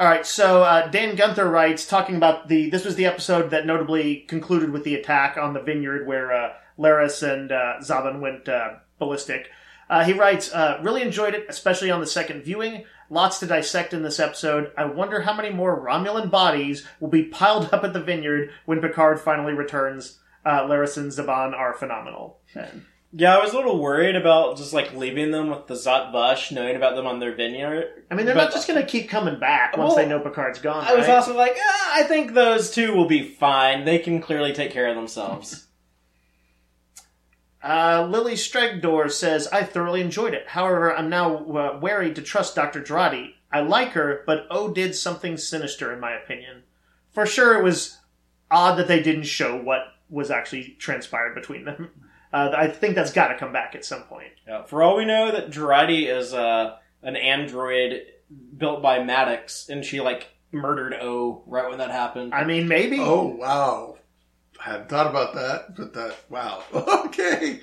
[0.00, 2.70] All right, so uh, Dan Gunther writes, talking about the.
[2.70, 6.54] This was the episode that notably concluded with the attack on the vineyard where uh,
[6.78, 9.50] Laris and uh, Zhaban went uh, ballistic.
[9.90, 12.86] Uh, he writes, uh, really enjoyed it, especially on the second viewing.
[13.10, 14.72] Lots to dissect in this episode.
[14.74, 18.80] I wonder how many more Romulan bodies will be piled up at the vineyard when
[18.80, 20.18] Picard finally returns.
[20.46, 22.38] Uh, Laris and Zhaban are phenomenal.
[22.54, 26.12] And Yeah, I was a little worried about just like leaving them with the Zhat
[26.12, 28.04] Vash, knowing about them on their vineyard.
[28.08, 30.20] I mean, they're But- not just going to keep coming back once Well, they know
[30.20, 30.84] Picard's gone.
[30.86, 31.14] I was right?
[31.16, 33.84] also like, ah, I think those two will be fine.
[33.84, 35.66] They can clearly take care of themselves.
[37.62, 40.48] Uh, Lily Stregdor says, I thoroughly enjoyed it.
[40.48, 42.80] However, I'm now uh, wary to trust Dr.
[42.80, 43.34] Jurati.
[43.52, 46.62] I like her, but O did something sinister, in my opinion.
[47.12, 47.98] For sure, it was
[48.50, 51.90] odd that they didn't show what was actually transpired between them.
[52.32, 54.30] Uh, I think that's got to come back at some point.
[54.46, 58.02] Yeah, for all we know, that Jurati is uh, an android
[58.56, 62.34] built by Maddox, and she like murdered O right when that happened.
[62.34, 62.98] I mean, maybe.
[63.00, 63.98] Oh wow,
[64.60, 66.62] I hadn't thought about that, but that wow.
[67.10, 67.60] Okay.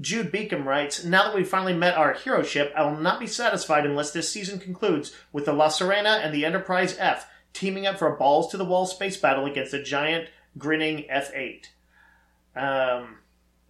[0.00, 3.26] Jude Beacom writes, Now that we've finally met our hero ship, I will not be
[3.26, 7.98] satisfied unless this season concludes with the La Sirena and the Enterprise F teaming up
[7.98, 11.72] for a balls to the wall space battle against a giant, grinning F 8.
[12.54, 13.18] Um,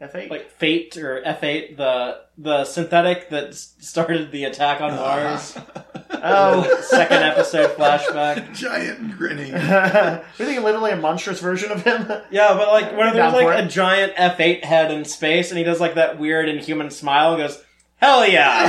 [0.01, 0.31] F 8?
[0.31, 5.03] like Fate or F eight, the the synthetic that s- started the attack on uh-huh.
[5.03, 5.59] Mars.
[6.11, 6.81] oh.
[6.83, 8.55] Second episode flashback.
[8.55, 9.53] Giant grinning.
[9.53, 12.07] We're thinking literally a monstrous version of him.
[12.31, 13.65] Yeah, but like when Down there's for like it.
[13.65, 17.35] a giant F eight head in space, and he does like that weird inhuman smile,
[17.35, 17.61] and goes,
[17.97, 18.67] "Hell yeah!"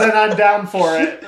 [0.00, 1.22] then I'm down for it.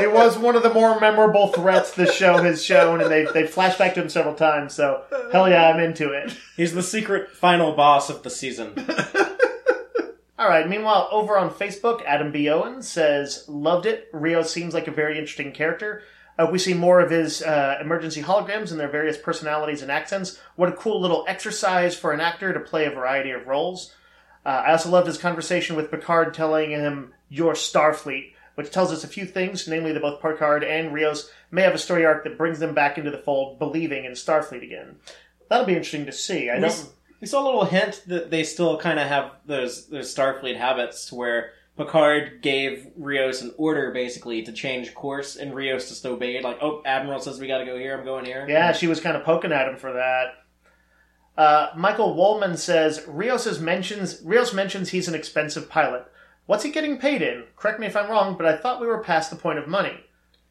[0.00, 3.46] It was one of the more memorable threats the show has shown, and they they
[3.46, 4.74] flashed back to him several times.
[4.74, 6.36] So hell yeah, I'm into it.
[6.56, 8.74] He's the secret final boss of the season.
[10.38, 10.68] All right.
[10.68, 12.48] Meanwhile, over on Facebook, Adam B.
[12.48, 14.08] Owen says loved it.
[14.12, 16.02] Rio seems like a very interesting character.
[16.38, 20.38] Uh, we see more of his uh, emergency holograms and their various personalities and accents.
[20.54, 23.92] What a cool little exercise for an actor to play a variety of roles.
[24.46, 29.04] Uh, I also loved his conversation with Picard telling him, Your Starfleet, which tells us
[29.04, 32.36] a few things, namely that both Picard and Rios may have a story arc that
[32.36, 34.96] brings them back into the fold, believing in Starfleet again.
[35.48, 36.50] That'll be interesting to see.
[36.50, 36.88] I We, don't.
[37.20, 41.06] we saw a little hint that they still kind of have those those Starfleet habits,
[41.10, 46.42] to where Picard gave Rios an order basically to change course, and Rios just obeyed.
[46.42, 47.96] Like, oh, Admiral says we got to go here.
[47.96, 48.44] I'm going here.
[48.48, 50.32] Yeah, she was kind of poking at him for that.
[51.40, 56.04] Uh, Michael Woolman says Rios mentions Rios mentions he's an expensive pilot.
[56.48, 57.44] What's he getting paid in?
[57.56, 60.00] Correct me if I'm wrong, but I thought we were past the point of money.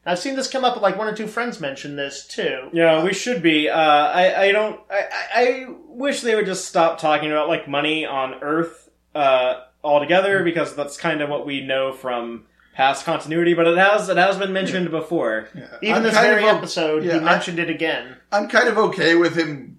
[0.06, 0.80] I've seen this come up.
[0.80, 2.70] Like one or two friends mention this too.
[2.72, 3.68] Yeah, we should be.
[3.68, 4.80] Uh, I I don't.
[4.90, 9.64] I, I I wish they would just stop talking about like money on Earth uh,
[9.84, 12.46] altogether because that's kind of what we know from
[12.76, 13.54] past continuity.
[13.56, 15.50] But it has it has been mentioned before.
[15.82, 18.16] Even I'm this very of o- episode, yeah, he I- mentioned it again.
[18.32, 19.77] I'm kind of okay with him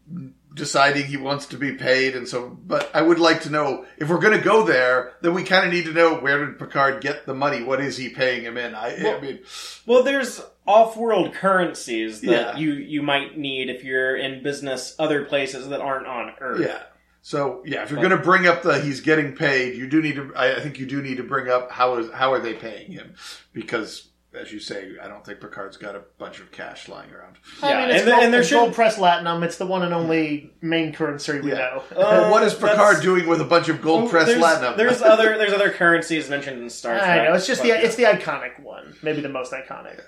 [0.59, 2.48] deciding he wants to be paid, and so.
[2.66, 5.66] But I would like to know if we're going to go there, then we kind
[5.66, 7.62] of need to know where did Picard get the money?
[7.62, 8.74] What is he paying him in?
[8.74, 9.39] I, I mean,
[9.86, 12.56] Well, there's off-world currencies that Yeah.
[12.59, 16.60] you you might need if you're in business other places that aren't on Earth.
[16.60, 16.82] yeah.
[17.22, 20.16] So yeah, if you're going to bring up the he's getting paid, you do need
[20.16, 20.32] to.
[20.36, 22.93] I, I think you do need to bring up how is how are they paying
[22.93, 23.14] him
[23.52, 24.05] because.
[24.40, 27.36] As you say, I don't think Picard's got a bunch of cash lying around.
[27.62, 29.43] I Yeah, mean, it's and there- gold, and there it's gold should- press latinum.
[29.43, 31.56] It's the one and only main currency we Yeah.
[31.56, 31.82] know.
[31.97, 34.77] Uh, what is Picard that's- doing with a bunch of gold pressed there's, platinum?
[34.77, 37.09] There's other there's other currencies mentioned in Star Trek.
[37.09, 40.01] I know it's just but- the it's the iconic one, maybe the most iconic.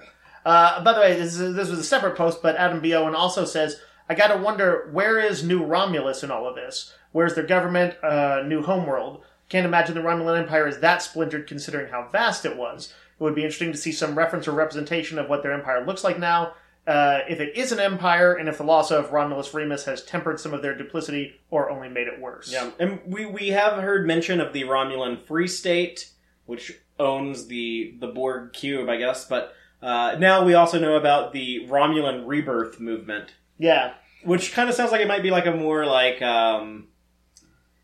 [0.45, 2.95] Uh, by the way, this, is, this was a separate post, but Adam B.
[2.95, 3.79] Owen also says,
[4.09, 6.95] "I got to wonder where is New Romulus in all of this?
[7.13, 7.95] Where's their government?
[8.03, 9.23] Uh, new homeworld?
[9.51, 12.95] Can't imagine the Romulan Empire is that splintered, considering how vast it was.
[13.21, 16.03] It would be interesting to see some reference or representation of what their empire looks
[16.03, 16.55] like now."
[16.87, 20.41] Uh, if it is an empire, and if the loss of Romulus Remus has tempered
[20.41, 22.51] some of their duplicity or only made it worse.
[22.51, 26.09] Yeah, and we we have heard mention of the Romulan Free State,
[26.47, 29.27] which owns the the Borg cube, I guess.
[29.27, 29.53] But
[29.83, 33.93] uh, now we also know about the Romulan Rebirth movement, Yeah.
[34.25, 36.89] which kind of sounds like it might be like a more like um,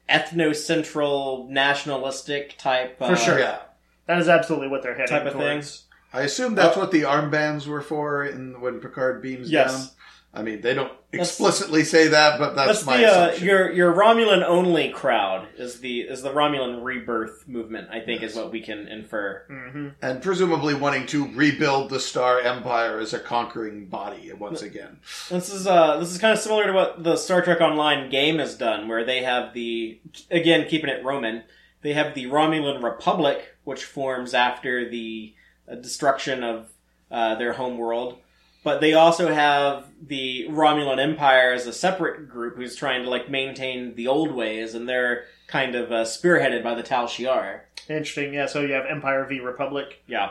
[0.08, 2.96] ethnocentral, nationalistic type.
[3.00, 3.38] Uh, For sure.
[3.38, 3.58] yeah.
[4.06, 5.42] That is absolutely what they're heading Type of thing.
[5.42, 5.84] towards.
[6.12, 9.72] I assume that's what the armbands were for in when Picard beams Yes.
[9.76, 9.88] down.
[10.34, 13.46] I mean, they don't That's- explicitly say that, but that's, That's my the uh, assumption.
[13.46, 17.88] your your Romulan only crowd is the is the Romulan Rebirth movement.
[17.90, 19.44] I think is what we can infer.
[19.48, 24.98] hmm and presumably wanting to rebuild the Star Empire as a conquering body once again.
[25.30, 28.38] This is uh this is kind of similar to what the Star Trek Online game
[28.38, 29.98] has done, where they have the
[30.30, 31.44] again keeping it Roman.
[31.80, 35.34] They have the Romulan Republic, which forms after the
[35.70, 36.70] uh, destruction of
[37.10, 38.16] uh, their home world,
[38.64, 43.28] but they also have the Romulan Empire as a separate group who's trying to like
[43.30, 47.60] maintain the old ways, and they're kind of uh, spearheaded by the Tal Shiar.
[47.88, 48.34] Interesting.
[48.34, 48.46] Yeah.
[48.46, 50.02] So you have Empire v Republic.
[50.08, 50.30] Yeah,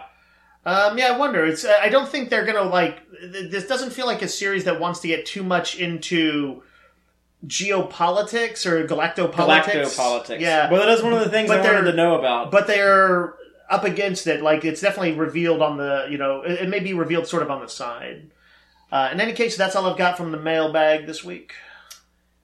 [0.65, 1.45] Um, yeah, I wonder.
[1.45, 1.65] It's.
[1.65, 2.99] I don't think they're gonna like.
[3.21, 6.63] th- This doesn't feel like a series that wants to get too much into
[7.45, 9.95] geopolitics or galactopolitics.
[9.95, 10.39] galactopolitics.
[10.39, 12.51] Yeah, well, that is one of the things But I wanted to know about.
[12.51, 13.35] but they're
[13.69, 14.41] up against it.
[14.41, 16.07] Like it's definitely revealed on the.
[16.09, 18.31] You know, it, it may be revealed sort of on the side.
[18.91, 21.53] Uh, in any case, that's all I've got from the mailbag this week.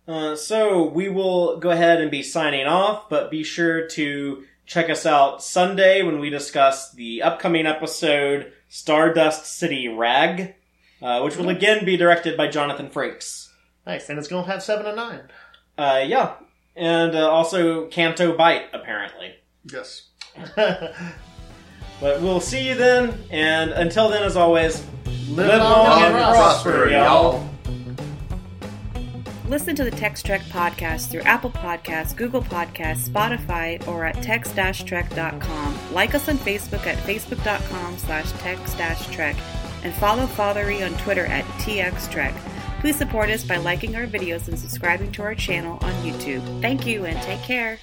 [0.07, 4.89] Uh, so we will go ahead and be signing off, but be sure to check
[4.89, 10.55] us out Sunday when we discuss the upcoming episode Stardust City Rag,
[11.01, 13.49] uh, which will again be directed by Jonathan Frakes.
[13.86, 15.22] Nice, and it's gonna have seven and nine.
[15.78, 16.34] Uh, yeah,
[16.76, 19.36] and uh, also Canto Bight apparently.
[19.66, 20.10] Yes.
[22.02, 24.84] But we'll see you then, and until then, as always,
[25.30, 27.48] Live live long long and and prosper, prosper, y'all.
[29.48, 35.94] Listen to the Text Trek podcast through Apple Podcasts, Google Podcasts, Spotify, or at text-trek.com.
[35.94, 39.36] Like us on Facebook at facebook.com slash text-trek
[39.84, 42.34] and follow Fathery on Twitter at txtrek.
[42.82, 46.41] Please support us by liking our videos and subscribing to our channel on YouTube.
[46.64, 47.78] Thank you and take care.